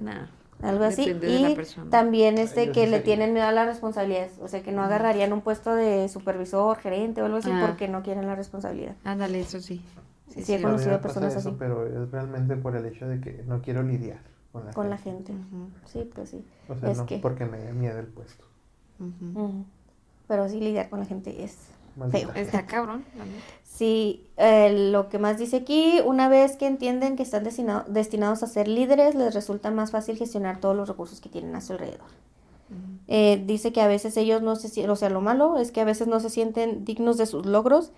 Nah. 0.00 0.26
Algo 0.62 0.84
así. 0.84 1.04
Depende 1.06 1.26
de 1.26 1.38
la 1.40 1.50
Y 1.50 1.88
también 1.90 2.38
este 2.38 2.70
que 2.72 2.80
le 2.86 2.98
sería. 2.98 3.02
tienen 3.04 3.32
miedo 3.34 3.46
a 3.46 3.52
las 3.52 3.66
responsabilidades, 3.66 4.32
o 4.40 4.48
sea, 4.48 4.62
que 4.62 4.72
no 4.72 4.82
agarrarían 4.82 5.32
un 5.32 5.40
puesto 5.42 5.74
de 5.74 6.08
supervisor, 6.08 6.78
gerente 6.78 7.20
o 7.22 7.26
algo 7.26 7.38
así 7.38 7.50
Ah. 7.52 7.64
porque 7.66 7.88
no 7.88 8.02
quieren 8.02 8.26
la 8.26 8.34
responsabilidad. 8.34 8.96
Ándale, 9.04 9.40
eso 9.40 9.60
sí. 9.60 9.82
Sí, 10.28 10.42
Sí, 10.42 10.54
he 10.54 10.56
sí. 10.58 10.62
Conocido 10.62 11.00
personas 11.00 11.34
eso, 11.36 11.50
así 11.50 11.56
pero 11.58 11.86
es 11.86 12.10
realmente 12.10 12.56
por 12.56 12.74
el 12.76 12.86
hecho 12.86 13.06
de 13.06 13.20
que 13.20 13.42
no 13.46 13.60
quiero 13.62 13.82
lidiar 13.82 14.20
con 14.52 14.64
la 14.66 14.72
con 14.72 14.88
la 14.90 14.96
gente. 14.96 15.32
gente. 15.32 15.54
Ujú, 15.54 15.68
Sí, 15.86 16.10
pues 16.14 16.30
sí. 16.30 16.44
O 16.68 16.74
sea, 16.76 16.90
Es 16.90 16.98
no 16.98 17.06
que- 17.06 17.18
porque 17.18 17.44
me 17.44 17.58
dé 17.58 17.72
miedo 17.72 17.98
el 17.98 18.06
puesto. 18.06 18.44
Pero 20.26 20.48
sí 20.48 20.60
lidiar 20.60 20.88
con 20.88 21.00
la 21.00 21.04
gente 21.06 21.44
es 21.44 21.58
Maldita. 21.96 22.32
feo. 22.32 22.42
Está 22.42 22.66
cabrón. 22.66 23.04
Sí, 23.62 24.26
eh, 24.36 24.90
lo 24.92 25.08
que 25.08 25.18
más 25.18 25.38
dice 25.38 25.56
aquí, 25.56 26.00
una 26.04 26.28
vez 26.28 26.56
que 26.56 26.66
entienden 26.66 27.16
que 27.16 27.22
están 27.24 27.42
destinado- 27.44 27.84
destinados 27.88 28.42
a 28.42 28.46
ser 28.46 28.68
líderes, 28.68 29.14
les 29.14 29.34
resulta 29.34 29.70
más 29.72 29.90
fácil 29.90 30.16
gestionar 30.16 30.60
todos 30.60 30.76
los 30.76 30.88
recursos 30.88 31.20
que 31.20 31.28
tienen 31.28 31.54
a 31.56 31.60
su 31.60 31.72
alrededor. 31.72 32.06
Eh, 33.08 33.42
dice 33.46 33.72
que 33.72 33.80
a 33.82 33.86
veces 33.86 34.16
ellos 34.16 34.42
no 34.42 34.56
se 34.56 34.68
sienten, 34.68 34.90
o 34.90 34.96
sea, 34.96 35.10
lo 35.10 35.20
malo 35.20 35.58
es 35.58 35.70
que 35.70 35.80
a 35.80 35.84
veces 35.84 36.06
no 36.08 36.18
se 36.20 36.30
sienten 36.30 36.84
dignos 36.84 37.16
de 37.18 37.26
sus 37.26 37.46
logros 37.46 37.92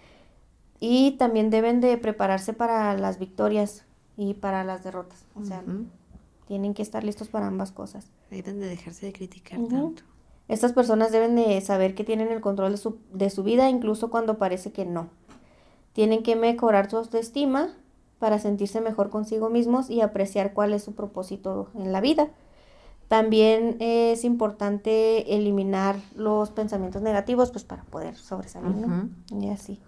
Y 0.78 1.12
también 1.12 1.48
deben 1.48 1.80
de 1.80 1.96
prepararse 1.96 2.52
para 2.52 2.94
las 2.98 3.18
victorias 3.18 3.84
y 4.18 4.34
para 4.34 4.62
las 4.62 4.84
derrotas. 4.84 5.24
O 5.34 5.42
sea, 5.42 5.62
tienen 6.46 6.74
que 6.74 6.82
estar 6.82 7.02
listos 7.02 7.28
para 7.28 7.46
ambas 7.46 7.72
cosas. 7.72 8.06
Deben 8.30 8.60
de 8.60 8.66
dejarse 8.66 9.06
de 9.06 9.12
criticar 9.14 9.58
tanto. 9.70 10.02
Estas 10.48 10.72
personas 10.72 11.12
deben 11.12 11.34
de 11.34 11.60
saber 11.60 11.94
que 11.94 12.04
tienen 12.04 12.30
el 12.30 12.40
control 12.40 12.72
de 12.72 12.78
su, 12.78 12.98
de 13.12 13.30
su 13.30 13.42
vida 13.42 13.68
incluso 13.68 14.10
cuando 14.10 14.38
parece 14.38 14.72
que 14.72 14.84
no. 14.84 15.08
Tienen 15.92 16.22
que 16.22 16.36
mejorar 16.36 16.90
su 16.90 16.96
autoestima 16.98 17.70
para 18.18 18.38
sentirse 18.38 18.80
mejor 18.80 19.10
consigo 19.10 19.50
mismos 19.50 19.90
y 19.90 20.00
apreciar 20.00 20.52
cuál 20.52 20.72
es 20.72 20.84
su 20.84 20.94
propósito 20.94 21.68
en 21.74 21.92
la 21.92 22.00
vida. 22.00 22.28
También 23.08 23.76
es 23.78 24.24
importante 24.24 25.36
eliminar 25.36 25.96
los 26.16 26.50
pensamientos 26.50 27.02
negativos 27.02 27.50
pues 27.50 27.64
para 27.64 27.84
poder 27.84 28.16
sobresalir, 28.16 28.74
¿no? 28.76 29.08
Y 29.30 29.48
así. 29.50 29.80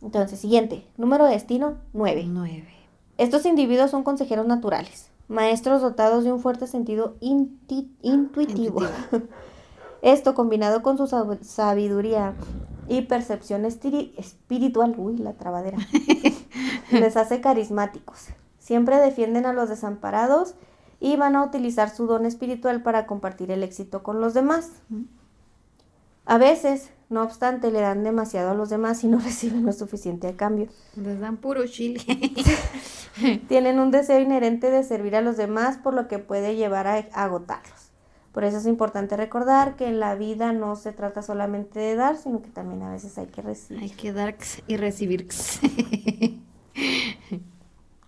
Entonces, 0.00 0.38
siguiente, 0.38 0.86
número 0.96 1.24
de 1.24 1.32
destino 1.32 1.78
9. 1.92 2.24
Nueve. 2.28 2.68
Estos 3.18 3.46
individuos 3.46 3.90
son 3.90 4.04
consejeros 4.04 4.46
naturales, 4.46 5.10
maestros 5.28 5.82
dotados 5.82 6.24
de 6.24 6.32
un 6.32 6.40
fuerte 6.40 6.66
sentido 6.66 7.16
intuitivo. 7.20 8.80
Esto 10.02 10.34
combinado 10.34 10.82
con 10.82 10.98
su 10.98 11.04
sab- 11.04 11.42
sabiduría 11.42 12.34
y 12.88 13.02
percepción 13.02 13.64
espiritual, 13.64 14.94
uy, 14.98 15.16
la 15.16 15.32
trabadera, 15.32 15.78
les 16.90 17.16
hace 17.16 17.40
carismáticos. 17.40 18.26
Siempre 18.58 18.98
defienden 18.98 19.46
a 19.46 19.54
los 19.54 19.70
desamparados 19.70 20.54
y 21.00 21.16
van 21.16 21.36
a 21.36 21.44
utilizar 21.44 21.88
su 21.88 22.06
don 22.06 22.26
espiritual 22.26 22.82
para 22.82 23.06
compartir 23.06 23.50
el 23.50 23.62
éxito 23.62 24.02
con 24.02 24.20
los 24.20 24.34
demás. 24.34 24.70
A 26.26 26.38
veces, 26.38 26.90
no 27.10 27.22
obstante, 27.22 27.70
le 27.70 27.80
dan 27.80 28.04
demasiado 28.04 28.50
a 28.50 28.54
los 28.54 28.68
demás 28.70 29.02
y 29.04 29.08
no 29.08 29.18
reciben 29.24 29.64
lo 29.64 29.72
suficiente 29.72 30.28
a 30.28 30.36
cambio. 30.36 30.68
Les 30.96 31.20
dan 31.20 31.38
puro 31.38 31.66
chile. 31.66 32.02
Tienen 33.48 33.78
un 33.80 33.90
deseo 33.90 34.20
inherente 34.20 34.70
de 34.70 34.82
servir 34.84 35.16
a 35.16 35.20
los 35.20 35.36
demás, 35.36 35.76
por 35.78 35.94
lo 35.94 36.08
que 36.08 36.18
puede 36.18 36.56
llevar 36.56 36.86
a 36.86 36.96
agotarlos. 37.12 37.90
Por 38.32 38.42
eso 38.42 38.58
es 38.58 38.66
importante 38.66 39.16
recordar 39.16 39.76
que 39.76 39.86
en 39.86 40.00
la 40.00 40.16
vida 40.16 40.52
no 40.52 40.74
se 40.74 40.92
trata 40.92 41.22
solamente 41.22 41.78
de 41.78 41.94
dar, 41.94 42.16
sino 42.16 42.42
que 42.42 42.48
también 42.50 42.82
a 42.82 42.90
veces 42.90 43.16
hay 43.16 43.26
que 43.26 43.40
Hay 43.42 43.46
recibir. 43.46 43.96
que 43.96 44.12
dar 44.12 44.34
y 44.66 44.76
recibir. 44.76 45.28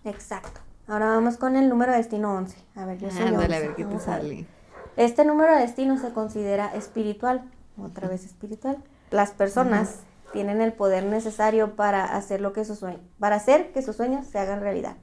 Exacto. 0.03 0.61
Ahora 0.87 1.07
vamos 1.07 1.37
con 1.37 1.55
el 1.55 1.69
número 1.69 1.91
de 1.91 1.97
destino 1.99 2.33
11. 2.35 2.57
A 2.75 2.85
ver, 2.85 2.97
yo 2.97 3.09
soy 3.09 3.21
Ándale, 3.23 3.55
a 3.55 3.57
11. 3.59 3.67
ver 3.67 3.75
qué 3.75 3.85
te 3.85 3.95
a 3.95 3.99
sale. 3.99 4.45
Este 4.95 5.25
número 5.25 5.53
de 5.55 5.61
destino 5.61 5.97
se 5.97 6.11
considera 6.11 6.73
espiritual, 6.75 7.43
otra 7.81 8.07
vez 8.07 8.25
espiritual. 8.25 8.77
Las 9.11 9.31
personas 9.31 9.99
tienen 10.33 10.61
el 10.61 10.73
poder 10.73 11.05
necesario 11.05 11.75
para 11.75 12.03
hacer 12.15 12.41
lo 12.41 12.53
que 12.53 12.65
sus 12.65 12.79
sueños, 12.79 13.01
para 13.19 13.35
hacer 13.37 13.71
que 13.71 13.81
sus 13.81 13.95
sueños 13.95 14.25
se 14.27 14.39
hagan 14.39 14.61
realidad. 14.61 14.97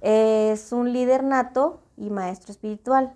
Es 0.00 0.72
un 0.72 0.92
líder 0.92 1.22
nato 1.22 1.80
y 1.96 2.10
maestro 2.10 2.50
espiritual. 2.52 3.14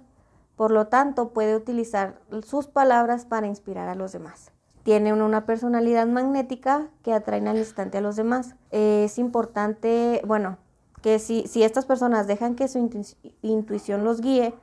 Por 0.57 0.71
lo 0.71 0.87
tanto, 0.87 1.31
puede 1.31 1.57
utilizar 1.57 2.21
sus 2.45 2.67
palabras 2.67 3.25
para 3.25 3.47
inspirar 3.47 3.89
a 3.89 3.95
los 3.95 4.13
demás. 4.13 4.53
Tiene 4.85 5.13
una- 5.13 5.45
personalidad 5.47 6.07
magnética 6.07 6.89
que 7.03 7.13
atrae 7.13 7.47
al 7.47 7.59
instante 7.59 7.99
a 7.99 8.01
los 8.01 8.15
demás. 8.17 8.55
Es 8.71 9.19
importante, 9.19 10.23
bueno, 10.27 10.59
que 11.03 11.19
si, 11.19 11.45
estas 11.63 11.85
personas 11.85 12.27
dejan 12.27 12.55
que 12.55 12.69
su 12.69 12.79
intu- 12.79 13.17
intuición 13.43 14.05
los 14.05 14.21
guíe, 14.21 14.55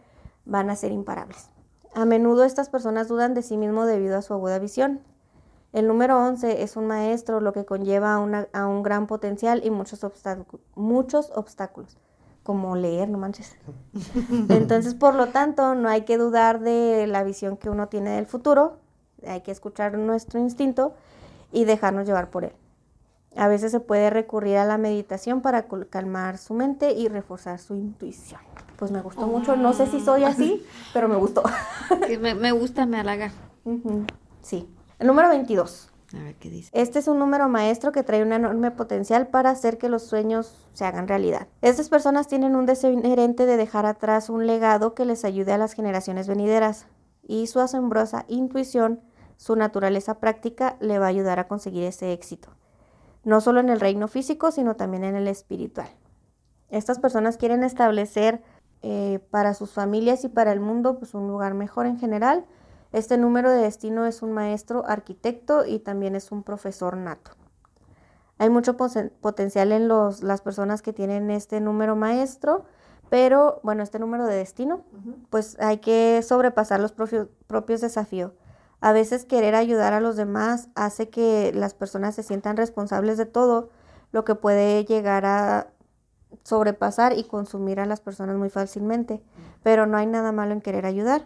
van 0.45 0.69
a 0.69 0.75
ser 0.75 0.91
imparables. 0.91 1.49
A 1.93 2.05
menudo 2.05 2.43
estas 2.43 2.69
personas 2.69 3.07
dudan 3.07 3.33
de 3.33 3.43
sí 3.43 3.57
mismo 3.57 3.85
debido 3.85 4.17
a 4.17 4.21
su 4.21 4.33
aguda 4.33 4.59
visión. 4.59 5.01
El 5.73 5.87
número 5.87 6.17
11 6.23 6.61
es 6.61 6.75
un 6.77 6.85
maestro, 6.87 7.39
lo 7.41 7.51
que 7.51 7.65
conlleva 7.65 8.13
a, 8.13 8.19
una- 8.19 8.47
a 8.53 8.67
un 8.67 8.83
gran 8.83 9.07
potencial 9.07 9.61
y 9.65 9.71
muchos, 9.71 10.05
muchos 10.75 11.31
obstáculos, 11.35 11.97
como 12.43 12.75
leer, 12.75 13.09
no 13.09 13.17
manches. 13.17 13.55
Entonces, 14.49 14.93
por 14.93 15.15
lo 15.15 15.27
tanto, 15.29 15.73
no 15.75 15.89
hay 15.89 16.01
que 16.03 16.17
dudar 16.17 16.59
de 16.59 17.07
la 17.07 17.23
visión 17.23 17.57
que 17.57 17.69
uno 17.71 17.87
tiene 17.87 18.11
del 18.11 18.27
futuro, 18.27 18.77
hay 19.25 19.41
que 19.41 19.51
escuchar 19.51 19.97
nuestro 19.97 20.39
instinto 20.39 20.93
y 21.51 21.65
dejarnos 21.65 22.05
llevar 22.05 22.29
por 22.29 22.43
él. 22.45 22.53
A 23.35 23.47
veces 23.47 23.71
se 23.71 23.79
puede 23.79 24.11
recurrir 24.11 24.57
a 24.57 24.65
la 24.65 24.77
meditación 24.77 25.41
para 25.41 25.63
calmar 25.89 26.37
su 26.37 26.53
mente 26.53 26.91
y 26.91 27.07
reforzar 27.07 27.57
su 27.57 27.73
intuición. 27.73 28.39
Pues 28.77 28.91
me 28.91 29.01
gustó 29.01 29.25
mucho, 29.25 29.55
no 29.55 29.73
sé 29.73 29.87
si 29.87 29.99
soy 29.99 30.23
así, 30.23 30.63
pero 30.93 31.07
me 31.07 31.15
gustó. 31.15 31.41
Me, 32.19 32.35
me 32.35 32.51
gusta, 32.51 32.85
me 32.85 32.99
halaga. 32.99 33.31
Sí. 34.43 34.67
El 35.03 35.07
número 35.07 35.27
22. 35.27 35.89
A 36.13 36.23
ver 36.23 36.35
qué 36.35 36.49
dice. 36.49 36.69
Este 36.71 36.99
es 36.99 37.09
un 37.09 37.19
número 37.19 37.49
maestro 37.49 37.91
que 37.91 38.03
trae 38.03 38.23
un 38.23 38.31
enorme 38.31 38.71
potencial 38.71 39.27
para 39.27 39.49
hacer 39.49 39.77
que 39.77 39.89
los 39.89 40.03
sueños 40.03 40.55
se 40.71 40.85
hagan 40.85 41.09
realidad. 41.09 41.49
Estas 41.61 41.89
personas 41.89 42.29
tienen 42.29 42.55
un 42.55 42.65
deseo 42.65 42.89
inherente 42.89 43.45
de 43.45 43.57
dejar 43.57 43.85
atrás 43.85 44.29
un 44.29 44.47
legado 44.47 44.93
que 44.93 45.03
les 45.03 45.25
ayude 45.25 45.51
a 45.51 45.57
las 45.57 45.73
generaciones 45.73 46.29
venideras 46.29 46.85
y 47.21 47.47
su 47.47 47.59
asombrosa 47.59 48.23
intuición, 48.29 49.01
su 49.35 49.57
naturaleza 49.57 50.21
práctica, 50.21 50.77
le 50.79 50.99
va 50.99 51.07
a 51.07 51.09
ayudar 51.09 51.37
a 51.37 51.49
conseguir 51.49 51.83
ese 51.83 52.13
éxito. 52.13 52.55
No 53.25 53.41
solo 53.41 53.59
en 53.59 53.67
el 53.67 53.81
reino 53.81 54.07
físico, 54.07 54.51
sino 54.51 54.77
también 54.77 55.03
en 55.03 55.17
el 55.17 55.27
espiritual. 55.27 55.89
Estas 56.69 56.99
personas 56.99 57.35
quieren 57.35 57.65
establecer 57.65 58.41
eh, 58.83 59.19
para 59.31 59.53
sus 59.53 59.71
familias 59.71 60.23
y 60.23 60.29
para 60.29 60.53
el 60.53 60.61
mundo 60.61 60.97
pues, 60.97 61.13
un 61.13 61.27
lugar 61.27 61.55
mejor 61.55 61.87
en 61.87 61.99
general. 61.99 62.45
Este 62.93 63.17
número 63.17 63.49
de 63.49 63.63
destino 63.63 64.05
es 64.05 64.21
un 64.21 64.31
maestro 64.33 64.85
arquitecto 64.87 65.65
y 65.65 65.79
también 65.79 66.15
es 66.15 66.31
un 66.31 66.43
profesor 66.43 66.95
nato. 66.95 67.31
Hay 68.37 68.49
mucho 68.49 68.77
potencial 68.77 69.71
en 69.71 69.87
los, 69.87 70.21
las 70.21 70.41
personas 70.41 70.83
que 70.83 70.93
tienen 70.93 71.31
este 71.31 71.59
número 71.59 71.95
maestro, 71.95 72.65
pero 73.09 73.59
bueno, 73.63 73.81
este 73.81 73.97
número 73.97 74.25
de 74.25 74.35
destino, 74.35 74.83
pues 75.31 75.57
hay 75.59 75.79
que 75.79 76.21
sobrepasar 76.21 76.79
los 76.79 76.91
propios, 76.91 77.27
propios 77.47 77.81
desafíos. 77.81 78.31
A 78.79 78.91
veces 78.91 79.25
querer 79.25 79.55
ayudar 79.55 79.93
a 79.93 79.99
los 79.99 80.15
demás 80.15 80.69
hace 80.75 81.09
que 81.09 81.51
las 81.53 81.73
personas 81.73 82.13
se 82.15 82.21
sientan 82.21 82.57
responsables 82.57 83.17
de 83.17 83.25
todo, 83.25 83.69
lo 84.11 84.23
que 84.23 84.35
puede 84.35 84.85
llegar 84.85 85.25
a 85.25 85.67
sobrepasar 86.43 87.17
y 87.17 87.23
consumir 87.23 87.79
a 87.79 87.85
las 87.85 88.01
personas 88.01 88.35
muy 88.35 88.49
fácilmente. 88.49 89.23
Pero 89.63 89.87
no 89.87 89.97
hay 89.97 90.05
nada 90.05 90.31
malo 90.31 90.51
en 90.51 90.61
querer 90.61 90.85
ayudar, 90.85 91.25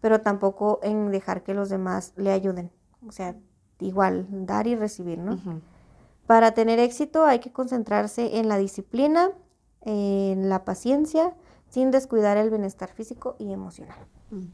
pero 0.00 0.20
tampoco 0.20 0.80
en 0.82 1.10
dejar 1.10 1.42
que 1.42 1.54
los 1.54 1.68
demás 1.68 2.12
le 2.16 2.32
ayuden. 2.32 2.70
O 3.06 3.12
sea, 3.12 3.34
igual, 3.80 4.26
dar 4.30 4.66
y 4.66 4.74
recibir, 4.76 5.18
¿no? 5.18 5.38
Para 6.26 6.52
tener 6.52 6.78
éxito 6.78 7.24
hay 7.24 7.38
que 7.38 7.52
concentrarse 7.52 8.38
en 8.38 8.48
la 8.48 8.58
disciplina, 8.58 9.30
en 9.82 10.48
la 10.48 10.64
paciencia, 10.64 11.34
sin 11.70 11.90
descuidar 11.90 12.36
el 12.36 12.50
bienestar 12.50 12.90
físico 12.90 13.36
y 13.38 13.52
emocional. 13.52 13.98
Mm. 14.30 14.46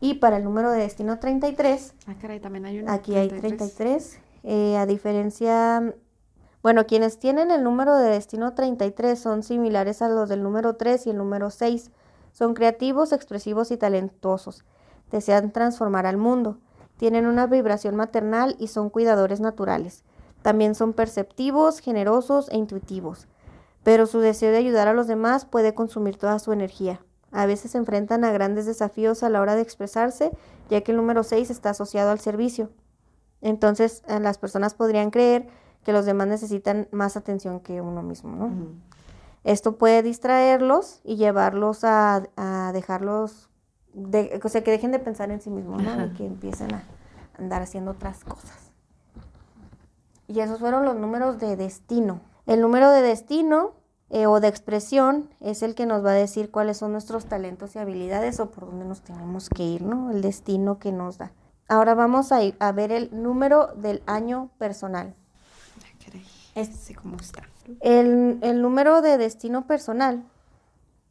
Y 0.00 0.14
para 0.14 0.36
el 0.36 0.44
número 0.44 0.70
de 0.70 0.80
destino 0.80 1.18
33, 1.18 1.94
Ah, 2.06 2.14
caray, 2.20 2.40
también 2.40 2.66
hay 2.66 2.78
una. 2.80 2.92
Aquí 2.92 3.14
hay 3.14 3.28
33. 3.28 4.20
eh, 4.42 4.76
a 4.76 4.86
diferencia, 4.86 5.94
bueno, 6.62 6.86
quienes 6.86 7.18
tienen 7.18 7.50
el 7.50 7.62
número 7.64 7.96
de 7.96 8.10
destino 8.10 8.54
33 8.54 9.18
son 9.18 9.42
similares 9.42 10.02
a 10.02 10.08
los 10.08 10.28
del 10.28 10.42
número 10.42 10.76
3 10.76 11.06
y 11.06 11.10
el 11.10 11.16
número 11.16 11.50
6. 11.50 11.90
Son 12.34 12.54
creativos, 12.54 13.12
expresivos 13.12 13.70
y 13.70 13.76
talentosos. 13.76 14.64
Desean 15.12 15.52
transformar 15.52 16.04
al 16.04 16.16
mundo. 16.16 16.58
Tienen 16.96 17.26
una 17.26 17.46
vibración 17.46 17.94
maternal 17.94 18.56
y 18.58 18.66
son 18.66 18.90
cuidadores 18.90 19.38
naturales. 19.38 20.02
También 20.42 20.74
son 20.74 20.94
perceptivos, 20.94 21.78
generosos 21.78 22.48
e 22.50 22.56
intuitivos. 22.56 23.28
Pero 23.84 24.06
su 24.06 24.18
deseo 24.18 24.50
de 24.50 24.58
ayudar 24.58 24.88
a 24.88 24.94
los 24.94 25.06
demás 25.06 25.44
puede 25.44 25.74
consumir 25.74 26.16
toda 26.16 26.40
su 26.40 26.52
energía. 26.52 27.00
A 27.30 27.46
veces 27.46 27.70
se 27.70 27.78
enfrentan 27.78 28.24
a 28.24 28.32
grandes 28.32 28.66
desafíos 28.66 29.22
a 29.22 29.30
la 29.30 29.40
hora 29.40 29.54
de 29.54 29.62
expresarse, 29.62 30.32
ya 30.68 30.80
que 30.80 30.90
el 30.90 30.96
número 30.96 31.22
6 31.22 31.50
está 31.50 31.70
asociado 31.70 32.10
al 32.10 32.18
servicio. 32.18 32.70
Entonces, 33.42 34.02
eh, 34.08 34.18
las 34.18 34.38
personas 34.38 34.74
podrían 34.74 35.12
creer 35.12 35.46
que 35.84 35.92
los 35.92 36.04
demás 36.04 36.26
necesitan 36.26 36.88
más 36.90 37.16
atención 37.16 37.60
que 37.60 37.80
uno 37.80 38.02
mismo, 38.02 38.34
¿no? 38.34 38.50
Esto 39.44 39.76
puede 39.76 40.02
distraerlos 40.02 41.00
y 41.04 41.16
llevarlos 41.16 41.84
a, 41.84 42.24
a 42.36 42.72
dejarlos, 42.72 43.50
de, 43.92 44.40
o 44.42 44.48
sea, 44.48 44.64
que 44.64 44.70
dejen 44.70 44.90
de 44.90 44.98
pensar 44.98 45.30
en 45.30 45.40
sí 45.40 45.50
mismos, 45.50 45.82
¿no? 45.82 45.90
Ajá. 45.90 46.06
Y 46.06 46.14
que 46.14 46.26
empiecen 46.26 46.74
a 46.74 46.82
andar 47.38 47.62
haciendo 47.62 47.92
otras 47.92 48.24
cosas. 48.24 48.72
Y 50.26 50.40
esos 50.40 50.58
fueron 50.58 50.84
los 50.84 50.96
números 50.96 51.38
de 51.38 51.56
destino. 51.56 52.20
El 52.46 52.60
número 52.60 52.90
de 52.90 53.02
destino 53.02 53.74
eh, 54.10 54.26
o 54.26 54.40
de 54.40 54.48
expresión 54.48 55.28
es 55.40 55.62
el 55.62 55.74
que 55.74 55.86
nos 55.86 56.04
va 56.04 56.10
a 56.10 56.14
decir 56.14 56.50
cuáles 56.50 56.78
son 56.78 56.92
nuestros 56.92 57.26
talentos 57.26 57.74
y 57.74 57.78
habilidades 57.78 58.40
o 58.40 58.50
por 58.50 58.66
dónde 58.66 58.84
nos 58.84 59.02
tenemos 59.02 59.48
que 59.48 59.64
ir, 59.64 59.82
¿no? 59.82 60.10
El 60.10 60.22
destino 60.22 60.78
que 60.78 60.92
nos 60.92 61.18
da. 61.18 61.32
Ahora 61.68 61.94
vamos 61.94 62.30
a, 62.32 62.42
ir 62.42 62.56
a 62.60 62.72
ver 62.72 62.92
el 62.92 63.10
número 63.12 63.68
del 63.76 64.02
año 64.06 64.50
personal. 64.58 65.14
Este 66.54 66.94
cómo 66.94 67.16
está. 67.16 67.42
El, 67.80 68.38
el 68.42 68.62
número 68.62 69.02
de 69.02 69.18
destino 69.18 69.66
personal 69.66 70.24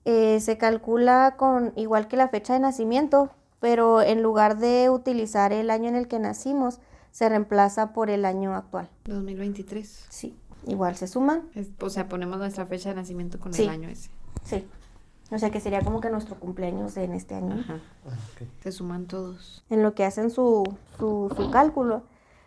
eh, 0.06 0.40
se 0.40 0.58
calcula 0.58 1.36
con 1.38 1.74
igual 1.76 2.08
que 2.08 2.18
la 2.18 2.28
fecha 2.30 2.54
de 2.54 2.60
nacimiento, 2.60 3.30
pero 3.60 4.02
en 4.02 4.22
lugar 4.22 4.58
de 4.58 4.90
utilizar 4.90 5.54
el 5.54 5.70
año 5.70 5.88
en 5.90 5.96
el 5.96 6.08
que 6.08 6.20
nacimos, 6.20 6.80
se 7.12 7.30
reemplaza 7.30 7.94
por 7.94 8.10
el 8.10 8.26
año 8.26 8.56
actual. 8.56 8.90
2023. 9.06 10.08
Sí, 10.10 10.36
igual 10.68 10.96
se 10.96 11.08
suman. 11.08 11.44
Es- 11.56 11.70
o 11.80 11.90
sea, 11.90 12.10
ponemos 12.10 12.38
nuestra 12.38 12.66
fecha 12.66 12.90
de 12.90 12.96
nacimiento 12.96 13.40
con 13.40 13.54
Sí. 13.54 13.64
el 13.64 13.70
año 13.70 13.88
ese. 13.90 14.10
Sí. 14.44 14.68
O 15.32 15.40
sea 15.40 15.50
que 15.50 15.60
sería 15.60 15.82
como 15.82 16.02
que 16.02 16.10
nuestro 16.10 16.36
cumpleaños 16.36 16.96
en 16.98 17.14
este 17.14 17.34
año. 17.36 17.56
Ajá. 17.60 17.80
Se 18.62 18.72
suman 18.72 19.06
todos. 19.06 19.64
En 19.70 19.82
lo 19.82 19.96
que 19.96 20.04
hacen 20.04 20.30
su, 20.30 20.64
su, 21.00 21.34
su 21.36 21.50
cálculo. 21.50 22.04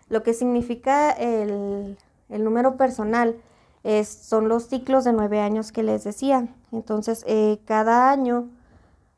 Lo 0.08 0.22
que 0.22 0.34
significa 0.34 1.10
el, 1.10 1.96
el 2.28 2.44
número 2.44 2.76
personal 2.76 3.34
es, 3.86 4.08
son 4.08 4.48
los 4.48 4.64
ciclos 4.64 5.04
de 5.04 5.12
nueve 5.12 5.38
años 5.40 5.70
que 5.70 5.84
les 5.84 6.02
decía. 6.02 6.48
Entonces, 6.72 7.22
eh, 7.28 7.60
cada 7.66 8.10
año 8.10 8.48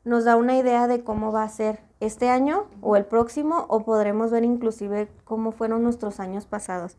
nos 0.03 0.25
da 0.25 0.35
una 0.35 0.57
idea 0.57 0.87
de 0.87 1.03
cómo 1.03 1.31
va 1.31 1.41
a 1.43 1.49
ser 1.49 1.81
este 1.99 2.29
año 2.29 2.65
o 2.81 2.95
el 2.95 3.05
próximo, 3.05 3.65
o 3.67 3.83
podremos 3.83 4.29
ver 4.29 4.43
inclusive 4.43 5.09
cómo 5.23 5.51
fueron 5.51 5.81
nuestros 5.81 6.19
años 6.19 6.45
pasados. 6.45 6.97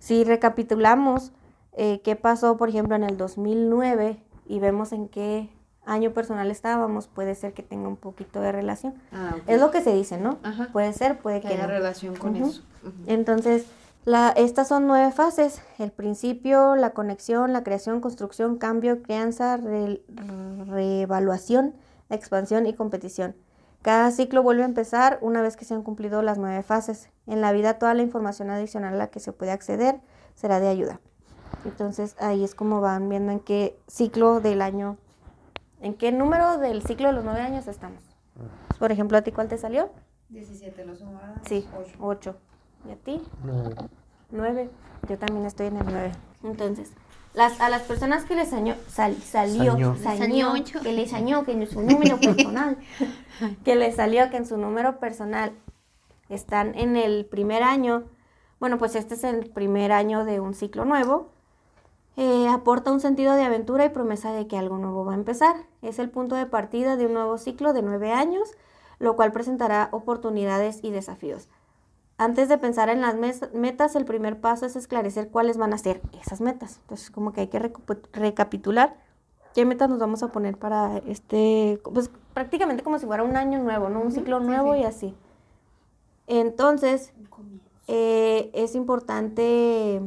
Si 0.00 0.24
recapitulamos 0.24 1.32
eh, 1.74 2.00
qué 2.02 2.16
pasó, 2.16 2.56
por 2.56 2.70
ejemplo, 2.70 2.96
en 2.96 3.04
el 3.04 3.18
2009 3.18 4.22
y 4.46 4.58
vemos 4.60 4.92
en 4.92 5.08
qué 5.08 5.50
año 5.84 6.12
personal 6.12 6.50
estábamos, 6.50 7.06
puede 7.06 7.34
ser 7.34 7.52
que 7.52 7.62
tenga 7.62 7.86
un 7.86 7.96
poquito 7.96 8.40
de 8.40 8.50
relación. 8.50 8.94
Ah, 9.12 9.36
Es 9.46 9.60
lo 9.60 9.70
que 9.70 9.82
se 9.82 9.94
dice, 9.94 10.16
¿no? 10.16 10.38
Ajá. 10.42 10.70
Puede 10.72 10.94
ser, 10.94 11.18
puede 11.18 11.42
que 11.42 11.48
que, 11.48 11.54
haya 11.54 11.66
no. 11.66 11.68
relación 11.68 12.16
con 12.16 12.34
eso. 12.36 12.62
Entonces, 13.06 13.66
la, 14.04 14.30
estas 14.30 14.68
son 14.68 14.86
nueve 14.86 15.12
fases. 15.12 15.62
El 15.78 15.90
principio, 15.92 16.76
la 16.76 16.90
conexión, 16.90 17.52
la 17.52 17.62
creación, 17.64 18.00
construcción, 18.00 18.58
cambio, 18.58 19.02
crianza, 19.02 19.56
re- 19.56 20.02
reevaluación, 20.66 21.74
expansión 22.10 22.66
y 22.66 22.74
competición. 22.74 23.34
Cada 23.82 24.10
ciclo 24.10 24.42
vuelve 24.42 24.62
a 24.62 24.66
empezar 24.66 25.18
una 25.20 25.42
vez 25.42 25.56
que 25.56 25.64
se 25.64 25.74
han 25.74 25.82
cumplido 25.82 26.22
las 26.22 26.38
nueve 26.38 26.62
fases. 26.62 27.10
En 27.26 27.40
la 27.40 27.52
vida 27.52 27.78
toda 27.78 27.94
la 27.94 28.02
información 28.02 28.50
adicional 28.50 28.94
a 28.94 28.96
la 28.96 29.06
que 29.08 29.20
se 29.20 29.32
puede 29.32 29.52
acceder 29.52 30.00
será 30.34 30.60
de 30.60 30.68
ayuda. 30.68 31.00
Entonces 31.64 32.16
ahí 32.18 32.44
es 32.44 32.54
como 32.54 32.80
van 32.80 33.08
viendo 33.08 33.30
en 33.32 33.40
qué 33.40 33.78
ciclo 33.86 34.40
del 34.40 34.62
año, 34.62 34.96
en 35.80 35.94
qué 35.94 36.12
número 36.12 36.58
del 36.58 36.82
ciclo 36.82 37.08
de 37.08 37.12
los 37.14 37.24
nueve 37.24 37.40
años 37.40 37.66
estamos. 37.68 38.02
Por 38.78 38.90
ejemplo, 38.90 39.16
¿a 39.18 39.22
ti 39.22 39.32
cuál 39.32 39.48
te 39.48 39.58
salió? 39.58 39.90
17 40.30 40.84
lo 40.84 40.96
sumaba. 40.96 41.34
Sí, 41.46 41.66
8. 42.00 42.36
¿Y 42.86 42.92
a 42.92 42.96
ti? 42.96 43.22
Nueve. 43.42 43.74
9. 44.30 44.70
Yo 45.08 45.18
también 45.18 45.46
estoy 45.46 45.66
en 45.66 45.76
el 45.76 45.84
9. 45.86 46.12
Entonces, 46.44 46.90
las, 47.34 47.60
a 47.60 47.68
las 47.68 47.82
personas 47.82 48.24
que 48.24 48.34
les 48.34 48.52
año- 48.52 48.76
sal- 48.88 49.16
salió, 49.22 49.76
sañó, 49.96 50.52
que 50.82 50.92
les 50.92 51.12
añó, 51.12 51.44
que 51.44 51.52
en 51.52 51.66
su 51.66 51.80
número 51.82 52.18
personal, 52.20 52.78
que 53.64 53.76
les 53.76 53.96
salió 53.96 54.30
que 54.30 54.36
en 54.36 54.46
su 54.46 54.56
número 54.56 54.98
personal 54.98 55.52
están 56.28 56.74
en 56.74 56.96
el 56.96 57.26
primer 57.26 57.62
año, 57.62 58.04
bueno, 58.60 58.78
pues 58.78 58.94
este 58.96 59.14
es 59.14 59.24
el 59.24 59.50
primer 59.50 59.92
año 59.92 60.24
de 60.24 60.40
un 60.40 60.54
ciclo 60.54 60.84
nuevo, 60.84 61.28
eh, 62.16 62.48
aporta 62.48 62.92
un 62.92 63.00
sentido 63.00 63.34
de 63.34 63.42
aventura 63.42 63.84
y 63.84 63.88
promesa 63.88 64.32
de 64.32 64.46
que 64.46 64.56
algo 64.56 64.78
nuevo 64.78 65.04
va 65.04 65.12
a 65.12 65.16
empezar. 65.16 65.56
Es 65.82 65.98
el 65.98 66.08
punto 66.10 66.36
de 66.36 66.46
partida 66.46 66.96
de 66.96 67.06
un 67.06 67.14
nuevo 67.14 67.36
ciclo 67.38 67.72
de 67.72 67.82
nueve 67.82 68.12
años, 68.12 68.52
lo 69.00 69.16
cual 69.16 69.32
presentará 69.32 69.88
oportunidades 69.90 70.78
y 70.82 70.90
desafíos. 70.92 71.48
Antes 72.16 72.48
de 72.48 72.58
pensar 72.58 72.88
en 72.88 73.00
las 73.00 73.16
metas, 73.52 73.96
el 73.96 74.04
primer 74.04 74.40
paso 74.40 74.66
es 74.66 74.76
esclarecer 74.76 75.30
cuáles 75.30 75.56
van 75.56 75.72
a 75.72 75.78
ser 75.78 76.00
esas 76.20 76.40
metas. 76.40 76.78
Entonces, 76.82 77.10
como 77.10 77.32
que 77.32 77.42
hay 77.42 77.48
que 77.48 77.72
recapitular 78.12 78.96
qué 79.54 79.64
metas 79.64 79.88
nos 79.88 79.98
vamos 79.98 80.22
a 80.22 80.32
poner 80.32 80.56
para 80.56 80.98
este, 80.98 81.80
pues 81.82 82.10
prácticamente 82.34 82.82
como 82.82 82.98
si 82.98 83.06
fuera 83.06 83.22
un 83.22 83.36
año 83.36 83.60
nuevo, 83.60 83.88
¿no? 83.88 84.00
Un 84.00 84.12
ciclo 84.12 84.40
sí, 84.40 84.46
nuevo 84.46 84.74
sí. 84.74 84.80
y 84.80 84.84
así. 84.84 85.14
Entonces, 86.26 87.12
eh, 87.86 88.50
es 88.54 88.74
importante 88.74 90.02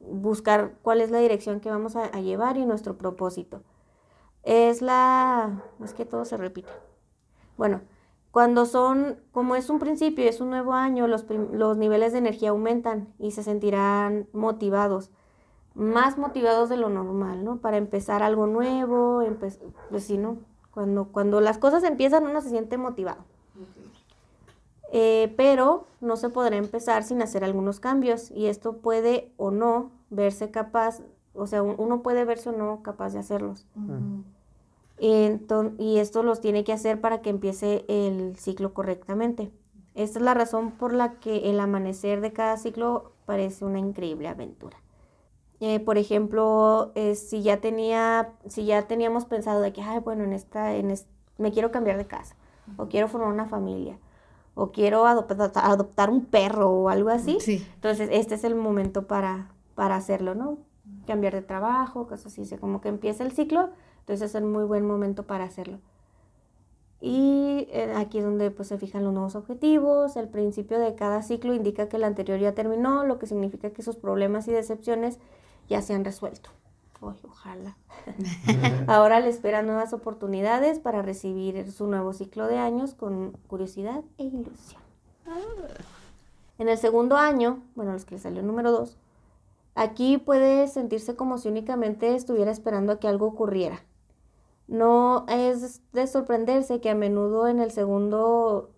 buscar 0.00 0.74
cuál 0.82 1.00
es 1.00 1.10
la 1.10 1.18
dirección 1.18 1.60
que 1.60 1.70
vamos 1.70 1.96
a, 1.96 2.04
a 2.06 2.20
llevar 2.20 2.56
y 2.56 2.66
nuestro 2.66 2.98
propósito. 2.98 3.62
Es 4.42 4.82
la... 4.82 5.62
es 5.82 5.94
que 5.94 6.04
todo 6.04 6.24
se 6.24 6.36
repite. 6.36 6.72
Bueno, 7.56 7.80
cuando 8.32 8.66
son, 8.66 9.16
como 9.30 9.54
es 9.54 9.70
un 9.70 9.78
principio, 9.78 10.28
es 10.28 10.40
un 10.40 10.50
nuevo 10.50 10.72
año, 10.72 11.06
los, 11.06 11.24
los 11.52 11.76
niveles 11.76 12.12
de 12.12 12.18
energía 12.18 12.50
aumentan 12.50 13.12
y 13.18 13.30
se 13.30 13.42
sentirán 13.44 14.26
motivados, 14.32 15.10
más 15.74 16.18
motivados 16.18 16.68
de 16.68 16.76
lo 16.78 16.88
normal, 16.88 17.44
¿no? 17.44 17.58
Para 17.58 17.76
empezar 17.76 18.22
algo 18.24 18.46
nuevo, 18.46 19.22
pues 19.38 20.04
sí, 20.04 20.18
¿no? 20.18 20.38
Cuando, 20.72 21.04
cuando 21.12 21.40
las 21.40 21.58
cosas 21.58 21.84
empiezan 21.84 22.26
uno 22.26 22.40
se 22.40 22.48
siente 22.48 22.76
motivado. 22.78 23.22
Eh, 24.94 25.32
pero 25.38 25.86
no 26.00 26.16
se 26.16 26.28
podrá 26.28 26.56
empezar 26.56 27.02
sin 27.02 27.22
hacer 27.22 27.44
algunos 27.44 27.80
cambios 27.80 28.30
y 28.30 28.46
esto 28.46 28.78
puede 28.78 29.32
o 29.38 29.50
no 29.50 29.90
verse 30.10 30.50
capaz, 30.50 31.00
o 31.34 31.46
sea, 31.46 31.62
un- 31.62 31.76
uno 31.78 32.02
puede 32.02 32.26
verse 32.26 32.50
o 32.50 32.52
no 32.52 32.82
capaz 32.82 33.14
de 33.14 33.20
hacerlos. 33.20 33.66
Enton- 33.76 34.24
y 35.78 35.98
esto 35.98 36.22
los 36.22 36.40
tiene 36.40 36.62
que 36.64 36.72
hacer 36.72 37.00
para 37.00 37.22
que 37.22 37.30
empiece 37.30 37.84
el 37.88 38.36
ciclo 38.36 38.72
correctamente. 38.72 39.50
Esta 39.94 40.18
es 40.20 40.24
la 40.24 40.32
razón 40.34 40.70
por 40.70 40.92
la 40.94 41.14
que 41.18 41.50
el 41.50 41.58
amanecer 41.60 42.20
de 42.20 42.32
cada 42.32 42.56
ciclo 42.56 43.12
parece 43.26 43.64
una 43.64 43.78
increíble 43.78 44.28
aventura. 44.28 44.76
Eh, 45.60 45.80
por 45.80 45.98
ejemplo, 45.98 46.92
eh, 46.94 47.14
si 47.14 47.42
ya 47.42 47.60
tenía, 47.60 48.30
si 48.46 48.64
ya 48.64 48.82
teníamos 48.88 49.24
pensado 49.26 49.60
de 49.60 49.72
que, 49.72 49.82
ay, 49.82 49.98
bueno, 50.00 50.24
en 50.24 50.32
esta, 50.32 50.74
en 50.74 50.94
me 51.38 51.52
quiero 51.52 51.70
cambiar 51.70 51.98
de 51.98 52.06
casa, 52.06 52.36
o 52.76 52.86
quiero 52.86 53.08
formar 53.08 53.32
una 53.32 53.46
familia, 53.46 53.98
o 54.54 54.70
quiero 54.72 55.06
adoptar, 55.06 55.50
adoptar 55.54 56.10
un 56.10 56.24
perro 56.26 56.70
o 56.70 56.88
algo 56.88 57.10
así, 57.10 57.38
Sí. 57.40 57.66
entonces, 57.74 58.08
este 58.12 58.34
es 58.36 58.44
el 58.44 58.54
momento 58.54 59.06
para, 59.06 59.50
para 59.74 59.96
hacerlo, 59.96 60.34
¿no? 60.34 60.58
Cambiar 61.06 61.34
de 61.34 61.42
trabajo, 61.42 62.06
cosas 62.06 62.38
así. 62.38 62.56
como 62.56 62.80
que 62.80 62.88
empieza 62.88 63.24
el 63.24 63.32
ciclo, 63.32 63.70
entonces 64.02 64.34
es 64.34 64.42
un 64.42 64.52
muy 64.52 64.64
buen 64.64 64.86
momento 64.86 65.22
para 65.24 65.44
hacerlo. 65.44 65.78
Y 67.00 67.66
eh, 67.72 67.92
aquí 67.96 68.18
es 68.18 68.24
donde 68.24 68.52
pues, 68.52 68.68
se 68.68 68.78
fijan 68.78 69.02
los 69.02 69.12
nuevos 69.12 69.34
objetivos. 69.34 70.14
El 70.16 70.28
principio 70.28 70.78
de 70.78 70.94
cada 70.94 71.22
ciclo 71.22 71.52
indica 71.52 71.88
que 71.88 71.96
el 71.96 72.04
anterior 72.04 72.38
ya 72.38 72.54
terminó, 72.54 73.04
lo 73.04 73.18
que 73.18 73.26
significa 73.26 73.70
que 73.70 73.82
sus 73.82 73.96
problemas 73.96 74.46
y 74.46 74.52
decepciones 74.52 75.18
ya 75.68 75.82
se 75.82 75.94
han 75.94 76.04
resuelto. 76.04 76.50
Uy, 77.00 77.14
ojalá. 77.28 77.76
Ahora 78.86 79.18
le 79.18 79.28
esperan 79.28 79.66
nuevas 79.66 79.92
oportunidades 79.92 80.78
para 80.78 81.02
recibir 81.02 81.72
su 81.72 81.88
nuevo 81.88 82.12
ciclo 82.12 82.46
de 82.46 82.58
años 82.58 82.94
con 82.94 83.32
curiosidad 83.48 84.04
e 84.18 84.24
ilusión. 84.24 84.80
En 86.58 86.68
el 86.68 86.78
segundo 86.78 87.16
año, 87.16 87.60
bueno, 87.74 87.92
los 87.92 88.04
que 88.04 88.14
le 88.14 88.20
salió 88.20 88.40
el 88.40 88.46
número 88.46 88.70
2, 88.70 88.96
aquí 89.74 90.18
puede 90.18 90.68
sentirse 90.68 91.16
como 91.16 91.38
si 91.38 91.48
únicamente 91.48 92.14
estuviera 92.14 92.52
esperando 92.52 92.92
a 92.92 93.00
que 93.00 93.08
algo 93.08 93.26
ocurriera. 93.26 93.82
No 94.72 95.26
es 95.28 95.82
de 95.92 96.06
sorprenderse 96.06 96.80
que 96.80 96.88
a 96.88 96.94
menudo 96.94 97.46
en 97.46 97.60
el 97.60 97.70
segundo, 97.72 98.70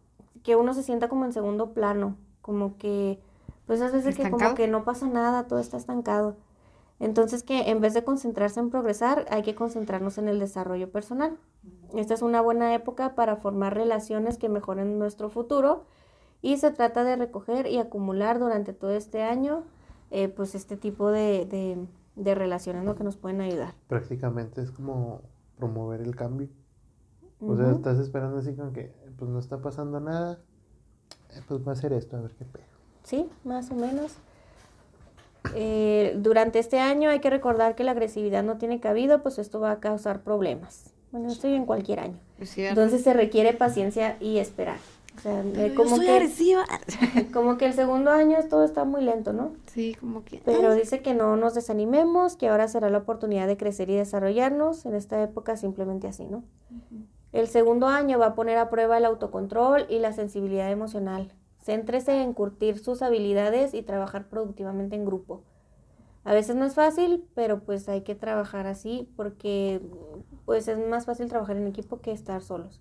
que 0.42 0.56
uno 0.56 0.74
se 0.74 0.82
sienta 0.82 1.08
como 1.08 1.24
en 1.24 1.32
segundo 1.32 1.72
plano, 1.72 2.16
como 2.42 2.76
que, 2.78 3.20
pues 3.64 3.80
a 3.80 3.90
veces 3.92 4.16
que 4.16 4.28
como 4.28 4.56
que 4.56 4.66
no 4.66 4.82
pasa 4.82 5.06
nada, 5.06 5.46
todo 5.46 5.60
está 5.60 5.76
estancado. 5.76 6.34
Entonces 6.98 7.44
que 7.44 7.70
en 7.70 7.80
vez 7.80 7.94
de 7.94 8.02
concentrarse 8.02 8.58
en 8.58 8.70
progresar, 8.70 9.24
hay 9.30 9.42
que 9.42 9.54
concentrarnos 9.54 10.18
en 10.18 10.26
el 10.26 10.40
desarrollo 10.40 10.90
personal. 10.90 11.38
Esta 11.94 12.14
es 12.14 12.22
una 12.22 12.40
buena 12.40 12.74
época 12.74 13.14
para 13.14 13.36
formar 13.36 13.74
relaciones 13.74 14.36
que 14.36 14.48
mejoren 14.48 14.98
nuestro 14.98 15.30
futuro 15.30 15.84
y 16.42 16.56
se 16.56 16.72
trata 16.72 17.04
de 17.04 17.14
recoger 17.14 17.68
y 17.68 17.78
acumular 17.78 18.40
durante 18.40 18.72
todo 18.72 18.90
este 18.90 19.22
año 19.22 19.62
eh, 20.10 20.28
pues 20.28 20.56
este 20.56 20.76
tipo 20.76 21.12
de, 21.12 21.46
de, 21.46 21.86
de 22.16 22.34
relaciones 22.34 22.82
¿no? 22.82 22.96
que 22.96 23.04
nos 23.04 23.16
pueden 23.16 23.40
ayudar. 23.40 23.74
Prácticamente 23.86 24.60
es 24.60 24.72
como 24.72 25.22
promover 25.64 26.00
el 26.00 26.14
cambio. 26.14 26.48
O 27.40 27.56
sea, 27.56 27.70
estás 27.70 27.98
esperando 27.98 28.38
así 28.38 28.54
con 28.54 28.72
que, 28.72 28.94
pues 29.18 29.30
no 29.30 29.38
está 29.38 29.60
pasando 29.60 30.00
nada, 30.00 30.38
eh, 31.30 31.40
pues 31.46 31.66
va 31.66 31.72
a 31.72 31.76
ser 31.76 31.92
esto, 31.92 32.16
a 32.16 32.20
ver 32.20 32.32
qué 32.32 32.44
pedo. 32.44 32.64
Sí, 33.02 33.28
más 33.44 33.70
o 33.70 33.74
menos. 33.74 34.14
Eh, 35.54 36.16
durante 36.18 36.58
este 36.58 36.80
año 36.80 37.10
hay 37.10 37.20
que 37.20 37.28
recordar 37.28 37.74
que 37.74 37.84
la 37.84 37.90
agresividad 37.90 38.42
no 38.42 38.56
tiene 38.56 38.80
cabido, 38.80 39.22
pues 39.22 39.38
esto 39.38 39.60
va 39.60 39.72
a 39.72 39.80
causar 39.80 40.22
problemas. 40.22 40.94
Bueno, 41.12 41.28
esto 41.28 41.48
y 41.48 41.54
en 41.54 41.66
cualquier 41.66 42.00
año. 42.00 42.18
Entonces 42.56 43.02
se 43.02 43.12
requiere 43.12 43.52
paciencia 43.52 44.16
y 44.20 44.38
esperar. 44.38 44.78
O 45.16 45.20
sea, 45.20 45.40
eh, 45.40 45.50
Pero 45.54 45.68
yo 45.68 45.74
como, 45.74 45.96
soy 45.96 46.06
que, 46.06 46.12
agresiva. 46.12 46.64
como 47.32 47.56
que 47.56 47.66
el 47.66 47.72
segundo 47.72 48.10
año 48.10 48.38
todo 48.48 48.64
está 48.64 48.84
muy 48.84 49.02
lento, 49.02 49.32
¿no? 49.32 49.52
Sí, 49.66 49.94
como 50.00 50.24
que. 50.24 50.40
Pero 50.44 50.74
dice 50.74 51.02
que 51.02 51.14
no 51.14 51.36
nos 51.36 51.54
desanimemos, 51.54 52.36
que 52.36 52.48
ahora 52.48 52.68
será 52.68 52.90
la 52.90 52.98
oportunidad 52.98 53.46
de 53.46 53.56
crecer 53.56 53.90
y 53.90 53.96
desarrollarnos. 53.96 54.86
En 54.86 54.94
esta 54.94 55.22
época 55.22 55.56
simplemente 55.56 56.08
así, 56.08 56.26
¿no? 56.26 56.44
El 57.32 57.48
segundo 57.48 57.88
año 57.88 58.18
va 58.18 58.26
a 58.26 58.34
poner 58.34 58.58
a 58.58 58.70
prueba 58.70 58.98
el 58.98 59.04
autocontrol 59.04 59.86
y 59.88 59.98
la 59.98 60.12
sensibilidad 60.12 60.70
emocional. 60.70 61.32
Céntrese 61.64 62.22
en 62.22 62.32
curtir 62.32 62.78
sus 62.78 63.02
habilidades 63.02 63.74
y 63.74 63.82
trabajar 63.82 64.28
productivamente 64.28 64.96
en 64.96 65.04
grupo. 65.04 65.42
A 66.24 66.32
veces 66.32 66.56
no 66.56 66.64
es 66.64 66.74
fácil, 66.74 67.24
pero 67.34 67.60
pues 67.60 67.88
hay 67.88 68.02
que 68.02 68.14
trabajar 68.14 68.66
así 68.66 69.08
porque 69.16 69.80
pues 70.44 70.68
es 70.68 70.78
más 70.78 71.06
fácil 71.06 71.28
trabajar 71.28 71.56
en 71.56 71.66
equipo 71.66 72.00
que 72.00 72.12
estar 72.12 72.42
solos. 72.42 72.80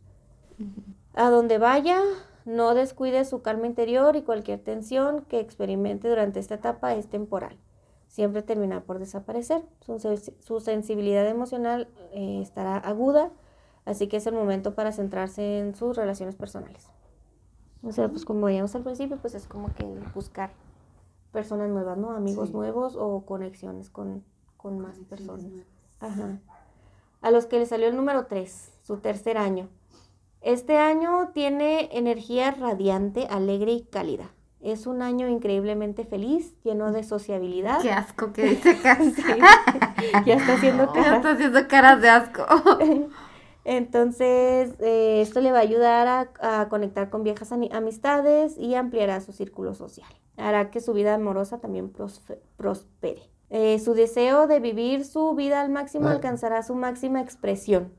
A 1.14 1.30
donde 1.30 1.58
vaya, 1.58 2.00
No 2.46 2.74
descuide 2.74 3.24
su 3.24 3.42
calma 3.42 3.68
interior 3.68 4.18
y 4.18 4.22
cualquier 4.24 4.60
tensión 4.60 5.22
que 5.30 5.40
experimente 5.40 6.10
durante 6.10 6.42
esta 6.42 6.56
etapa 6.56 6.94
es 6.94 7.08
temporal. 7.08 7.58
Siempre 8.10 8.42
termina 8.42 8.82
por 8.82 9.00
desaparecer. 9.00 9.64
Su, 9.80 9.98
su 10.40 10.60
sensibilidad 10.60 11.26
emocional 11.26 11.88
eh, 12.12 12.42
estará 12.42 12.78
aguda, 12.78 13.32
así 13.86 14.08
que 14.10 14.18
es 14.18 14.28
el 14.28 14.34
momento 14.36 14.76
para 14.76 14.92
centrarse 14.92 15.60
en 15.60 15.74
sus 15.74 15.96
relaciones 15.96 16.36
personales. 16.36 16.90
O 17.82 17.94
sea, 17.94 18.10
pues 18.10 18.26
como 18.26 18.46
veíamos 18.48 18.76
al 18.76 18.84
principio, 18.84 19.18
pues 19.18 19.36
es 19.36 19.48
como 19.48 19.74
que 19.74 19.86
buscar 20.14 20.52
personas 21.32 21.70
nuevas, 21.70 21.98
¿no? 21.98 22.12
Amigos 22.12 22.50
Sí. 22.50 22.54
nuevos 22.56 22.98
o 22.98 23.22
conexiones 23.26 23.90
con, 23.90 24.24
con 24.58 24.80
más 24.80 25.00
personas. 25.00 25.46
Ajá. 26.02 26.40
A 27.22 27.32
los 27.32 27.46
que 27.46 27.58
le 27.58 27.66
salió 27.66 27.88
el 27.88 27.96
número 27.96 28.26
3, 28.26 28.74
su 28.84 28.98
tercer 28.98 29.38
año. 29.38 29.70
Este 30.44 30.78
año 30.78 31.30
tiene 31.34 31.90
energía 31.94 32.52
radiante, 32.52 33.28
alegre 33.30 33.72
y 33.72 33.84
cálida. 33.84 34.30
Es 34.60 34.88
un 34.88 35.02
año 35.02 35.28
increíblemente 35.28 36.06
feliz, 36.06 36.54
lleno 36.64 36.92
de 36.92 37.04
sociabilidad. 37.04 37.82
Qué 37.82 37.92
asco 37.92 38.32
que 38.34 38.44
dice. 38.44 38.76
Sí, 39.16 39.24
ya 40.26 40.34
está 40.36 40.54
haciendo 40.56 40.86
Ya 40.94 41.02
cara. 41.04 41.16
está 41.18 41.32
haciendo 41.32 41.68
caras 41.68 42.02
de 42.02 42.10
asco. 42.10 42.46
Entonces, 43.66 44.74
eh, 44.80 45.22
esto 45.22 45.40
le 45.40 45.52
va 45.54 45.60
a 45.60 45.62
ayudar 45.62 46.08
a, 46.42 46.60
a 46.62 46.68
conectar 46.70 47.10
con 47.10 47.24
viejas 47.24 47.52
amistades 47.54 48.58
y 48.58 48.76
ampliará 48.76 49.22
su 49.22 49.32
círculo 49.32 49.74
social. 49.74 50.10
Hará 50.36 50.70
que 50.72 50.82
su 50.82 50.94
vida 50.94 51.14
amorosa 51.14 51.60
también 51.60 51.90
prospere. 52.58 53.22
Eh, 53.50 53.80
su 53.80 53.94
deseo 53.94 54.48
de 54.48 54.60
vivir 54.60 55.06
su 55.06 55.36
vida 55.36 55.62
al 55.62 55.70
máximo 55.70 56.08
Ah. 56.08 56.12
alcanzará 56.12 56.64
su 56.64 56.76
máxima 56.76 57.22
expresión. 57.22 57.94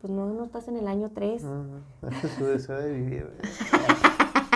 Pues 0.00 0.12
no, 0.12 0.26
no 0.26 0.44
estás 0.44 0.68
en 0.68 0.76
el 0.76 0.86
año 0.88 1.10
3. 1.14 1.42
No, 1.44 1.64
no, 1.64 2.08
ese 2.08 2.26
es 2.26 2.32
su 2.34 2.44
deseo 2.46 2.78
de 2.80 2.92
vivir. 2.92 3.30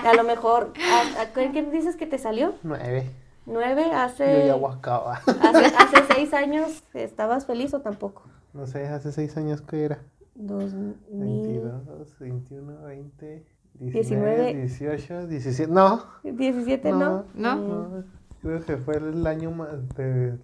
A 0.05 0.14
lo 0.14 0.25
mejor, 0.25 0.72
¿a, 1.18 1.22
a 1.22 1.33
qué 1.33 1.62
dices 1.70 1.97
que 1.97 2.07
te 2.07 2.18
salió? 2.18 2.55
Nueve. 2.62 3.11
¿Nueve? 3.47 3.85
Yo 3.91 3.97
Hace, 3.97 4.47
ya 4.47 4.55
guacaba. 4.55 5.14
hace, 5.16 5.27
hace 5.79 6.14
seis 6.14 6.35
años, 6.35 6.83
¿estabas 6.95 7.47
feliz 7.47 7.72
o 7.75 7.81
tampoco? 7.81 8.22
No 8.53 8.66
sé, 8.66 8.87
hace 8.87 9.12
seis 9.12 9.37
años 9.37 9.61
que 9.62 9.85
era. 9.85 9.99
Dos 10.35 10.75
mil... 10.75 10.97
22, 11.11 12.18
21, 12.18 12.83
20, 12.83 13.47
19. 13.75 14.53
19, 14.53 14.55
18, 14.55 15.27
17. 15.27 15.72
No, 15.72 16.03
17, 16.22 16.91
¿no? 16.93 17.25
¿No? 17.35 17.57
No. 17.57 18.05
Creo 18.43 18.61
que 18.61 18.77
fue 18.77 18.97
el 18.97 19.27
año 19.27 19.51
más 19.53 19.89
de... 19.97 20.39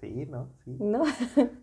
Sí, 0.00 0.26
¿no? 0.30 0.48
Sí. 0.64 0.76
¿No? 0.78 1.02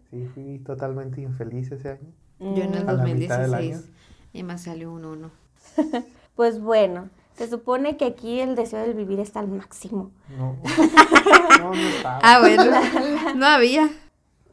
Sí, 0.09 0.25
fui 0.33 0.59
totalmente 0.59 1.21
infeliz 1.21 1.71
ese 1.71 1.91
año. 1.91 2.11
Yo 2.39 2.63
en 2.63 2.73
el 2.75 2.89
A 2.89 2.93
la 2.93 3.03
mitad 3.05 3.39
del 3.39 3.51
2016 3.51 3.53
año. 3.77 3.93
y 4.33 4.43
me 4.43 4.57
salió 4.57 4.91
un 4.91 5.05
uno. 5.05 5.31
Pues 6.35 6.59
bueno, 6.61 7.09
se 7.37 7.47
supone 7.49 7.95
que 7.95 8.03
aquí 8.03 8.41
el 8.41 8.55
deseo 8.55 8.81
del 8.81 8.93
vivir 8.93 9.21
está 9.21 9.39
al 9.39 9.47
máximo. 9.47 10.11
No. 10.37 10.57
No, 11.59 11.69
no 11.73 11.79
estaba. 11.79 12.19
Ah, 12.21 12.39
bueno. 12.41 12.63
No 13.35 13.45
había. 13.45 13.89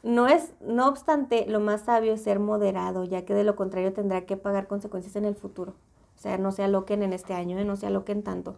No 0.04 0.28
es, 0.28 0.50
no 0.60 0.88
obstante, 0.88 1.44
lo 1.48 1.58
más 1.60 1.82
sabio 1.82 2.12
es 2.14 2.22
ser 2.22 2.38
moderado, 2.38 3.02
ya 3.04 3.24
que 3.24 3.34
de 3.34 3.42
lo 3.44 3.56
contrario 3.56 3.92
tendrá 3.92 4.22
que 4.26 4.36
pagar 4.36 4.68
consecuencias 4.68 5.16
en 5.16 5.24
el 5.24 5.34
futuro. 5.34 5.74
O 6.16 6.20
sea, 6.20 6.38
no 6.38 6.52
se 6.52 6.62
aloquen 6.62 7.02
en 7.02 7.12
este 7.12 7.34
año, 7.34 7.58
¿eh? 7.58 7.64
no 7.64 7.74
se 7.76 7.86
aloquen 7.88 8.22
tanto. 8.22 8.56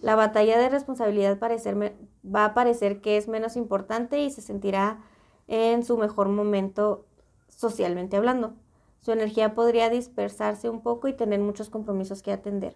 La 0.00 0.16
batalla 0.16 0.58
de 0.58 0.68
responsabilidad 0.68 1.38
parecer 1.38 1.76
me- 1.76 1.94
va 2.24 2.46
a 2.46 2.54
parecer 2.54 3.00
que 3.00 3.16
es 3.16 3.28
menos 3.28 3.56
importante 3.56 4.20
y 4.20 4.30
se 4.30 4.42
sentirá 4.42 4.98
en 5.46 5.84
su 5.84 5.96
mejor 5.96 6.28
momento 6.28 7.06
socialmente 7.48 8.16
hablando. 8.16 8.54
Su 9.04 9.12
energía 9.12 9.54
podría 9.54 9.90
dispersarse 9.90 10.70
un 10.70 10.80
poco 10.80 11.08
y 11.08 11.12
tener 11.12 11.38
muchos 11.38 11.68
compromisos 11.68 12.22
que 12.22 12.32
atender. 12.32 12.74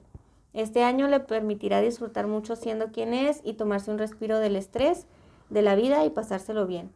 Este 0.52 0.82
año 0.82 1.08
le 1.08 1.20
permitirá 1.20 1.80
disfrutar 1.80 2.26
mucho 2.26 2.54
siendo 2.54 2.92
quien 2.92 3.14
es 3.14 3.40
y 3.44 3.54
tomarse 3.54 3.90
un 3.90 3.96
respiro 3.96 4.38
del 4.38 4.54
estrés 4.54 5.06
de 5.48 5.62
la 5.62 5.74
vida 5.74 6.04
y 6.04 6.10
pasárselo 6.10 6.66
bien. 6.66 6.90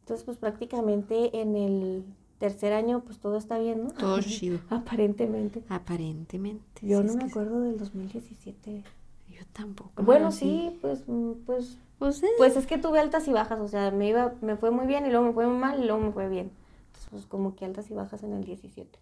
Entonces, 0.00 0.24
pues 0.24 0.38
prácticamente 0.38 1.40
en 1.42 1.56
el 1.56 2.04
tercer 2.38 2.72
año, 2.72 3.02
pues 3.04 3.18
todo 3.18 3.36
está 3.36 3.58
bien, 3.58 3.84
¿no? 3.84 3.90
Todo 3.90 4.18
chido. 4.22 4.60
Aparentemente. 4.70 5.62
Aparentemente. 5.68 6.86
Yo 6.86 7.00
sí, 7.00 7.04
no 7.04 7.10
es 7.10 7.16
me 7.16 7.24
acuerdo 7.24 7.60
del 7.60 7.76
2017. 7.76 8.82
Yo 9.28 9.42
tampoco. 9.52 10.02
Bueno, 10.02 10.32
sí, 10.32 10.78
pues, 10.80 11.04
mm, 11.06 11.32
pues, 11.44 11.76
Pues, 11.98 12.22
eh, 12.22 12.28
pues 12.38 12.56
es 12.56 12.66
que 12.66 12.78
tuve 12.78 12.98
altas 12.98 13.28
y 13.28 13.32
bajas, 13.32 13.60
o 13.60 13.68
sea, 13.68 13.90
me 13.90 14.08
iba, 14.08 14.32
me 14.40 14.56
fue 14.56 14.70
muy 14.70 14.86
bien 14.86 15.04
y 15.04 15.10
luego 15.10 15.26
me 15.26 15.32
fue 15.34 15.46
muy 15.46 15.58
mal 15.58 15.82
y 15.82 15.86
luego 15.86 16.00
me 16.00 16.12
fue 16.12 16.30
bien. 16.30 16.50
Pues 17.10 17.26
como 17.26 17.56
que 17.56 17.64
altas 17.64 17.90
y 17.90 17.94
bajas 17.94 18.22
en 18.22 18.32
el 18.32 18.44
17. 18.44 18.98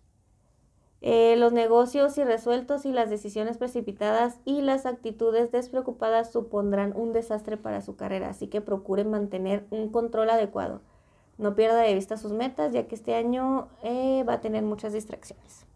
Eh, 1.00 1.36
los 1.36 1.52
negocios 1.52 2.18
irresueltos 2.18 2.84
y 2.84 2.92
las 2.92 3.08
decisiones 3.08 3.56
precipitadas 3.56 4.40
y 4.44 4.62
las 4.62 4.84
actitudes 4.84 5.52
despreocupadas 5.52 6.32
supondrán 6.32 6.92
un 6.96 7.12
desastre 7.12 7.56
para 7.56 7.82
su 7.82 7.94
carrera, 7.94 8.30
así 8.30 8.48
que 8.48 8.60
procuren 8.60 9.10
mantener 9.10 9.64
un 9.70 9.90
control 9.90 10.30
adecuado. 10.30 10.80
No 11.36 11.54
pierda 11.54 11.80
de 11.82 11.94
vista 11.94 12.16
sus 12.16 12.32
metas, 12.32 12.72
ya 12.72 12.88
que 12.88 12.96
este 12.96 13.14
año 13.14 13.68
eh, 13.84 14.24
va 14.28 14.34
a 14.34 14.40
tener 14.40 14.64
muchas 14.64 14.92
distracciones. 14.92 15.66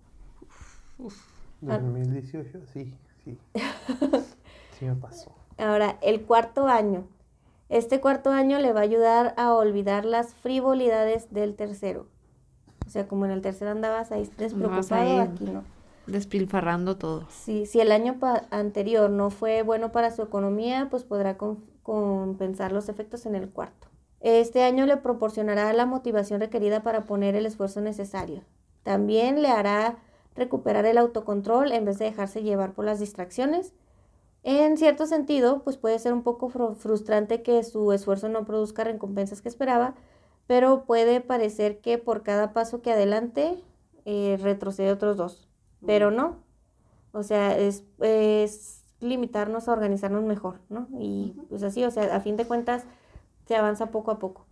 Ah. 1.69 1.79
2018, 1.79 2.67
sí, 2.73 2.93
sí. 3.25 3.39
Sí 4.79 4.87
me 4.87 4.97
pasó. 4.97 5.31
Ahora, 5.59 5.99
el 6.03 6.23
cuarto 6.23 6.67
año. 6.67 7.07
Este 7.69 8.01
cuarto 8.01 8.31
año 8.31 8.59
le 8.59 8.73
va 8.73 8.81
a 8.81 8.83
ayudar 8.83 9.35
a 9.37 9.55
olvidar 9.55 10.05
las 10.05 10.35
frivolidades 10.35 11.33
del 11.33 11.55
tercero. 11.55 12.09
O 12.87 12.91
sea, 12.91 13.07
como 13.09 13.25
en 13.25 13.31
el 13.31 13.41
tercero 13.43 13.71
andabas 13.71 14.13
ahí 14.13 14.29
despreocupado, 14.39 14.95
ahí. 15.03 15.19
aquí 15.19 15.45
no. 15.45 15.65
despilfarrando 16.07 16.97
todo. 16.97 17.27
Sí, 17.31 17.67
si 17.67 17.81
el 17.81 17.93
año 17.93 18.17
anterior 18.51 19.09
no 19.11 19.31
fue 19.31 19.63
bueno 19.63 19.93
para 19.93 20.11
su 20.11 20.23
economía, 20.23 20.89
pues 20.91 21.05
podrá 21.05 21.37
con- 21.39 21.65
compensar 21.83 22.73
los 22.73 22.89
efectos 22.89 23.27
en 23.27 23.35
el 23.35 23.49
cuarto. 23.51 23.89
Este 24.21 24.63
año 24.63 24.87
le 24.87 24.97
proporcionará 24.99 25.73
la 25.73 25.87
motivación 25.87 26.41
requerida 26.41 26.83
para 26.83 27.03
poner 27.03 27.35
el 27.35 27.47
esfuerzo 27.47 27.81
necesario. 27.81 28.43
También 28.85 29.43
le 29.43 29.49
hará 29.49 29.97
recuperar 30.37 30.87
el 30.87 30.99
autocontrol 30.99 31.73
en 31.73 31.85
vez 31.85 31.99
de 31.99 32.07
dejarse 32.07 32.43
llevar 32.43 32.73
por 32.73 32.85
las 32.85 33.01
distracciones. 33.01 33.73
En 34.45 34.77
cierto 34.77 35.07
sentido, 35.07 35.63
pues 35.63 35.77
puede 35.77 35.99
ser 35.99 36.13
un 36.13 36.23
poco 36.23 36.51
fru- 36.51 36.75
frustrante 36.75 37.43
que 37.43 37.63
su 37.65 37.93
esfuerzo 37.93 38.29
no 38.29 38.45
produzca 38.45 38.83
recompensas 38.85 39.41
que 39.41 39.49
esperaba, 39.49 39.95
pero 40.47 40.85
puede 40.85 41.21
parecer 41.21 41.81
que 41.81 41.99
por 41.99 42.23
cada 42.23 42.53
paso 42.53 42.83
que 42.83 42.93
adelante 42.93 43.63
eh, 44.05 44.39
retrocede 44.43 44.93
otros 44.93 45.17
dos, 45.17 45.49
pero 45.87 46.11
no. 46.11 46.39
O 47.13 47.23
sea, 47.23 47.59
es, 47.59 47.85
es 48.01 48.85
limitarnos 49.01 49.69
a 49.69 49.73
organizarnos 49.73 50.25
mejor, 50.25 50.61
¿no? 50.71 50.89
Y 51.01 51.37
pues 51.49 51.63
así, 51.63 51.85
o 51.85 51.91
sea, 51.91 52.15
a 52.17 52.21
fin 52.21 52.37
de 52.37 52.47
cuentas 52.47 52.85
se 53.47 53.57
avanza 53.57 53.87
poco 53.91 54.11
a 54.13 54.19
poco. 54.19 54.47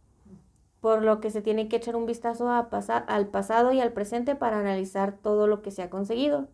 Por 0.80 1.02
lo 1.02 1.20
que 1.20 1.30
se 1.30 1.42
tiene 1.42 1.68
que 1.68 1.76
echar 1.76 1.96
un 1.96 2.06
vistazo 2.06 2.50
a 2.50 2.70
pasa- 2.70 2.98
al 2.98 3.28
pasado 3.28 3.72
y 3.72 3.80
al 3.80 3.92
presente 3.92 4.34
para 4.34 4.60
analizar 4.60 5.12
todo 5.18 5.46
lo 5.46 5.62
que 5.62 5.70
se 5.70 5.82
ha 5.82 5.90
conseguido. 5.90 6.48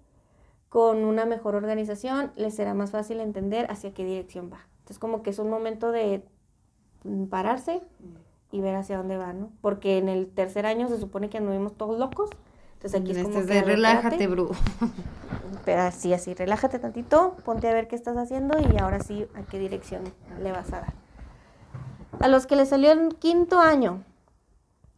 Con 0.71 1.05
una 1.05 1.27
mejor 1.27 1.55
organización 1.57 2.33
les 2.37 2.55
será 2.57 2.75
más 2.75 2.93
fácil 2.93 3.21
entender 3.21 3.71
hacia 3.71 3.95
qué 3.95 4.05
dirección 4.05 4.51
va. 4.53 4.67
Entonces 4.81 4.99
como 4.99 5.23
que 5.23 5.31
es 5.31 5.39
un 5.41 5.51
momento 5.51 5.93
de 5.93 6.25
mm, 7.05 7.27
pararse 7.27 7.83
y 8.57 8.61
ver 8.63 8.75
hacia 8.75 8.97
dónde 8.97 9.19
va, 9.19 9.35
¿no? 9.35 9.51
Porque 9.61 9.99
en 9.99 10.09
el 10.09 10.29
tercer 10.29 10.65
año 10.65 10.89
se 10.89 10.99
supone 10.99 11.29
que 11.29 11.37
anduvimos 11.37 11.75
todos 11.77 11.99
locos. 11.99 12.31
Entonces 12.75 13.01
aquí 13.01 13.11
es 13.11 13.19
Este 13.19 13.33
como 13.33 13.47
que, 13.47 13.53
de 13.53 13.63
relájate, 13.63 14.27
bro. 14.27 14.51
Pero 15.67 15.83
así, 15.83 16.15
así, 16.15 16.33
relájate 16.33 16.79
tantito, 16.79 17.37
ponte 17.45 17.69
a 17.69 17.75
ver 17.75 17.87
qué 17.87 17.97
estás 17.97 18.17
haciendo 18.17 18.57
y 18.59 18.79
ahora 18.79 19.01
sí 19.01 19.27
a 19.35 19.43
qué 19.43 19.59
dirección 19.59 20.05
le 20.43 20.53
vas 20.53 20.73
a 20.73 20.81
dar. 20.81 20.95
A 22.21 22.29
los 22.29 22.47
que 22.47 22.57
le 22.57 22.65
salió 22.65 22.93
el 22.93 23.17
quinto 23.17 23.61
año, 23.61 24.03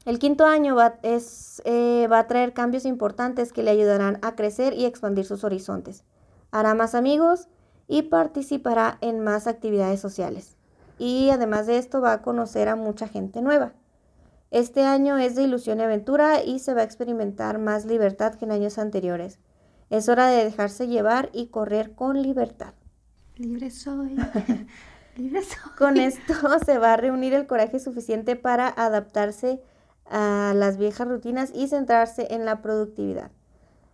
el 0.04 0.20
quinto 0.20 0.46
año 0.46 0.76
va, 0.76 0.94
es, 1.02 1.62
eh, 1.64 2.06
va 2.10 2.20
a 2.20 2.26
traer 2.28 2.52
cambios 2.52 2.84
importantes 2.84 3.52
que 3.52 3.64
le 3.64 3.72
ayudarán 3.72 4.18
a 4.22 4.36
crecer 4.36 4.72
y 4.74 4.84
expandir 4.84 5.24
sus 5.24 5.42
horizontes. 5.42 6.04
Hará 6.52 6.74
más 6.74 6.94
amigos 6.94 7.48
y 7.88 8.02
participará 8.02 8.98
en 9.00 9.20
más 9.20 9.46
actividades 9.48 10.00
sociales. 10.00 10.56
Y 10.98 11.30
además 11.30 11.66
de 11.66 11.78
esto 11.78 12.00
va 12.00 12.12
a 12.12 12.22
conocer 12.22 12.68
a 12.68 12.76
mucha 12.76 13.08
gente 13.08 13.40
nueva. 13.42 13.72
Este 14.50 14.84
año 14.84 15.18
es 15.18 15.34
de 15.34 15.42
ilusión 15.44 15.80
y 15.80 15.82
aventura 15.82 16.42
y 16.42 16.58
se 16.58 16.74
va 16.74 16.80
a 16.80 16.84
experimentar 16.84 17.58
más 17.58 17.84
libertad 17.84 18.34
que 18.34 18.46
en 18.46 18.52
años 18.52 18.78
anteriores. 18.78 19.38
Es 19.90 20.08
hora 20.08 20.28
de 20.28 20.44
dejarse 20.44 20.86
llevar 20.88 21.30
y 21.32 21.46
correr 21.46 21.94
con 21.94 22.22
libertad. 22.22 22.74
Libre 23.36 23.70
soy. 23.70 24.16
Libre 25.16 25.42
soy. 25.42 25.72
Con 25.78 25.98
esto 25.98 26.34
se 26.64 26.78
va 26.78 26.94
a 26.94 26.96
reunir 26.96 27.34
el 27.34 27.46
coraje 27.46 27.78
suficiente 27.78 28.36
para 28.36 28.68
adaptarse 28.68 29.60
a 30.06 30.52
las 30.56 30.78
viejas 30.78 31.06
rutinas 31.08 31.52
y 31.54 31.68
centrarse 31.68 32.28
en 32.34 32.44
la 32.44 32.62
productividad. 32.62 33.30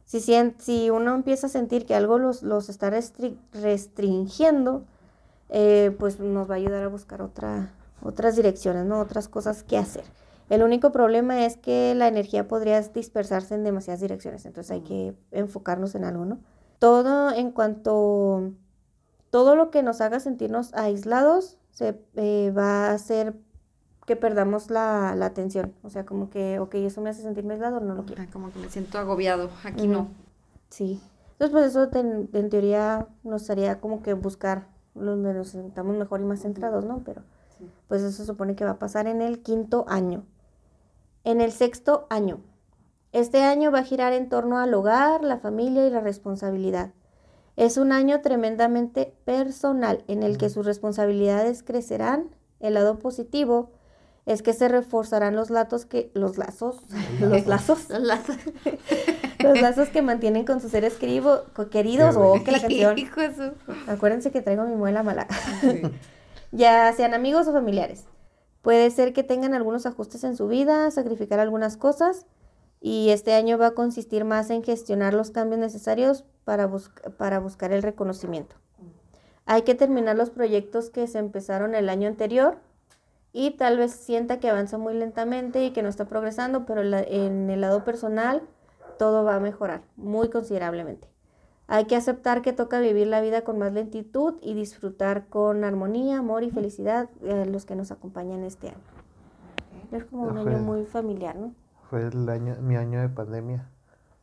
Si, 0.04 0.20
si 0.20 0.90
uno 0.90 1.14
empieza 1.14 1.46
a 1.46 1.50
sentir 1.50 1.86
que 1.86 1.94
algo 1.94 2.18
los, 2.18 2.42
los 2.42 2.68
está 2.68 2.90
restri- 2.90 3.36
restringiendo, 3.52 4.84
eh, 5.56 5.94
pues 6.00 6.18
nos 6.18 6.50
va 6.50 6.54
a 6.54 6.56
ayudar 6.56 6.82
a 6.82 6.88
buscar 6.88 7.22
otra, 7.22 7.70
otras 8.02 8.34
direcciones, 8.34 8.84
¿no? 8.86 8.98
otras 8.98 9.28
cosas 9.28 9.62
que 9.62 9.78
hacer. 9.78 10.02
El 10.50 10.62
único 10.64 10.90
problema 10.90 11.44
es 11.46 11.56
que 11.56 11.94
la 11.94 12.08
energía 12.08 12.48
podría 12.48 12.80
dispersarse 12.82 13.54
en 13.54 13.62
demasiadas 13.62 14.00
direcciones, 14.00 14.44
entonces 14.46 14.72
hay 14.72 14.80
que 14.80 15.14
enfocarnos 15.30 15.94
en 15.94 16.04
algo, 16.04 16.24
¿no? 16.24 16.38
Todo 16.80 17.30
en 17.32 17.52
cuanto, 17.52 18.50
todo 19.30 19.54
lo 19.54 19.70
que 19.70 19.82
nos 19.84 20.00
haga 20.00 20.18
sentirnos 20.20 20.74
aislados 20.74 21.56
se 21.70 21.98
eh, 22.16 22.52
va 22.56 22.88
a 22.88 22.92
hacer 22.94 23.34
que 24.06 24.16
perdamos 24.16 24.70
la, 24.70 25.14
la 25.16 25.26
atención. 25.26 25.72
O 25.82 25.88
sea, 25.88 26.04
como 26.04 26.28
que, 26.30 26.58
ok, 26.58 26.74
eso 26.74 27.00
me 27.00 27.10
hace 27.10 27.22
sentirme 27.22 27.54
aislado, 27.54 27.80
no 27.80 27.94
lo 27.94 28.04
quiero. 28.04 28.22
Ah, 28.22 28.26
como 28.30 28.52
que 28.52 28.58
me 28.58 28.68
siento 28.68 28.98
agobiado. 28.98 29.48
Aquí 29.64 29.86
no. 29.86 30.08
Sí. 30.68 31.00
Entonces, 31.32 31.52
pues 31.52 31.66
eso 31.70 31.88
ten- 31.88 32.28
en 32.34 32.50
teoría 32.50 33.06
nos 33.22 33.48
haría 33.48 33.80
como 33.80 34.02
que 34.02 34.12
buscar 34.12 34.66
donde 34.94 35.34
nos 35.34 35.48
sentamos 35.48 35.96
mejor 35.96 36.20
y 36.20 36.24
más 36.24 36.42
centrados, 36.42 36.84
¿no? 36.84 37.02
Pero 37.04 37.22
pues 37.88 38.02
eso 38.02 38.12
se 38.12 38.26
supone 38.26 38.56
que 38.56 38.64
va 38.64 38.72
a 38.72 38.78
pasar 38.78 39.06
en 39.06 39.22
el 39.22 39.42
quinto 39.42 39.84
año. 39.88 40.24
En 41.24 41.40
el 41.40 41.52
sexto 41.52 42.06
año. 42.10 42.40
Este 43.12 43.42
año 43.42 43.70
va 43.70 43.80
a 43.80 43.84
girar 43.84 44.12
en 44.12 44.28
torno 44.28 44.58
al 44.58 44.74
hogar, 44.74 45.22
la 45.22 45.38
familia 45.38 45.86
y 45.86 45.90
la 45.90 46.00
responsabilidad. 46.00 46.92
Es 47.56 47.76
un 47.76 47.92
año 47.92 48.20
tremendamente 48.20 49.14
personal 49.24 50.02
en 50.08 50.24
el 50.24 50.38
que 50.38 50.50
sus 50.50 50.66
responsabilidades 50.66 51.62
crecerán. 51.62 52.34
El 52.58 52.74
lado 52.74 52.98
positivo 52.98 53.70
es 54.26 54.42
que 54.42 54.52
se 54.54 54.68
reforzarán 54.68 55.36
los 55.36 55.50
lazos 55.50 55.84
que 55.84 56.10
los 56.14 56.38
lazos, 56.38 56.80
los 57.20 57.46
lazos 57.46 57.78
los 59.40 59.60
lazos 59.60 59.88
que 59.90 60.00
mantienen 60.02 60.44
con 60.46 60.60
sus 60.60 60.70
seres 60.70 60.98
querido- 60.98 61.44
queridos 61.70 62.16
o 62.16 62.42
que 62.42 62.52
la 62.52 62.60
canción. 62.68 62.94
Acuérdense 63.86 64.30
que 64.30 64.40
traigo 64.40 64.64
mi 64.64 64.74
muela 64.76 65.02
mala. 65.02 65.26
ya 66.52 66.92
sean 66.94 67.14
amigos 67.14 67.46
o 67.48 67.52
familiares. 67.52 68.04
Puede 68.62 68.90
ser 68.90 69.12
que 69.12 69.22
tengan 69.22 69.52
algunos 69.52 69.84
ajustes 69.84 70.24
en 70.24 70.36
su 70.36 70.48
vida, 70.48 70.90
sacrificar 70.90 71.38
algunas 71.38 71.76
cosas 71.76 72.24
y 72.80 73.10
este 73.10 73.34
año 73.34 73.58
va 73.58 73.68
a 73.68 73.70
consistir 73.72 74.24
más 74.24 74.48
en 74.48 74.62
gestionar 74.62 75.12
los 75.12 75.30
cambios 75.30 75.58
necesarios 75.60 76.24
para, 76.44 76.66
busc- 76.68 77.14
para 77.16 77.38
buscar 77.40 77.72
el 77.72 77.82
reconocimiento. 77.82 78.56
Hay 79.46 79.62
que 79.62 79.74
terminar 79.74 80.16
los 80.16 80.30
proyectos 80.30 80.88
que 80.88 81.06
se 81.06 81.18
empezaron 81.18 81.74
el 81.74 81.90
año 81.90 82.08
anterior 82.08 82.56
y 83.34 83.50
tal 83.50 83.76
vez 83.76 83.90
sienta 83.92 84.38
que 84.38 84.48
avanza 84.48 84.78
muy 84.78 84.94
lentamente 84.94 85.64
y 85.64 85.72
que 85.72 85.82
no 85.82 85.88
está 85.90 86.06
progresando, 86.06 86.64
pero 86.64 86.82
la- 86.84 87.02
en 87.02 87.50
el 87.50 87.60
lado 87.60 87.84
personal 87.84 88.42
todo 88.96 89.24
va 89.24 89.34
a 89.34 89.40
mejorar 89.40 89.82
muy 89.96 90.30
considerablemente. 90.30 91.08
Hay 91.66 91.86
que 91.86 91.96
aceptar 91.96 92.42
que 92.42 92.52
toca 92.52 92.78
vivir 92.78 93.08
la 93.08 93.20
vida 93.20 93.42
con 93.42 93.58
más 93.58 93.72
lentitud 93.72 94.34
y 94.40 94.54
disfrutar 94.54 95.26
con 95.26 95.64
armonía, 95.64 96.18
amor 96.18 96.44
y 96.44 96.50
felicidad 96.50 97.08
eh, 97.22 97.44
los 97.46 97.64
que 97.64 97.74
nos 97.74 97.90
acompañan 97.90 98.44
este 98.44 98.68
año. 98.68 98.76
Es 99.90 100.04
como 100.04 100.24
un 100.24 100.38
año 100.38 100.50
Ajá. 100.50 100.58
muy 100.58 100.84
familiar, 100.84 101.34
¿no? 101.36 101.52
Fue 101.90 102.06
el 102.06 102.28
año, 102.28 102.56
mi 102.62 102.76
año 102.76 103.00
de 103.00 103.08
pandemia. 103.08 103.68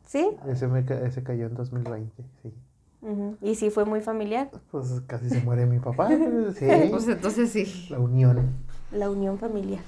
¿Sí? 0.05 0.29
Ese, 0.47 0.67
me, 0.67 0.85
ese 1.05 1.21
cayó 1.23 1.47
en 1.47 1.55
2020, 1.55 2.23
sí. 2.41 2.53
Ujú. 3.01 3.35
Y 3.41 3.55
sí 3.55 3.71
fue 3.71 3.83
muy 3.85 4.01
familiar, 4.01 4.51
Pues 4.71 5.01
casi 5.07 5.29
se 5.29 5.41
muere 5.41 5.65
mi 5.65 5.79
papá. 5.79 6.07
Sí. 6.55 6.67
Pues 6.89 7.07
entonces 7.09 7.49
sí. 7.51 7.87
La 7.89 7.99
unión. 7.99 8.51
La 8.91 9.09
unión 9.09 9.37
familiar. 9.39 9.83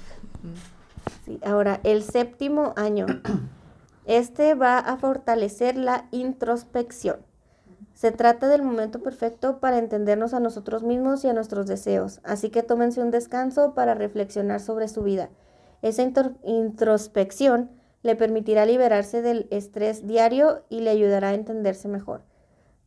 Sí, 1.24 1.38
ahora, 1.44 1.80
el 1.84 2.02
séptimo 2.02 2.72
año. 2.76 3.06
Este 4.06 4.52
va 4.54 4.78
a 4.78 4.98
fortalecer 4.98 5.78
la 5.78 6.08
introspección. 6.10 7.16
Se 7.94 8.10
trata 8.12 8.48
del 8.48 8.62
momento 8.62 9.02
perfecto 9.02 9.60
para 9.60 9.78
entendernos 9.78 10.34
a 10.34 10.40
nosotros 10.40 10.82
mismos 10.82 11.24
y 11.24 11.28
a 11.28 11.32
nuestros 11.32 11.66
deseos, 11.66 12.20
así 12.22 12.50
que 12.50 12.62
tómense 12.62 13.00
un 13.00 13.10
descanso 13.10 13.72
para 13.72 13.94
reflexionar 13.94 14.60
sobre 14.60 14.88
su 14.88 15.02
vida. 15.04 15.30
Esa 15.80 16.02
intro- 16.02 16.34
introspección 16.42 17.70
le 18.02 18.14
permitirá 18.14 18.66
liberarse 18.66 19.22
del 19.22 19.46
estrés 19.50 20.06
diario 20.06 20.64
y 20.68 20.80
le 20.80 20.90
ayudará 20.90 21.28
a 21.28 21.34
entenderse 21.34 21.88
mejor. 21.88 22.20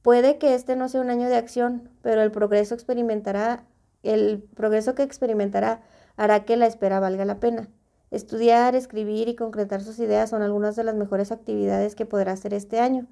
Puede 0.03 0.38
que 0.38 0.53
este 0.53 0.76
no 0.76 0.88
sea 0.88 1.01
un 1.01 1.09
año 1.09 1.30
de 1.30 1.38
acción, 1.38 1.89
pero 2.03 2.22
el 2.22 2.30
progreso 2.30 2.76
experimentará, 2.76 3.63
el 4.03 4.43
progreso 4.55 4.93
que 4.93 5.01
experimentará 5.01 5.82
hará 6.18 6.43
que 6.43 6.57
la 6.57 6.65
espera 6.65 6.99
valga 6.99 7.24
la 7.24 7.39
pena. 7.39 7.70
Estudiar, 8.09 8.76
escribir 8.76 9.30
y 9.30 9.36
concretar 9.36 9.82
sus 9.82 9.99
ideas 9.99 10.30
son 10.30 10.41
algunas 10.41 10.76
de 10.76 10.84
las 10.84 10.95
mejores 10.95 11.32
actividades 11.32 11.95
que 11.95 12.05
podrá 12.05 12.34
hacer 12.34 12.53
este 12.53 12.80
año. 12.80 13.07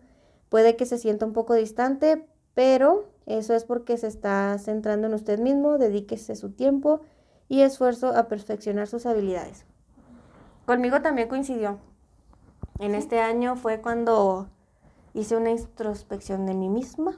Puede 0.50 0.76
que 0.76 0.86
se 0.86 0.98
sienta 0.98 1.26
un 1.26 1.34
poco 1.34 1.54
distante, 1.54 2.26
pero 2.54 3.10
eso 3.26 3.54
es 3.54 3.66
porque 3.66 3.98
se 3.98 4.08
está 4.08 4.58
centrando 4.58 5.08
en 5.08 5.14
usted 5.14 5.40
mismo, 5.40 5.78
dedíquese 5.78 6.36
su 6.36 6.52
tiempo 6.52 7.02
y 7.48 7.62
esfuerzo 7.62 8.16
a 8.16 8.28
perfeccionar 8.28 8.88
sus 8.88 9.06
habilidades. 9.06 9.66
Conmigo 10.66 11.02
también 11.02 11.28
coincidió. 11.28 11.78
En 12.80 12.96
este 12.96 13.20
año 13.20 13.56
fue 13.56 13.82
cuando 13.82 14.50
hice 15.14 15.36
una 15.36 15.52
introspección 15.52 16.46
de 16.46 16.54
mí 16.54 16.70
misma. 16.70 17.18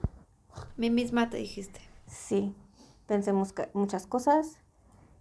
Mi 0.75 0.89
misma 0.89 1.29
te 1.29 1.37
dijiste. 1.37 1.79
Sí, 2.07 2.55
pensé 3.05 3.33
muchas 3.73 4.07
cosas 4.07 4.59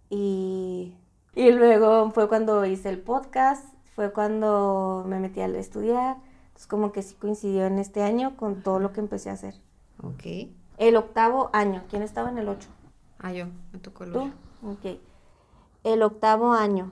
y, 0.09 0.95
y 1.35 1.51
luego 1.51 2.11
fue 2.11 2.27
cuando 2.27 2.65
hice 2.65 2.89
el 2.89 2.99
podcast, 2.99 3.65
fue 3.95 4.11
cuando 4.11 5.03
me 5.07 5.19
metí 5.19 5.41
a 5.41 5.47
estudiar, 5.47 6.17
entonces 6.47 6.67
como 6.67 6.91
que 6.91 7.01
sí 7.01 7.15
coincidió 7.15 7.65
en 7.65 7.79
este 7.79 8.03
año 8.03 8.37
con 8.37 8.61
todo 8.61 8.79
lo 8.79 8.93
que 8.93 8.99
empecé 8.99 9.29
a 9.29 9.33
hacer. 9.33 9.55
Ok. 10.03 10.49
El 10.77 10.95
octavo 10.95 11.49
año, 11.53 11.83
¿quién 11.89 12.03
estaba 12.03 12.29
en 12.29 12.37
el 12.37 12.49
ocho? 12.49 12.69
Ah, 13.19 13.31
yo. 13.31 13.47
Me 13.73 13.79
tocó 13.79 14.03
el 14.03 14.13
¿Tú? 14.13 14.19
ocho. 14.19 14.33
Ok. 14.63 14.99
El 15.83 16.03
octavo 16.03 16.53
año. 16.53 16.91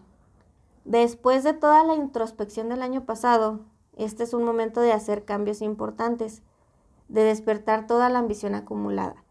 Después 0.85 1.43
de 1.43 1.53
toda 1.53 1.83
la 1.83 1.95
introspección 1.95 2.69
del 2.69 2.81
año 2.81 3.05
pasado, 3.05 3.59
este 3.97 4.23
es 4.23 4.33
un 4.33 4.43
momento 4.43 4.81
de 4.81 4.93
hacer 4.93 5.25
cambios 5.25 5.61
importantes, 5.61 6.41
de 7.07 7.23
despertar 7.23 7.87
toda 7.87 8.09
la 8.09 8.19
ambición 8.19 8.55
acumulada. 8.55 9.23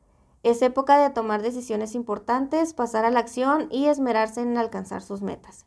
Es 0.45 0.61
época 0.61 0.99
de 0.99 1.09
tomar 1.09 1.41
decisiones 1.41 1.95
importantes, 1.95 2.75
pasar 2.75 3.07
a 3.07 3.11
la 3.11 3.21
acción 3.21 3.67
y 3.71 3.87
esmerarse 3.87 4.43
en 4.43 4.59
alcanzar 4.59 5.01
sus 5.01 5.23
metas. 5.23 5.65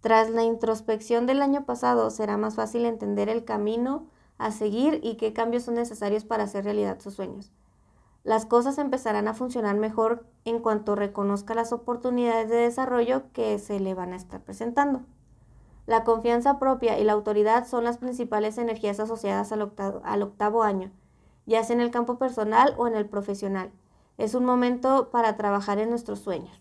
Tras 0.00 0.28
la 0.28 0.42
introspección 0.42 1.26
del 1.26 1.40
año 1.40 1.64
pasado, 1.64 2.10
será 2.10 2.36
más 2.36 2.56
fácil 2.56 2.84
entender 2.84 3.28
el 3.28 3.44
camino 3.44 4.06
a 4.36 4.50
seguir 4.50 4.98
y 5.04 5.14
qué 5.18 5.32
cambios 5.32 5.62
son 5.62 5.74
necesarios 5.74 6.24
para 6.24 6.42
hacer 6.42 6.64
realidad 6.64 6.98
sus 6.98 7.14
sueños. 7.14 7.52
Las 8.24 8.44
cosas 8.44 8.78
empezarán 8.78 9.28
a 9.28 9.34
funcionar 9.34 9.76
mejor 9.76 10.26
en 10.44 10.58
cuanto 10.58 10.96
reconozca 10.96 11.54
las 11.54 11.72
oportunidades 11.72 12.48
de 12.48 12.56
desarrollo 12.56 13.30
que 13.32 13.60
se 13.60 13.78
le 13.78 13.94
van 13.94 14.12
a 14.12 14.16
estar 14.16 14.40
presentando. 14.40 15.02
La 15.86 16.02
confianza 16.02 16.58
propia 16.58 16.98
y 16.98 17.04
la 17.04 17.12
autoridad 17.12 17.68
son 17.68 17.84
las 17.84 17.98
principales 17.98 18.58
energías 18.58 18.98
asociadas 18.98 19.52
al 19.52 19.62
octavo, 19.62 20.00
al 20.02 20.24
octavo 20.24 20.64
año, 20.64 20.90
ya 21.46 21.62
sea 21.62 21.76
en 21.76 21.82
el 21.82 21.92
campo 21.92 22.18
personal 22.18 22.74
o 22.78 22.88
en 22.88 22.96
el 22.96 23.06
profesional. 23.06 23.70
Es 24.18 24.34
un 24.34 24.44
momento 24.44 25.08
para 25.10 25.36
trabajar 25.36 25.78
en 25.78 25.90
nuestros 25.90 26.18
sueños. 26.18 26.60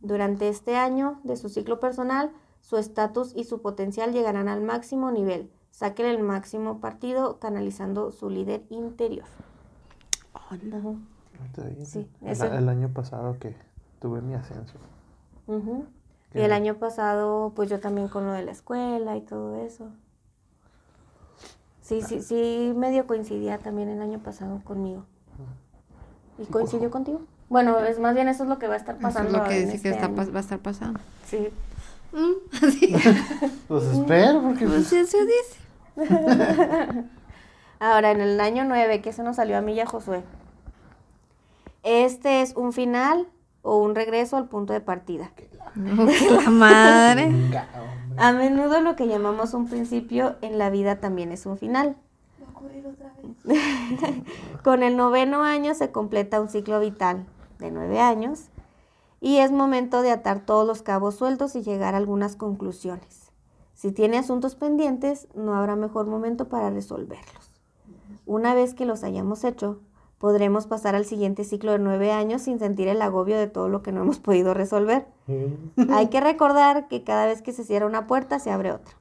Durante 0.00 0.48
este 0.48 0.76
año 0.76 1.20
de 1.22 1.36
su 1.36 1.48
ciclo 1.48 1.78
personal, 1.80 2.32
su 2.60 2.76
estatus 2.78 3.32
y 3.36 3.44
su 3.44 3.60
potencial 3.62 4.12
llegarán 4.12 4.48
al 4.48 4.62
máximo 4.62 5.10
nivel. 5.10 5.50
Saquen 5.70 6.06
el 6.06 6.22
máximo 6.22 6.80
partido 6.80 7.38
canalizando 7.38 8.10
su 8.10 8.30
líder 8.30 8.64
interior. 8.70 9.26
Ujú. 10.52 10.98
Está 11.46 11.64
bien. 11.64 11.86
Sí, 11.86 12.08
el, 12.22 12.28
eso- 12.28 12.46
el 12.46 12.68
año 12.68 12.88
pasado 12.92 13.38
que 13.38 13.56
tuve 14.00 14.20
mi 14.22 14.34
ascenso. 14.34 14.74
Ujú. 15.46 15.86
Y 16.32 16.40
el 16.40 16.52
año 16.52 16.76
pasado, 16.78 17.52
pues 17.54 17.68
yo 17.70 17.80
también 17.80 18.08
con 18.08 18.26
lo 18.26 18.32
de 18.32 18.44
la 18.44 18.50
escuela 18.52 19.16
y 19.16 19.20
todo 19.20 19.56
eso. 19.64 19.90
Sí, 21.80 22.02
sí, 22.02 22.22
sí, 22.22 22.72
medio 22.74 23.06
coincidía 23.06 23.58
también 23.58 23.88
el 23.88 24.00
año 24.00 24.20
pasado 24.20 24.60
conmigo. 24.64 25.04
¿Y 26.38 26.46
coincidió 26.46 26.90
contigo? 26.90 27.22
Bueno, 27.48 27.78
es 27.80 27.98
más 27.98 28.14
bien 28.14 28.28
eso 28.28 28.42
es 28.44 28.48
lo 28.48 28.58
que 28.58 28.66
va 28.66 28.74
a 28.74 28.78
estar 28.78 28.96
Eso 28.96 29.08
es 29.08 29.14
pasando. 29.14 29.38
lo 29.38 29.44
que 29.44 29.54
dice 29.60 29.70
que 29.80 29.88
este 29.90 29.90
está, 29.90 30.08
va 30.08 30.38
a 30.38 30.40
estar 30.40 30.58
pasando. 30.58 31.00
Sí. 31.26 31.48
Mm, 32.12 32.56
sí. 32.70 32.94
Pues 33.68 33.84
espero, 33.84 34.42
porque 34.42 34.66
Pues 34.66 34.92
eso 34.92 35.18
dice. 35.24 36.10
Ahora, 37.80 38.10
en 38.12 38.20
el 38.20 38.40
año 38.40 38.64
9, 38.64 39.00
que 39.00 39.12
se 39.12 39.22
nos 39.22 39.36
salió 39.36 39.58
a 39.58 39.60
mí 39.60 39.74
y 39.74 39.80
a 39.80 39.86
Josué. 39.86 40.22
Este 41.82 42.40
es 42.40 42.54
un 42.56 42.72
final 42.72 43.28
o 43.62 43.78
un 43.78 43.94
regreso 43.94 44.36
al 44.36 44.48
punto 44.48 44.72
de 44.72 44.80
partida. 44.80 45.30
Que 45.36 45.48
la 45.74 46.50
madre. 46.50 47.26
Venga, 47.26 47.68
hombre. 47.74 48.22
A 48.22 48.32
menudo 48.32 48.80
lo 48.80 48.96
que 48.96 49.06
llamamos 49.06 49.54
un 49.54 49.68
principio 49.68 50.36
en 50.40 50.58
la 50.58 50.70
vida 50.70 50.96
también 50.96 51.32
es 51.32 51.46
un 51.46 51.58
final. 51.58 51.96
Con 54.64 54.82
el 54.82 54.96
noveno 54.96 55.42
año 55.42 55.74
se 55.74 55.92
completa 55.92 56.40
un 56.40 56.48
ciclo 56.48 56.80
vital 56.80 57.26
de 57.58 57.70
nueve 57.70 58.00
años 58.00 58.48
y 59.20 59.38
es 59.38 59.52
momento 59.52 60.02
de 60.02 60.10
atar 60.10 60.44
todos 60.44 60.66
los 60.66 60.82
cabos 60.82 61.14
sueltos 61.14 61.56
y 61.56 61.62
llegar 61.62 61.94
a 61.94 61.98
algunas 61.98 62.36
conclusiones. 62.36 63.32
Si 63.74 63.92
tiene 63.92 64.18
asuntos 64.18 64.54
pendientes, 64.54 65.28
no 65.34 65.54
habrá 65.54 65.76
mejor 65.76 66.06
momento 66.06 66.48
para 66.48 66.70
resolverlos. 66.70 67.50
Una 68.26 68.54
vez 68.54 68.74
que 68.74 68.86
los 68.86 69.02
hayamos 69.04 69.44
hecho, 69.44 69.80
podremos 70.18 70.66
pasar 70.66 70.94
al 70.94 71.04
siguiente 71.04 71.44
ciclo 71.44 71.72
de 71.72 71.78
nueve 71.78 72.12
años 72.12 72.42
sin 72.42 72.58
sentir 72.58 72.88
el 72.88 73.02
agobio 73.02 73.36
de 73.36 73.46
todo 73.46 73.68
lo 73.68 73.82
que 73.82 73.92
no 73.92 74.02
hemos 74.02 74.18
podido 74.20 74.54
resolver. 74.54 75.06
Hay 75.90 76.08
que 76.08 76.20
recordar 76.20 76.88
que 76.88 77.04
cada 77.04 77.26
vez 77.26 77.42
que 77.42 77.52
se 77.52 77.64
cierra 77.64 77.86
una 77.86 78.06
puerta, 78.06 78.38
se 78.38 78.50
abre 78.50 78.72
otra. 78.72 78.94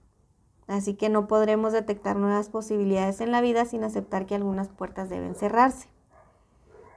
Así 0.67 0.95
que 0.95 1.09
no 1.09 1.27
podremos 1.27 1.73
detectar 1.73 2.15
nuevas 2.15 2.49
posibilidades 2.49 3.21
en 3.21 3.31
la 3.31 3.41
vida 3.41 3.65
sin 3.65 3.83
aceptar 3.83 4.25
que 4.25 4.35
algunas 4.35 4.69
puertas 4.69 5.09
deben 5.09 5.35
cerrarse. 5.35 5.87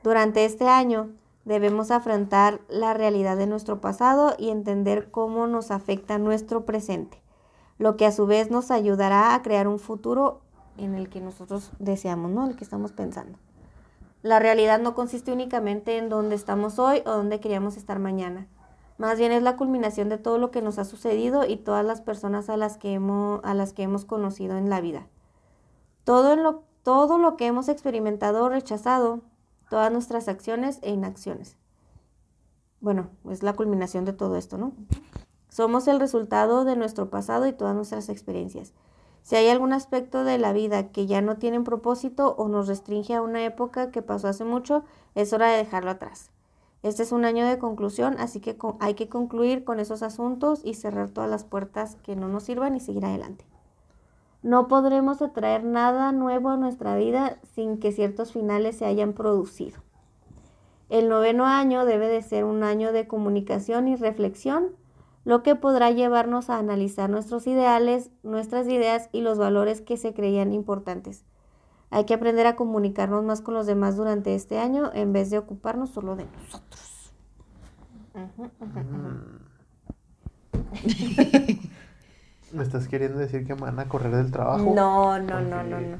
Durante 0.02 0.44
este 0.44 0.68
año 0.68 1.10
debemos 1.44 1.90
afrontar 1.90 2.60
la 2.68 2.94
realidad 2.94 3.36
de 3.36 3.46
nuestro 3.46 3.80
pasado 3.80 4.34
y 4.38 4.50
entender 4.50 5.10
cómo 5.10 5.46
nos 5.46 5.70
afecta 5.70 6.18
nuestro 6.18 6.64
presente, 6.64 7.20
lo 7.78 7.96
que 7.96 8.06
a 8.06 8.12
su 8.12 8.26
vez 8.26 8.50
nos 8.50 8.70
ayudará 8.70 9.34
a 9.34 9.42
crear 9.42 9.66
un 9.66 9.78
futuro 9.78 10.40
en 10.76 10.94
el 10.94 11.08
que 11.08 11.20
nosotros 11.20 11.72
deseamos, 11.78 12.30
¿no? 12.30 12.46
El 12.46 12.56
que 12.56 12.64
estamos 12.64 12.92
pensando. 12.92 13.38
La 14.22 14.38
realidad 14.38 14.80
no 14.80 14.94
consiste 14.94 15.32
únicamente 15.32 15.98
en 15.98 16.08
dónde 16.08 16.34
estamos 16.34 16.78
hoy 16.78 17.02
o 17.06 17.12
dónde 17.12 17.40
queríamos 17.40 17.76
estar 17.76 17.98
mañana. 17.98 18.48
Más 18.98 19.18
bien 19.18 19.32
es 19.32 19.42
la 19.42 19.56
culminación 19.56 20.08
de 20.08 20.18
todo 20.18 20.38
lo 20.38 20.50
que 20.50 20.62
nos 20.62 20.78
ha 20.78 20.84
sucedido 20.84 21.44
y 21.46 21.56
todas 21.56 21.84
las 21.84 22.00
personas 22.00 22.48
a 22.48 22.56
las 22.56 22.78
que 22.78 22.94
hemos, 22.94 23.40
a 23.44 23.54
las 23.54 23.72
que 23.72 23.82
hemos 23.82 24.04
conocido 24.04 24.56
en 24.56 24.70
la 24.70 24.80
vida. 24.80 25.06
Todo, 26.04 26.36
lo, 26.36 26.62
todo 26.82 27.18
lo 27.18 27.36
que 27.36 27.46
hemos 27.46 27.68
experimentado 27.68 28.44
o 28.44 28.48
rechazado, 28.48 29.20
todas 29.68 29.92
nuestras 29.92 30.28
acciones 30.28 30.78
e 30.82 30.92
inacciones. 30.92 31.56
Bueno, 32.80 33.10
es 33.30 33.42
la 33.42 33.54
culminación 33.54 34.04
de 34.04 34.12
todo 34.12 34.36
esto, 34.36 34.56
¿no? 34.56 34.72
Somos 35.48 35.88
el 35.88 36.00
resultado 36.00 36.64
de 36.64 36.76
nuestro 36.76 37.10
pasado 37.10 37.46
y 37.46 37.52
todas 37.52 37.74
nuestras 37.74 38.08
experiencias. 38.08 38.72
Si 39.22 39.34
hay 39.34 39.48
algún 39.48 39.72
aspecto 39.72 40.22
de 40.22 40.38
la 40.38 40.52
vida 40.52 40.92
que 40.92 41.06
ya 41.06 41.20
no 41.20 41.36
tiene 41.36 41.60
propósito 41.60 42.34
o 42.38 42.48
nos 42.48 42.68
restringe 42.68 43.14
a 43.14 43.22
una 43.22 43.44
época 43.44 43.90
que 43.90 44.00
pasó 44.00 44.28
hace 44.28 44.44
mucho, 44.44 44.84
es 45.14 45.32
hora 45.32 45.50
de 45.50 45.56
dejarlo 45.56 45.90
atrás. 45.90 46.30
Este 46.82 47.02
es 47.02 47.12
un 47.12 47.24
año 47.24 47.46
de 47.46 47.58
conclusión, 47.58 48.16
así 48.18 48.40
que 48.40 48.56
hay 48.80 48.94
que 48.94 49.08
concluir 49.08 49.64
con 49.64 49.80
esos 49.80 50.02
asuntos 50.02 50.60
y 50.64 50.74
cerrar 50.74 51.10
todas 51.10 51.30
las 51.30 51.44
puertas 51.44 51.96
que 51.96 52.16
no 52.16 52.28
nos 52.28 52.44
sirvan 52.44 52.76
y 52.76 52.80
seguir 52.80 53.04
adelante. 53.04 53.44
No 54.42 54.68
podremos 54.68 55.22
atraer 55.22 55.64
nada 55.64 56.12
nuevo 56.12 56.50
a 56.50 56.56
nuestra 56.56 56.96
vida 56.96 57.38
sin 57.54 57.78
que 57.78 57.92
ciertos 57.92 58.32
finales 58.32 58.76
se 58.76 58.84
hayan 58.84 59.12
producido. 59.12 59.80
El 60.88 61.08
noveno 61.08 61.46
año 61.46 61.84
debe 61.84 62.06
de 62.06 62.22
ser 62.22 62.44
un 62.44 62.62
año 62.62 62.92
de 62.92 63.08
comunicación 63.08 63.88
y 63.88 63.96
reflexión 63.96 64.76
lo 65.24 65.42
que 65.42 65.56
podrá 65.56 65.90
llevarnos 65.90 66.48
a 66.48 66.58
analizar 66.58 67.10
nuestros 67.10 67.48
ideales, 67.48 68.12
nuestras 68.22 68.68
ideas 68.68 69.08
y 69.10 69.22
los 69.22 69.38
valores 69.38 69.80
que 69.80 69.96
se 69.96 70.14
creían 70.14 70.52
importantes. 70.52 71.24
Hay 71.90 72.04
que 72.04 72.14
aprender 72.14 72.46
a 72.46 72.56
comunicarnos 72.56 73.24
más 73.24 73.40
con 73.40 73.54
los 73.54 73.66
demás 73.66 73.96
durante 73.96 74.34
este 74.34 74.58
año 74.58 74.90
en 74.92 75.12
vez 75.12 75.30
de 75.30 75.38
ocuparnos 75.38 75.90
solo 75.90 76.16
de 76.16 76.26
nosotros. 76.26 77.12
¿Me 82.52 82.62
estás 82.62 82.88
queriendo 82.88 83.18
decir 83.18 83.46
que 83.46 83.54
me 83.54 83.62
van 83.62 83.78
a 83.78 83.88
correr 83.88 84.14
del 84.14 84.32
trabajo? 84.32 84.72
No, 84.74 85.18
no, 85.18 85.40
no, 85.40 85.62
no, 85.62 85.80
no. 85.80 85.96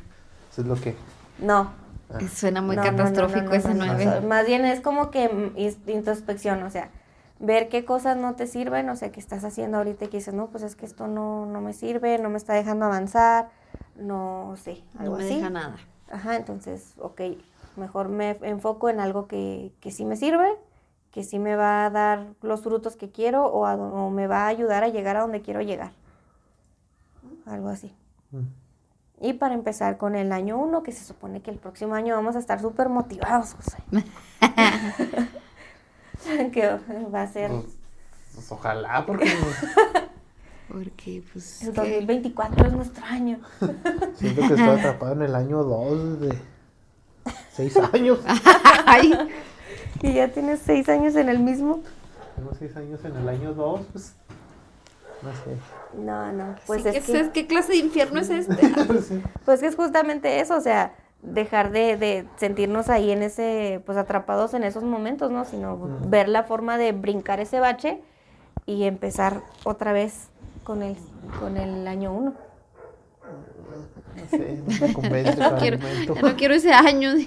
Eso 0.50 0.62
es 0.62 0.66
lo 0.66 0.74
que. 0.76 0.94
No. 1.38 1.70
Ah. 2.08 2.18
Suena 2.32 2.62
muy 2.62 2.76
No, 2.76 2.84
no, 2.84 2.90
no, 2.92 2.96
catastrófico 2.96 3.44
no, 3.44 3.50
no, 3.50 3.54
ese 3.56 3.74
no, 3.74 3.86
no. 3.86 3.94
nueve. 3.94 4.20
Más 4.26 4.46
bien 4.46 4.64
es 4.64 4.80
como 4.80 5.10
que 5.10 5.28
mm, 5.28 5.90
introspección, 5.90 6.62
o 6.62 6.70
sea, 6.70 6.90
ver 7.40 7.68
qué 7.68 7.84
cosas 7.84 8.16
no 8.16 8.34
te 8.36 8.46
sirven, 8.46 8.88
o 8.88 8.96
sea, 8.96 9.10
que 9.12 9.20
estás 9.20 9.44
haciendo 9.44 9.78
ahorita 9.78 10.06
y 10.06 10.08
que 10.08 10.18
dices, 10.18 10.32
no, 10.34 10.46
pues 10.46 10.62
es 10.62 10.76
que 10.76 10.86
esto 10.86 11.08
no, 11.08 11.46
no 11.46 11.60
me 11.60 11.72
sirve, 11.72 12.18
no 12.18 12.30
me 12.30 12.38
está 12.38 12.54
dejando 12.54 12.86
avanzar, 12.86 13.48
no 13.98 14.54
sé, 14.56 14.82
No 15.00 15.00
algo 15.00 15.16
me 15.16 15.24
así. 15.24 15.36
deja 15.36 15.50
nada. 15.50 15.76
Ajá, 16.10 16.36
entonces, 16.36 16.94
ok, 16.98 17.20
mejor 17.76 18.08
me 18.08 18.38
enfoco 18.42 18.88
en 18.88 19.00
algo 19.00 19.26
que, 19.26 19.72
que 19.80 19.90
sí 19.90 20.04
me 20.04 20.16
sirve, 20.16 20.48
que 21.10 21.24
sí 21.24 21.38
me 21.38 21.56
va 21.56 21.86
a 21.86 21.90
dar 21.90 22.26
los 22.42 22.62
frutos 22.62 22.96
que 22.96 23.10
quiero 23.10 23.46
o, 23.46 23.66
a 23.66 23.74
o 23.74 24.10
me 24.10 24.26
va 24.26 24.44
a 24.44 24.48
ayudar 24.48 24.84
a 24.84 24.88
llegar 24.88 25.16
a 25.16 25.22
donde 25.22 25.42
quiero 25.42 25.60
llegar. 25.62 25.90
Algo 27.46 27.68
así. 27.68 27.92
Mm. 28.32 28.40
Y 29.20 29.32
para 29.34 29.54
empezar 29.54 29.96
con 29.96 30.14
el 30.14 30.30
año 30.32 30.58
1, 30.58 30.82
que 30.82 30.92
se 30.92 31.04
supone 31.04 31.40
que 31.40 31.50
el 31.50 31.58
próximo 31.58 31.94
año 31.94 32.14
vamos 32.14 32.36
a 32.36 32.38
estar 32.38 32.60
súper 32.60 32.88
motivados, 32.90 33.54
José. 33.54 33.78
que 36.52 36.78
va 37.14 37.22
a 37.22 37.26
ser 37.28 37.50
Pues, 37.50 37.64
pues, 38.34 38.52
ojalá, 38.52 39.04
porque 39.06 39.24
Porque, 40.68 41.22
pues. 41.32 41.62
el 41.62 41.72
¿qué? 41.72 41.80
2024 41.80 42.66
es 42.66 42.72
nuestro 42.72 43.04
año. 43.06 43.38
siento 44.14 44.40
que 44.40 44.54
estoy 44.54 44.60
atrapado 44.68 45.12
en 45.12 45.22
el 45.22 45.34
año 45.34 45.62
2 45.62 46.20
de 46.20 46.38
6 47.52 47.76
años. 47.92 48.18
Ay, 48.86 49.12
Y 50.02 50.12
ya 50.14 50.28
tienes 50.28 50.60
seis 50.64 50.88
años 50.88 51.14
en 51.16 51.28
el 51.28 51.38
mismo. 51.38 51.80
Tengo 52.36 52.50
6 52.58 52.76
años 52.76 53.04
en 53.04 53.16
el 53.16 53.28
año 53.28 53.54
2, 53.54 53.80
pues. 53.92 54.14
No 55.22 55.30
sé. 55.32 55.56
No, 55.98 56.30
no, 56.32 56.56
pues 56.66 56.82
sí, 56.82 56.88
es 56.90 57.04
¿qué, 57.06 57.12
que... 57.12 57.20
es- 57.20 57.28
¿qué 57.30 57.46
clase 57.46 57.72
de 57.72 57.78
infierno 57.78 58.20
es 58.20 58.28
este? 58.30 58.68
Sí. 59.08 59.22
Pues 59.44 59.60
que 59.60 59.66
es 59.66 59.76
justamente 59.76 60.40
eso, 60.40 60.56
o 60.56 60.60
sea, 60.60 60.94
dejar 61.22 61.70
de, 61.72 61.96
de 61.96 62.26
sentirnos 62.36 62.90
ahí 62.90 63.10
en 63.10 63.22
ese, 63.22 63.82
pues 63.86 63.96
atrapados 63.96 64.52
en 64.52 64.62
esos 64.64 64.82
momentos, 64.84 65.30
¿no? 65.30 65.44
Sino 65.46 65.78
ver 66.06 66.28
la 66.28 66.42
forma 66.44 66.76
de 66.76 66.92
brincar 66.92 67.40
ese 67.40 67.60
bache 67.60 68.00
y 68.66 68.84
empezar 68.84 69.40
otra 69.64 69.92
vez 69.92 70.28
con 70.66 70.82
el, 70.82 70.96
con 71.38 71.56
el 71.56 71.86
año 71.86 72.12
uno. 72.12 72.34
No 74.16 74.28
sé, 74.30 74.62
no 74.66 74.86
me 74.86 74.92
convence 74.92 75.36
Ya 75.38 75.50
no 75.50 75.58
quiero, 75.58 75.76
argumento. 75.76 76.14
ya 76.14 76.22
no 76.22 76.36
quiero 76.36 76.54
ese 76.54 76.72
año. 76.72 77.12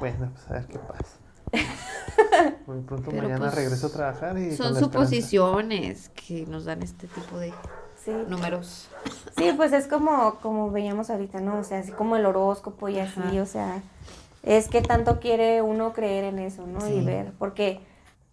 Bueno, 0.00 0.30
pues 0.32 0.48
a 0.48 0.52
ver 0.54 0.66
qué 0.66 0.78
pasa. 0.78 1.18
Muy 2.66 2.80
pronto 2.80 3.10
Pero, 3.10 3.22
mañana 3.24 3.40
pues, 3.50 3.54
regreso 3.54 3.88
a 3.88 3.90
trabajar 3.90 4.38
y 4.38 4.56
Son 4.56 4.74
suposiciones 4.74 6.08
que 6.10 6.46
nos 6.46 6.64
dan 6.64 6.82
este 6.82 7.06
tipo 7.06 7.38
de 7.38 7.52
Sí. 8.02 8.12
números. 8.28 8.88
Sí, 9.36 9.52
pues 9.58 9.74
es 9.74 9.86
como, 9.86 10.36
como 10.36 10.70
veíamos 10.70 11.10
ahorita, 11.10 11.40
¿no? 11.42 11.58
O 11.58 11.64
sea, 11.64 11.80
así 11.80 11.92
como 11.92 12.16
el 12.16 12.24
horóscopo 12.24 12.88
y 12.88 12.98
así, 12.98 13.20
Ajá. 13.20 13.42
o 13.42 13.44
sea, 13.44 13.82
es 14.42 14.68
que 14.68 14.80
tanto 14.80 15.20
quiere 15.20 15.60
uno 15.60 15.92
creer 15.92 16.24
en 16.24 16.38
eso, 16.38 16.66
¿no? 16.66 16.88
Y 16.88 17.04
ver, 17.04 17.32
porque, 17.38 17.82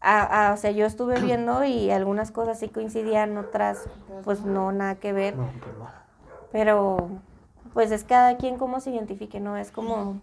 a- 0.02 0.50
a- 0.50 0.54
o 0.54 0.58
sea, 0.58 0.72
yo 0.72 0.86
estuve 0.86 1.20
viendo 1.22 1.64
y 1.64 1.92
algunas 1.92 2.32
cosas 2.32 2.60
sí 2.60 2.70
coincidían, 2.70 3.38
otras, 3.38 3.86
pues 4.24 4.42
no, 4.42 4.72
nada 4.72 4.96
que 4.96 5.14
ver. 5.14 5.36
Pues. 5.36 5.48
Pero, 6.52 7.10
pues 7.74 7.92
es 7.92 8.04
cada 8.04 8.38
quien 8.38 8.58
cómo 8.58 8.80
se 8.80 8.92
identifique, 8.92 9.40
¿no? 9.40 9.58
Es 9.58 9.72
como 9.72 10.22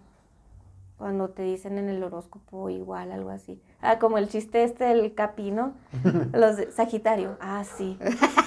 cuando 0.97 1.27
te 1.29 1.43
dicen 1.43 1.77
en 1.77 1.89
el 1.89 2.01
horóscopo 2.03 2.69
igual, 2.69 3.11
algo 3.11 3.29
así. 3.29 3.61
Ah, 3.81 3.99
como 3.99 4.17
el 4.17 4.29
chiste 4.29 4.63
este 4.63 4.85
del 4.85 5.13
capino, 5.13 5.73
los 6.33 6.55
de 6.57 6.71
Sagitario. 6.71 7.37
Ah, 7.41 7.63
sí, 7.77 7.97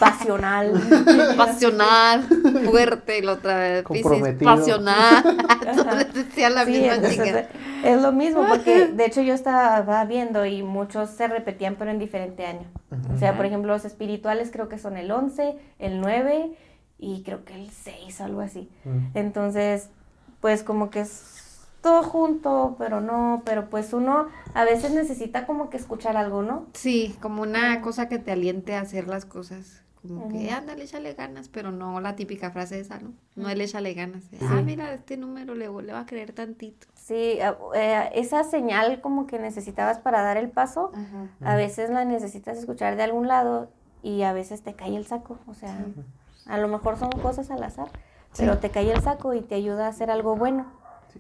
pasional. 0.00 0.72
Pasional, 1.36 2.22
fuerte, 2.70 3.18
y 3.18 3.22
la 3.22 3.32
otra 3.32 3.58
vez 3.58 3.82
Comprometido. 3.82 4.50
pasional. 4.56 5.24
Entonces 5.66 6.14
decía 6.14 6.50
la 6.50 6.64
Sí, 6.64 6.72
misma 6.72 6.94
entonces, 6.94 7.24
chica. 7.26 7.48
es 7.84 8.00
lo 8.02 8.12
mismo, 8.12 8.46
porque 8.48 8.86
de 8.88 9.04
hecho 9.04 9.20
yo 9.20 9.34
estaba 9.34 10.04
viendo 10.06 10.46
y 10.46 10.62
muchos 10.62 11.10
se 11.10 11.28
repetían, 11.28 11.76
pero 11.76 11.90
en 11.90 11.98
diferente 11.98 12.46
año. 12.46 12.66
O 13.14 13.18
sea, 13.18 13.36
por 13.36 13.44
ejemplo, 13.46 13.72
los 13.74 13.84
espirituales 13.84 14.50
creo 14.50 14.68
que 14.68 14.78
son 14.78 14.96
el 14.96 15.10
11, 15.10 15.56
el 15.78 16.00
9 16.00 16.52
y 16.98 17.22
creo 17.22 17.44
que 17.44 17.54
el 17.54 17.70
6, 17.70 18.20
algo 18.22 18.40
así. 18.40 18.70
Entonces, 19.14 19.90
pues 20.40 20.62
como 20.62 20.90
que 20.90 21.00
es 21.00 21.37
todo 21.82 22.02
junto, 22.02 22.76
pero 22.78 23.00
no, 23.00 23.42
pero 23.44 23.68
pues 23.70 23.92
uno 23.92 24.28
a 24.54 24.64
veces 24.64 24.92
necesita 24.92 25.46
como 25.46 25.70
que 25.70 25.76
escuchar 25.76 26.16
algo, 26.16 26.42
¿no? 26.42 26.66
Sí, 26.74 27.16
como 27.20 27.42
una 27.42 27.80
cosa 27.80 28.08
que 28.08 28.18
te 28.18 28.32
aliente 28.32 28.74
a 28.74 28.80
hacer 28.80 29.08
las 29.08 29.24
cosas. 29.24 29.82
Como 30.06 30.28
que, 30.28 30.50
ándale, 30.52 30.84
échale 30.84 31.12
ganas, 31.14 31.48
pero 31.48 31.72
no 31.72 32.00
la 32.00 32.14
típica 32.14 32.52
frase 32.52 32.78
esa, 32.78 33.00
¿no? 33.00 33.12
No 33.34 33.50
el 33.50 33.60
échale 33.60 33.94
ganas. 33.94 34.22
Sí. 34.30 34.38
Ah, 34.40 34.62
mira, 34.64 34.92
este 34.94 35.16
número 35.16 35.54
le, 35.54 35.68
le 35.68 35.92
va 35.92 36.00
a 36.00 36.06
creer 36.06 36.32
tantito. 36.32 36.86
Sí, 36.94 37.38
eh, 37.74 38.10
esa 38.14 38.44
señal 38.44 39.00
como 39.00 39.26
que 39.26 39.40
necesitabas 39.40 39.98
para 39.98 40.22
dar 40.22 40.36
el 40.36 40.50
paso, 40.50 40.92
a 41.42 41.56
veces 41.56 41.90
la 41.90 42.04
necesitas 42.04 42.58
escuchar 42.58 42.96
de 42.96 43.02
algún 43.02 43.26
lado 43.26 43.70
y 44.02 44.22
a 44.22 44.32
veces 44.32 44.62
te 44.62 44.74
cae 44.74 44.94
el 44.94 45.04
saco, 45.04 45.38
o 45.48 45.54
sea, 45.54 45.84
a 46.46 46.58
lo 46.58 46.68
mejor 46.68 46.96
son 46.96 47.10
cosas 47.10 47.50
al 47.50 47.62
azar, 47.64 47.88
pero 48.36 48.58
te 48.58 48.70
cae 48.70 48.92
el 48.92 49.02
saco 49.02 49.34
y 49.34 49.40
te 49.40 49.56
ayuda 49.56 49.86
a 49.86 49.88
hacer 49.88 50.10
algo 50.10 50.36
bueno. 50.36 50.66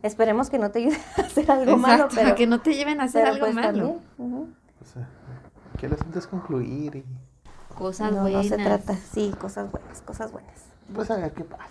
Esperemos 0.02 0.50
que 0.50 0.58
no 0.58 0.70
te 0.70 0.78
ayude 0.80 0.98
a 1.16 1.20
hacer 1.22 1.50
algo 1.50 1.76
malo, 1.76 2.08
pero, 2.14 2.34
que 2.34 2.46
no 2.46 2.60
te 2.60 2.74
lleven 2.74 3.00
a 3.00 3.04
hacer 3.04 3.26
algo 3.26 3.46
pues 3.46 3.54
malo. 3.54 3.66
también, 3.66 4.00
ujú. 4.18 4.48
Pues, 4.78 4.96
eh, 4.96 5.06
aquí 5.74 5.86
el 5.86 5.92
asunto 5.94 6.18
es 6.18 6.26
concluir 6.26 6.96
y 6.96 7.04
Cosas 7.74 8.10
no, 8.10 8.16
no 8.18 8.22
buenas. 8.22 8.46
se 8.48 8.56
trata, 8.56 8.96
sí, 9.12 9.32
cosas 9.38 9.70
buenas, 9.70 10.00
cosas 10.02 10.32
buenas. 10.32 10.54
pues 10.94 11.10
a 11.10 11.16
ver 11.16 11.32
qué 11.32 11.44
pasa. 11.44 11.64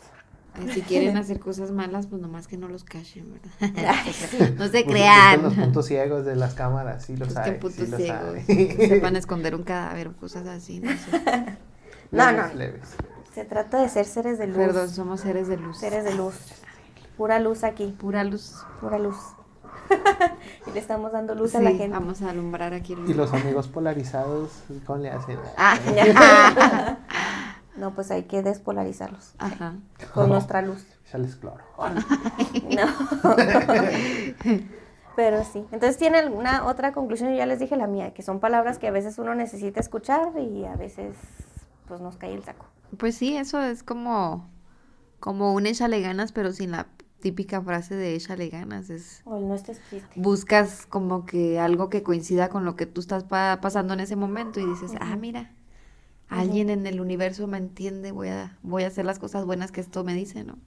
Ay, 0.55 0.69
Si 0.73 0.81
quieren 0.81 1.17
hacer 1.17 1.39
cosas 1.39 1.71
malas, 1.71 2.07
pues 2.07 2.21
nomás 2.21 2.47
que 2.47 2.57
no 2.57 2.67
los 2.67 2.83
cachen, 2.83 3.33
¿verdad? 3.33 3.51
No 4.57 4.63
se 4.67 4.83
Busquen 4.83 4.87
crean. 4.87 5.43
los 5.43 5.53
puntos 5.53 5.85
ciegos 5.85 6.25
de 6.25 6.35
las 6.35 6.53
cámaras, 6.53 7.05
sí 7.05 7.15
lo 7.17 7.25
Busquen 7.25 7.43
saben. 7.43 7.59
puntos 7.59 7.87
sí 7.97 8.07
saben. 8.07 8.45
que 8.45 8.87
Sepan 8.89 9.15
esconder 9.17 9.53
un 9.55 9.63
cadáver 9.63 10.07
o 10.09 10.15
cosas 10.17 10.47
así. 10.47 10.79
No 10.79 10.91
sé. 10.91 11.57
No, 12.11 12.31
Leves, 12.31 12.53
no. 12.53 12.59
leves. 12.59 12.89
Se 13.35 13.43
trata 13.45 13.81
de 13.81 13.89
ser 13.89 14.05
seres 14.05 14.37
de 14.39 14.47
luz. 14.47 14.55
Perdón, 14.57 14.89
somos 14.89 15.19
seres 15.21 15.47
de 15.47 15.57
luz. 15.57 15.77
Seres 15.77 16.03
de 16.05 16.15
luz. 16.15 16.35
Pura 17.17 17.39
luz 17.39 17.63
aquí, 17.63 17.95
Pura 17.99 18.23
luz. 18.23 18.63
pura 18.79 18.99
luz. 18.99 19.15
y 20.67 20.71
le 20.71 20.79
estamos 20.79 21.11
dando 21.11 21.33
luz 21.35 21.55
a 21.55 21.61
la 21.61 21.69
gente. 21.71 21.89
Vamos 21.89 22.21
a 22.21 22.29
alumbrar 22.29 22.73
aquí 22.73 22.93
el 22.93 23.09
Y 23.09 23.13
los 23.13 23.33
amigos 23.33 23.67
polarizados, 23.67 24.51
¿cómo 24.85 24.99
le 24.99 25.09
hacen? 25.11 25.39
Ah, 25.57 25.77
No, 27.77 27.93
pues 27.93 28.09
hay 28.09 28.23
que 28.23 28.41
despolarizarlos 28.41 29.35
Ajá. 29.37 29.75
con 30.13 30.29
nuestra 30.29 30.61
luz. 30.63 30.83
Échales 31.05 31.35
cloro. 31.35 31.63
No. 31.77 32.87
Pero 35.15 35.43
sí. 35.43 35.59
Entonces 35.71 35.97
tiene 35.97 36.17
alguna 36.17 36.65
otra 36.65 36.91
conclusión, 36.91 37.29
yo 37.31 37.37
ya 37.37 37.45
les 37.45 37.59
dije 37.59 37.75
la 37.75 37.87
mía, 37.87 38.13
que 38.13 38.23
son 38.23 38.39
palabras 38.39 38.77
que 38.79 38.87
a 38.87 38.91
veces 38.91 39.17
uno 39.19 39.35
necesita 39.35 39.79
escuchar 39.79 40.31
y 40.39 40.65
a 40.65 40.75
veces 40.75 41.15
pues 41.87 42.01
nos 42.01 42.17
cae 42.17 42.33
el 42.33 42.43
saco. 42.43 42.65
Pues 42.97 43.15
sí, 43.15 43.37
eso 43.37 43.61
es 43.61 43.83
como, 43.83 44.47
como 45.19 45.53
un 45.53 45.65
échale 45.67 46.01
ganas, 46.01 46.31
pero 46.31 46.51
sin 46.53 46.71
la 46.71 46.87
típica 47.19 47.61
frase 47.61 47.95
de 47.95 48.15
échale 48.15 48.49
ganas. 48.49 48.89
Es 48.89 49.21
O 49.25 49.39
no 49.39 49.55
estés 49.55 49.79
triste. 49.89 50.09
buscas 50.15 50.85
como 50.85 51.25
que 51.25 51.59
algo 51.59 51.89
que 51.89 52.03
coincida 52.03 52.49
con 52.49 52.65
lo 52.65 52.75
que 52.75 52.85
tú 52.85 53.01
estás 53.01 53.23
pa- 53.23 53.59
pasando 53.61 53.93
en 53.93 53.99
ese 54.01 54.15
momento 54.15 54.59
y 54.59 54.65
dices, 54.65 54.91
ah, 54.99 55.15
mira, 55.15 55.51
alguien 56.29 56.69
en 56.69 56.85
el 56.87 56.99
universo 57.01 57.47
me 57.47 57.57
entiende, 57.57 58.11
voy 58.11 58.29
a, 58.29 58.57
voy 58.63 58.83
a 58.83 58.87
hacer 58.87 59.05
las 59.05 59.19
cosas 59.19 59.45
buenas 59.45 59.71
que 59.71 59.81
esto 59.81 60.03
me 60.03 60.13
dice, 60.13 60.43
¿no? 60.43 60.57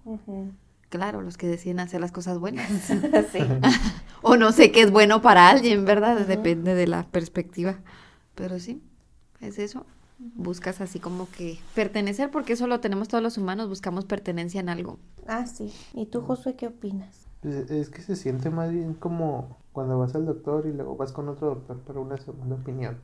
Claro, 0.89 1.23
los 1.23 1.37
que 1.37 1.47
deciden 1.47 1.79
hacer 1.81 2.01
las 2.01 2.11
cosas 2.13 2.39
buenas. 2.39 2.69
sí. 3.33 3.39
o 4.23 4.37
no 4.37 4.51
sé 4.53 4.73
qué 4.73 4.83
es 4.83 4.91
bueno 4.91 5.23
para 5.23 5.49
alguien, 5.49 5.85
¿verdad? 5.85 6.27
Depende 6.27 6.75
de 6.75 6.87
la 6.89 7.05
perspectiva. 7.07 7.79
Pero 8.35 8.59
sí, 8.59 8.83
es 9.41 9.59
eso. 9.59 9.87
Buscas 10.37 10.81
así 10.81 11.01
como 11.01 11.29
que 11.31 11.59
pertenecer, 11.75 12.31
porque 12.31 12.53
eso 12.53 12.67
lo 12.67 12.81
tenemos 12.81 13.09
todos 13.09 13.23
los 13.23 13.39
humanos, 13.39 13.69
buscamos 13.69 14.05
pertenencia 14.05 14.61
en 14.61 14.69
algo. 14.69 14.99
Ah, 15.27 15.47
sí. 15.47 15.73
¿Y 15.95 16.07
tú, 16.07 16.21
Josué, 16.21 16.57
qué 16.57 16.67
opinas? 16.67 17.27
Pues, 17.41 17.71
Es 17.71 17.89
que 17.89 18.03
se 18.03 18.17
siente 18.17 18.51
más 18.51 18.71
bien 18.71 18.95
como 18.95 19.57
cuando 19.73 19.99
vas 19.99 20.15
al 20.15 20.27
doctor 20.27 20.67
y 20.67 20.73
luego 20.73 20.97
vas 20.97 21.13
con 21.13 21.29
otro 21.29 21.49
doctor 21.49 21.79
para 21.81 22.01
una 22.01 22.19
segunda 22.19 22.57
opinión. 22.57 23.01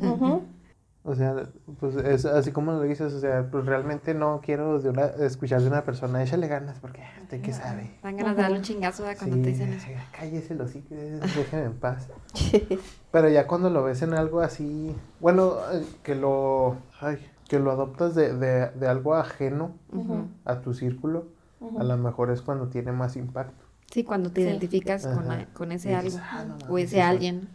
Ujú. 0.00 0.42
O 1.06 1.14
sea, 1.14 1.34
pues 1.78 1.96
es 1.96 2.24
así 2.24 2.50
como 2.50 2.72
lo 2.72 2.80
dices, 2.80 3.12
o 3.12 3.20
sea, 3.20 3.46
pues 3.50 3.66
realmente 3.66 4.14
no 4.14 4.40
quiero 4.42 4.80
de 4.80 4.88
una, 4.88 5.04
escuchar 5.04 5.60
de 5.60 5.68
una 5.68 5.84
persona, 5.84 6.22
échale 6.22 6.48
ganas 6.48 6.78
porque 6.80 7.02
usted 7.20 7.42
qué 7.42 7.52
sabe. 7.52 7.90
Dan 8.02 8.16
ganas 8.16 8.36
de 8.36 8.42
darle 8.42 8.56
un 8.56 8.64
chingazo 8.64 9.04
cuando 9.18 9.36
te 9.36 9.48
dicen 9.50 9.74
eso. 9.74 9.86
cállese 10.18 10.54
los 10.54 10.70
hocico, 10.70 10.94
déjeme 10.94 11.64
en 11.64 11.74
paz. 11.74 12.08
Pero 13.10 13.28
ya 13.28 13.46
cuando 13.46 13.68
lo 13.68 13.84
ves 13.84 14.00
en 14.00 14.14
algo 14.14 14.40
así, 14.40 14.96
bueno, 15.20 15.56
eh, 15.74 15.84
que 16.02 16.14
lo, 16.14 16.76
ay, 17.00 17.18
que 17.48 17.58
lo 17.58 17.70
adoptas 17.70 18.14
de, 18.14 18.32
de, 18.34 18.70
de 18.70 18.88
algo 18.88 19.14
ajeno 19.14 19.76
a 20.46 20.62
tu 20.62 20.72
círculo, 20.72 21.26
a 21.78 21.84
lo 21.84 21.98
mejor 21.98 22.30
es 22.30 22.40
cuando 22.40 22.68
tiene 22.68 22.92
más 22.92 23.16
impacto. 23.16 23.62
Sí, 23.92 24.04
cuando 24.04 24.30
te 24.32 24.40
Sí. 24.42 24.48
identificas 24.48 25.06
con, 25.06 25.26
con 25.52 25.70
ese 25.70 25.90
Y 25.90 25.94
algo 25.94 26.04
dices, 26.12 26.22
"Ah, 26.32 26.44
no 26.48 26.56
o 26.72 26.78
ese 26.78 26.88
sí 26.88 26.92
soy". 26.94 27.00
alguien. 27.02 27.48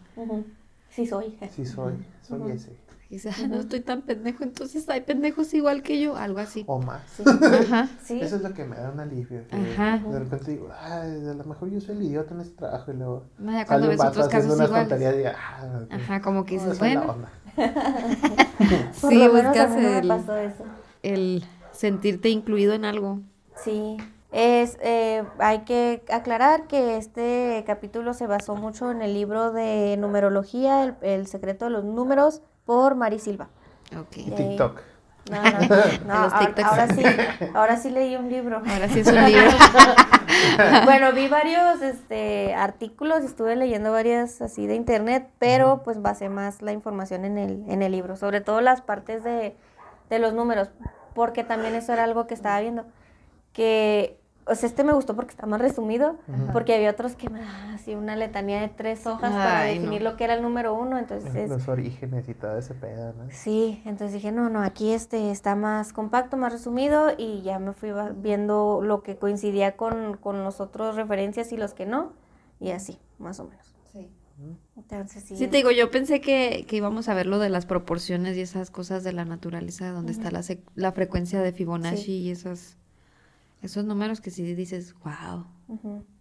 Sí 0.91 1.05
soy. 1.07 1.37
Sí 1.49 1.65
soy, 1.65 1.93
soy 2.21 2.51
ese. 2.51 2.77
Y 3.11 3.15
dices, 3.15 3.35
"Ah, 3.43 3.47
no 3.47 3.55
estoy 3.59 3.79
tan 3.81 4.03
pendejo, 4.03 4.43
entonces 4.43 4.87
hay 4.87 5.01
pendejos 5.01 5.51
igual 5.55 5.81
que 5.81 5.99
yo, 5.99 6.15
algo 6.15 6.37
así. 6.39 6.63
O 6.67 6.79
más. 6.79 7.01
Sí. 7.17 7.23
Ajá. 7.25 7.87
Sí. 8.03 8.21
Eso 8.21 8.35
es 8.35 8.43
lo 8.43 8.53
que 8.53 8.63
me 8.65 8.75
da 8.75 8.91
un 8.91 8.99
alivio. 8.99 9.41
Ajá. 9.51 9.97
De 9.97 10.19
repente 10.19 10.51
digo, 10.51 10.69
ay, 10.79 11.27
a 11.27 11.33
lo 11.33 11.43
mejor 11.43 11.69
yo 11.71 11.81
soy 11.81 11.95
el 11.97 12.03
idiota 12.03 12.35
en 12.35 12.41
este 12.41 12.55
trabajo 12.57 12.91
y 12.91 12.97
luego 12.97 13.23
No, 13.39 13.51
ya 13.51 13.65
cuando 13.65 13.87
ves 13.87 13.99
otros 13.99 14.27
casos 14.27 14.53
unas 14.55 14.67
iguales. 14.67 14.89
tonterías 14.89 15.13
y 15.15 15.17
digo, 15.17 15.29
ah, 15.35 15.85
Ajá, 15.89 16.21
como 16.21 16.45
que 16.45 16.57
no, 16.57 16.63
dices, 16.65 16.79
la 16.81 16.87
bueno, 16.99 17.15
sí, 18.93 19.27
buscas 19.27 19.69
no 19.71 19.75
me 19.77 19.97
el, 19.99 20.07
pasó 20.07 20.37
eso. 20.37 20.63
el 21.03 21.43
sentirte 21.71 22.29
incluido 22.29 22.73
en 22.73 22.85
algo. 22.85 23.19
Sí, 23.55 23.97
es, 24.31 24.77
eh, 24.81 25.23
hay 25.39 25.59
que 25.61 26.03
aclarar 26.11 26.67
que 26.67 26.97
este 26.97 27.63
capítulo 27.65 28.13
se 28.13 28.27
basó 28.27 28.55
mucho 28.55 28.91
en 28.91 29.01
el 29.01 29.13
libro 29.13 29.51
de 29.51 29.97
numerología, 29.97 30.83
el, 30.83 30.95
el 31.01 31.27
secreto 31.27 31.65
de 31.65 31.71
los 31.71 31.83
números, 31.83 32.41
por 32.69 32.93
Mari 32.93 33.17
Silva. 33.17 33.47
Ok. 33.99 34.17
Y 34.17 34.29
TikTok. 34.29 34.81
No, 35.31 35.41
no, 35.41 36.05
no, 36.05 36.13
ahora 36.63 36.87
sí, 36.93 37.03
ahora 37.55 37.77
sí 37.77 37.89
leí 37.89 38.15
un 38.15 38.29
libro. 38.29 38.57
Ahora 38.57 38.87
sí 38.89 38.99
es 38.99 39.07
un 39.07 39.15
libro. 39.15 39.49
bueno, 40.85 41.11
vi 41.11 41.27
varios 41.27 41.81
este, 41.81 42.53
artículos, 42.53 43.23
estuve 43.23 43.55
leyendo 43.55 43.91
varias 43.91 44.39
así 44.43 44.67
de 44.67 44.75
internet, 44.75 45.31
pero 45.39 45.81
pues 45.81 45.99
basé 45.99 46.29
más 46.29 46.61
la 46.61 46.71
información 46.71 47.25
en 47.25 47.39
el, 47.39 47.63
en 47.67 47.81
el 47.81 47.91
libro, 47.91 48.15
sobre 48.15 48.39
todo 48.39 48.61
las 48.61 48.81
partes 48.81 49.23
de, 49.23 49.57
de 50.11 50.19
los 50.19 50.35
números, 50.35 50.69
porque 51.15 51.43
también 51.43 51.73
eso 51.73 51.91
era 51.91 52.03
algo 52.03 52.27
que 52.27 52.35
estaba 52.35 52.59
viendo, 52.59 52.85
que, 53.51 54.18
o 54.49 54.55
sea, 54.55 54.67
este 54.67 54.83
me 54.83 54.93
gustó 54.93 55.15
porque 55.15 55.31
está 55.31 55.45
más 55.45 55.61
resumido, 55.61 56.17
porque 56.51 56.73
había 56.75 56.91
otros 56.91 57.15
que 57.15 57.29
así 57.73 57.95
una 57.95 58.15
letanía 58.15 58.61
de 58.61 58.69
tres 58.69 59.05
hojas 59.07 59.31
para 59.31 59.59
no. 59.65 59.71
definir 59.73 60.01
lo 60.01 60.17
que 60.17 60.23
era 60.23 60.33
el 60.33 60.41
número 60.41 60.73
uno, 60.73 60.97
entonces... 60.97 61.49
Los 61.49 61.67
orígenes 61.67 62.27
y 62.27 62.33
todo 62.33 62.57
ese 62.57 62.73
pedo, 62.73 63.13
¿no? 63.13 63.25
Sí, 63.31 63.81
entonces 63.85 64.13
dije, 64.13 64.31
no, 64.31 64.49
no, 64.49 64.61
aquí 64.61 64.91
este 64.93 65.31
está 65.31 65.55
más 65.55 65.93
compacto, 65.93 66.37
más 66.37 66.51
resumido 66.51 67.11
y 67.17 67.41
ya 67.41 67.59
me 67.59 67.73
fui 67.73 67.91
viendo 68.17 68.81
lo 68.83 69.03
que 69.03 69.17
coincidía 69.17 69.77
con, 69.77 70.17
con 70.17 70.43
los 70.43 70.59
otros 70.59 70.95
referencias 70.95 71.51
y 71.51 71.57
los 71.57 71.73
que 71.73 71.85
no, 71.85 72.13
y 72.59 72.71
así, 72.71 72.99
más 73.19 73.39
o 73.39 73.45
menos. 73.45 73.73
Entonces 74.77 75.23
sí. 75.23 75.35
Sí, 75.35 75.47
te 75.47 75.57
digo, 75.57 75.71
yo 75.71 75.91
pensé 75.91 76.21
que, 76.21 76.65
que 76.65 76.77
íbamos 76.77 77.09
a 77.09 77.13
ver 77.13 77.25
lo 77.25 77.39
de 77.39 77.49
las 77.49 77.65
proporciones 77.65 78.37
y 78.37 78.41
esas 78.41 78.71
cosas 78.71 79.03
de 79.03 79.11
la 79.11 79.25
naturaleza, 79.25 79.91
donde 79.91 80.13
está 80.13 80.31
la, 80.31 80.41
la 80.75 80.91
frecuencia 80.93 81.41
de 81.41 81.51
Fibonacci 81.51 82.03
Sí. 82.03 82.11
y 82.19 82.31
esos, 82.31 82.77
esos 83.61 83.85
números 83.85 84.21
que 84.21 84.31
sí 84.31 84.43
dices, 84.55 84.95
wow, 85.03 85.45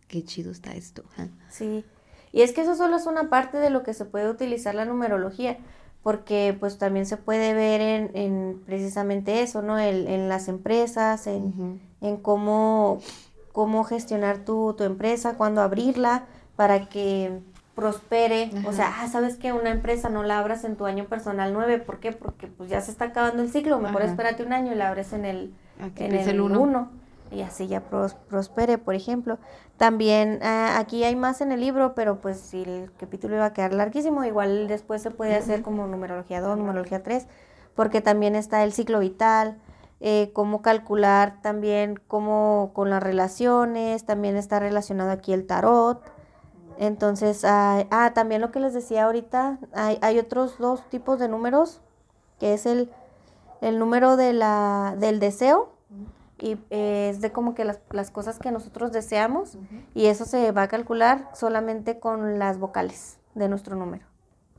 qué 0.08 0.24
chido 0.24 0.50
está 0.50 0.72
esto. 0.74 1.04
ajá". 1.12 1.28
Sí. 1.50 1.84
Y 2.32 2.42
es 2.42 2.52
que 2.52 2.60
eso 2.62 2.74
solo 2.74 2.96
es 2.96 3.06
una 3.06 3.30
parte 3.30 3.56
de 3.58 3.70
lo 3.70 3.82
que 3.82 3.94
se 3.94 4.04
puede 4.04 4.28
utilizar 4.30 4.74
la 4.74 4.84
numerología, 4.84 5.56
porque 6.02 6.56
pues 6.58 6.78
también 6.78 7.06
se 7.06 7.16
puede 7.16 7.54
ver 7.54 7.80
en, 7.80 8.10
en 8.14 8.62
precisamente 8.66 9.42
eso, 9.42 9.62
¿no? 9.62 9.78
El- 9.78 10.06
en 10.08 10.28
las 10.28 10.48
empresas, 10.48 11.26
en, 11.26 11.80
en 12.00 12.16
cómo, 12.18 12.98
cómo 13.52 13.84
gestionar 13.84 14.38
tu, 14.44 14.74
tu 14.74 14.84
empresa, 14.84 15.34
cuándo 15.36 15.62
abrirla 15.62 16.24
para 16.56 16.88
que 16.88 17.40
prospere. 17.74 18.50
O 18.66 18.72
sea, 18.72 18.92
ah, 19.00 19.08
sabes 19.08 19.36
que 19.36 19.52
una 19.52 19.70
empresa 19.70 20.08
no 20.08 20.22
la 20.22 20.38
abras 20.38 20.64
en 20.64 20.76
tu 20.76 20.84
año 20.86 21.06
personal 21.06 21.52
9, 21.52 21.78
¿por 21.78 21.98
qué? 22.00 22.12
Porque 22.12 22.46
pues 22.46 22.68
ya 22.68 22.80
se 22.80 22.90
está 22.90 23.06
acabando 23.06 23.42
el 23.42 23.50
ciclo, 23.50 23.78
mejor 23.78 24.02
Ajá. 24.02 24.10
espérate 24.10 24.42
un 24.44 24.52
año 24.52 24.72
y 24.72 24.76
la 24.76 24.88
abres 24.88 25.12
en 25.12 25.24
el, 25.24 25.54
en 25.96 26.14
el 26.14 26.28
el 26.28 26.40
uno. 26.40 26.60
1 26.60 26.90
y 27.30 27.42
así 27.42 27.66
ya 27.66 27.80
pros- 27.88 28.14
prospere, 28.28 28.78
por 28.78 28.94
ejemplo. 28.94 29.38
También 29.76 30.40
ah, 30.42 30.78
aquí 30.78 31.04
hay 31.04 31.16
más 31.16 31.40
en 31.40 31.52
el 31.52 31.60
libro, 31.60 31.94
pero 31.94 32.20
pues 32.20 32.38
si 32.40 32.62
el 32.62 32.92
capítulo 32.98 33.36
iba 33.36 33.46
a 33.46 33.52
quedar 33.52 33.72
larguísimo, 33.72 34.24
igual 34.24 34.68
después 34.68 35.02
se 35.02 35.10
puede 35.10 35.34
hacer 35.36 35.62
como 35.62 35.86
numerología 35.86 36.40
2, 36.40 36.56
numerología 36.58 37.02
3, 37.02 37.26
porque 37.74 38.00
también 38.00 38.34
está 38.34 38.64
el 38.64 38.72
ciclo 38.72 38.98
vital, 39.00 39.58
eh, 40.00 40.30
cómo 40.32 40.62
calcular 40.62 41.40
también 41.42 42.00
cómo 42.08 42.70
con 42.74 42.90
las 42.90 43.02
relaciones, 43.02 44.04
también 44.04 44.36
está 44.36 44.58
relacionado 44.60 45.10
aquí 45.10 45.32
el 45.32 45.46
tarot. 45.46 46.02
Entonces, 46.78 47.44
ah, 47.44 47.86
ah, 47.90 48.12
también 48.14 48.40
lo 48.40 48.52
que 48.52 48.60
les 48.60 48.74
decía 48.74 49.04
ahorita, 49.04 49.58
hay, 49.74 49.98
hay 50.00 50.18
otros 50.18 50.58
dos 50.58 50.88
tipos 50.90 51.18
de 51.18 51.28
números, 51.28 51.80
que 52.38 52.54
es 52.54 52.66
el, 52.66 52.90
el 53.60 53.78
número 53.78 54.16
de 54.16 54.32
la, 54.32 54.94
del 54.98 55.18
deseo, 55.20 55.70
y 56.38 56.58
eh, 56.70 57.10
es 57.10 57.20
de 57.20 57.32
como 57.32 57.54
que 57.54 57.64
las, 57.64 57.80
las 57.90 58.10
cosas 58.10 58.38
que 58.38 58.50
nosotros 58.50 58.92
deseamos, 58.92 59.58
y 59.94 60.06
eso 60.06 60.24
se 60.24 60.52
va 60.52 60.62
a 60.62 60.68
calcular 60.68 61.28
solamente 61.34 61.98
con 61.98 62.38
las 62.38 62.58
vocales 62.58 63.18
de 63.34 63.48
nuestro 63.48 63.76
número. 63.76 64.06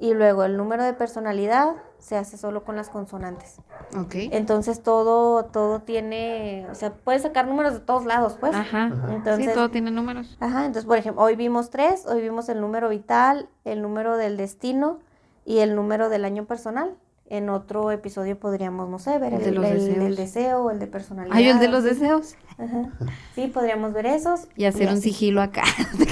Y 0.02 0.14
luego 0.14 0.46
el 0.46 0.56
número 0.56 0.86
de 0.86 0.94
personalidad 0.94 1.76
se 1.98 2.16
hace 2.16 2.38
solo 2.38 2.64
con 2.64 2.78
las 2.78 2.90
consonantes. 2.90 3.58
Ok. 3.98 4.16
Entonces 4.32 4.82
todo, 4.82 5.44
todo 5.46 5.82
tiene, 5.82 6.66
o 6.72 6.76
sea, 6.76 6.94
puedes 6.94 7.24
sacar 7.24 7.48
números 7.48 7.74
de 7.74 7.80
todos 7.82 8.06
lados, 8.06 8.38
pues. 8.40 8.56
Ajá. 8.56 8.92
Entonces, 9.10 9.48
sí, 9.48 9.54
todo 9.54 9.70
tiene 9.70 9.92
números. 9.92 10.38
Ajá, 10.40 10.60
entonces, 10.60 10.86
por 10.86 10.98
ejemplo, 10.98 11.22
hoy 11.22 11.36
vimos 11.36 11.70
tres, 11.70 12.06
hoy 12.06 12.22
vimos 12.22 12.48
el 12.48 12.62
número 12.62 12.88
vital, 12.88 13.50
el 13.66 13.82
número 13.82 14.16
del 14.16 14.38
destino 14.38 15.00
y 15.44 15.60
el 15.60 15.76
número 15.76 16.08
del 16.08 16.24
año 16.24 16.46
personal. 16.46 16.96
En 17.32 17.50
otro 17.50 17.92
episodio 17.92 18.40
podríamos, 18.40 18.90
no 18.90 18.98
sé, 18.98 19.20
ver 19.20 19.34
El 19.36 19.42
el, 19.42 19.46
de 19.46 19.52
los 19.52 19.66
el 19.66 19.74
deseos. 19.80 20.00
del 20.04 20.16
deseo 20.16 20.64
o 20.64 20.72
el 20.72 20.80
de 20.80 20.88
personalidad. 20.88 21.38
Ay, 21.38 21.48
el 21.50 21.60
de 21.60 21.68
los 21.68 21.84
deseos. 21.84 22.36
Ajá. 22.58 22.90
Sí, 23.36 23.48
podríamos 23.54 23.94
ver 23.94 24.08
esos. 24.08 24.48
Y 24.56 24.66
hacer 24.66 24.90
un 24.90 25.00
sigilo 25.00 25.42
acá. 25.42 25.62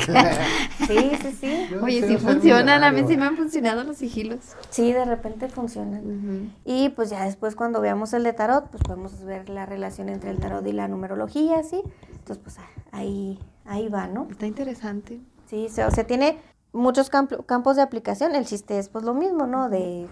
Sí, 0.87 1.11
sí, 1.21 1.31
sí. 1.39 1.67
Yo 1.71 1.83
Oye, 1.83 2.07
sí 2.07 2.17
funcionan, 2.17 2.83
a 2.83 2.91
mí 2.91 3.03
sí 3.07 3.17
me 3.17 3.25
han 3.25 3.35
funcionado 3.35 3.83
los 3.83 3.97
sigilos. 3.97 4.39
Sí, 4.69 4.93
de 4.93 5.03
repente 5.05 5.47
funcionan. 5.49 6.53
Y 6.65 6.89
pues 6.89 7.09
ya 7.09 7.23
después 7.25 7.55
cuando 7.55 7.81
veamos 7.81 8.13
el 8.13 8.23
de 8.23 8.33
tarot, 8.33 8.69
pues 8.69 8.83
podemos 8.83 9.21
ver 9.23 9.49
la 9.49 9.65
relación 9.65 10.09
entre 10.09 10.29
el 10.29 10.37
tarot 10.37 10.65
y 10.65 10.71
la 10.71 10.87
numerología, 10.87 11.63
¿sí? 11.63 11.81
Entonces, 12.11 12.37
pues 12.43 12.57
ah, 12.59 12.67
ahí, 12.91 13.39
ahí 13.65 13.89
va, 13.89 14.07
¿no? 14.07 14.27
Está 14.29 14.45
interesante. 14.45 15.19
Sí, 15.49 15.67
se- 15.69 15.83
o 15.85 15.91
sea, 15.91 16.05
tiene 16.05 16.37
muchos 16.73 17.09
camp- 17.09 17.45
campos 17.45 17.75
de 17.75 17.81
aplicación. 17.81 18.35
El 18.35 18.45
chiste 18.45 18.77
es 18.79 18.87
pues 18.89 19.03
lo 19.03 19.13
mismo, 19.13 19.45
¿no? 19.47 19.69
De 19.69 20.07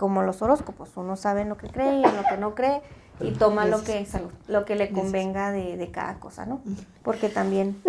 como 0.00 0.22
los 0.22 0.40
horóscopos, 0.40 0.96
uno 0.96 1.14
sabe 1.14 1.42
en 1.42 1.50
lo 1.50 1.58
que 1.58 1.68
cree 1.68 2.00
y 2.00 2.02
en 2.02 2.16
lo 2.16 2.24
que 2.24 2.38
no 2.38 2.54
cree 2.54 2.80
y 3.20 3.32
toma 3.32 3.66
lo 3.66 3.84
que, 3.84 4.06
salud, 4.06 4.30
lo 4.48 4.64
que 4.64 4.74
le 4.74 4.90
convenga 4.92 5.52
de, 5.52 5.76
de 5.76 5.90
cada 5.90 6.18
cosa, 6.18 6.46
¿no? 6.46 6.62
Porque 7.02 7.28
también 7.28 7.82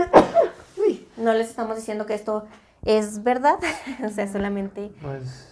no 1.16 1.34
les 1.34 1.50
estamos 1.50 1.78
diciendo 1.78 2.06
que 2.06 2.14
esto 2.14 2.44
es 2.84 3.24
verdad, 3.24 3.56
o 4.06 4.10
sea, 4.10 4.28
solamente 4.28 4.92
Pues 5.02 5.48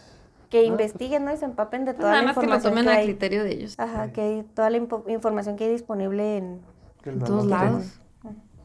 que 0.49 0.65
investiguen, 0.65 1.23
¿no? 1.23 1.33
Y 1.33 1.37
se 1.37 1.45
empapen 1.45 1.85
de 1.85 1.93
Pues 1.93 2.01
toda 2.01 2.09
nada 2.11 2.23
la 2.23 2.27
más 2.27 2.37
que 2.37 2.47
lo 2.47 2.55
información 2.55 2.73
tomen 2.73 2.93
que 2.93 3.01
a 3.01 3.03
criterio 3.05 3.43
de 3.45 3.51
ellos. 3.53 3.79
Ajá, 3.79 4.11
que 4.11 4.21
hay 4.21 4.43
toda 4.43 4.69
la 4.69 4.77
información 5.07 5.55
que 5.55 5.63
hay 5.63 5.71
disponible 5.71 6.39
en... 6.39 6.59
Que 7.01 7.11
En 7.11 7.19
todos 7.19 7.45
lados. 7.45 7.85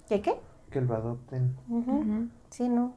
¿Qué 0.09 0.21
qué? 0.21 0.35
Que 0.71 0.81
lo 0.81 0.97
adopten. 0.97 1.55
Ujú. 1.69 1.93
Ujú. 1.93 2.29
Sí, 2.51 2.69
¿no? 2.69 2.97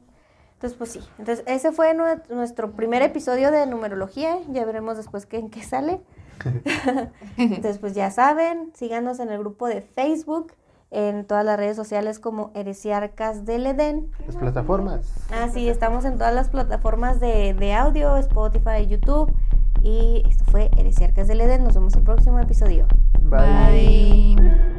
Entonces, 0.58 0.76
pues 0.76 0.90
sí. 0.90 1.00
Entonces, 1.20 1.44
ese 1.46 1.70
fue 1.70 1.94
nue- 1.94 2.20
nuestro 2.30 2.72
primer 2.72 3.00
episodio 3.02 3.52
de 3.52 3.64
numerología. 3.66 4.38
Ya 4.50 4.64
veremos 4.64 4.96
después 4.96 5.24
qué, 5.24 5.38
en 5.38 5.50
qué 5.50 5.62
sale. 5.62 6.00
Entonces, 7.36 7.78
pues 7.78 7.94
ya 7.94 8.10
saben, 8.10 8.72
síganos 8.74 9.20
en 9.20 9.30
el 9.30 9.38
grupo 9.38 9.68
de 9.68 9.82
Facebook, 9.82 10.52
en 10.90 11.24
todas 11.26 11.44
las 11.44 11.56
redes 11.58 11.76
sociales 11.76 12.18
como 12.18 12.50
Heresiarcas 12.54 13.44
del 13.44 13.66
Edén. 13.66 14.10
Las 14.26 14.36
plataformas. 14.36 15.12
Ah, 15.30 15.48
sí, 15.52 15.68
estamos 15.68 16.04
en 16.04 16.14
todas 16.18 16.34
las 16.34 16.48
plataformas 16.48 17.20
de, 17.20 17.54
de 17.54 17.74
audio, 17.74 18.16
Spotify, 18.16 18.86
YouTube. 18.88 19.32
Y 19.82 20.24
esto 20.28 20.44
fue 20.50 20.70
Heresiarcas 20.76 21.28
del 21.28 21.40
Edén. 21.40 21.62
Nos 21.62 21.74
vemos 21.74 21.94
el 21.94 22.02
próximo 22.02 22.40
episodio. 22.40 22.86
Bye. 23.22 24.36
Bye. 24.36 24.77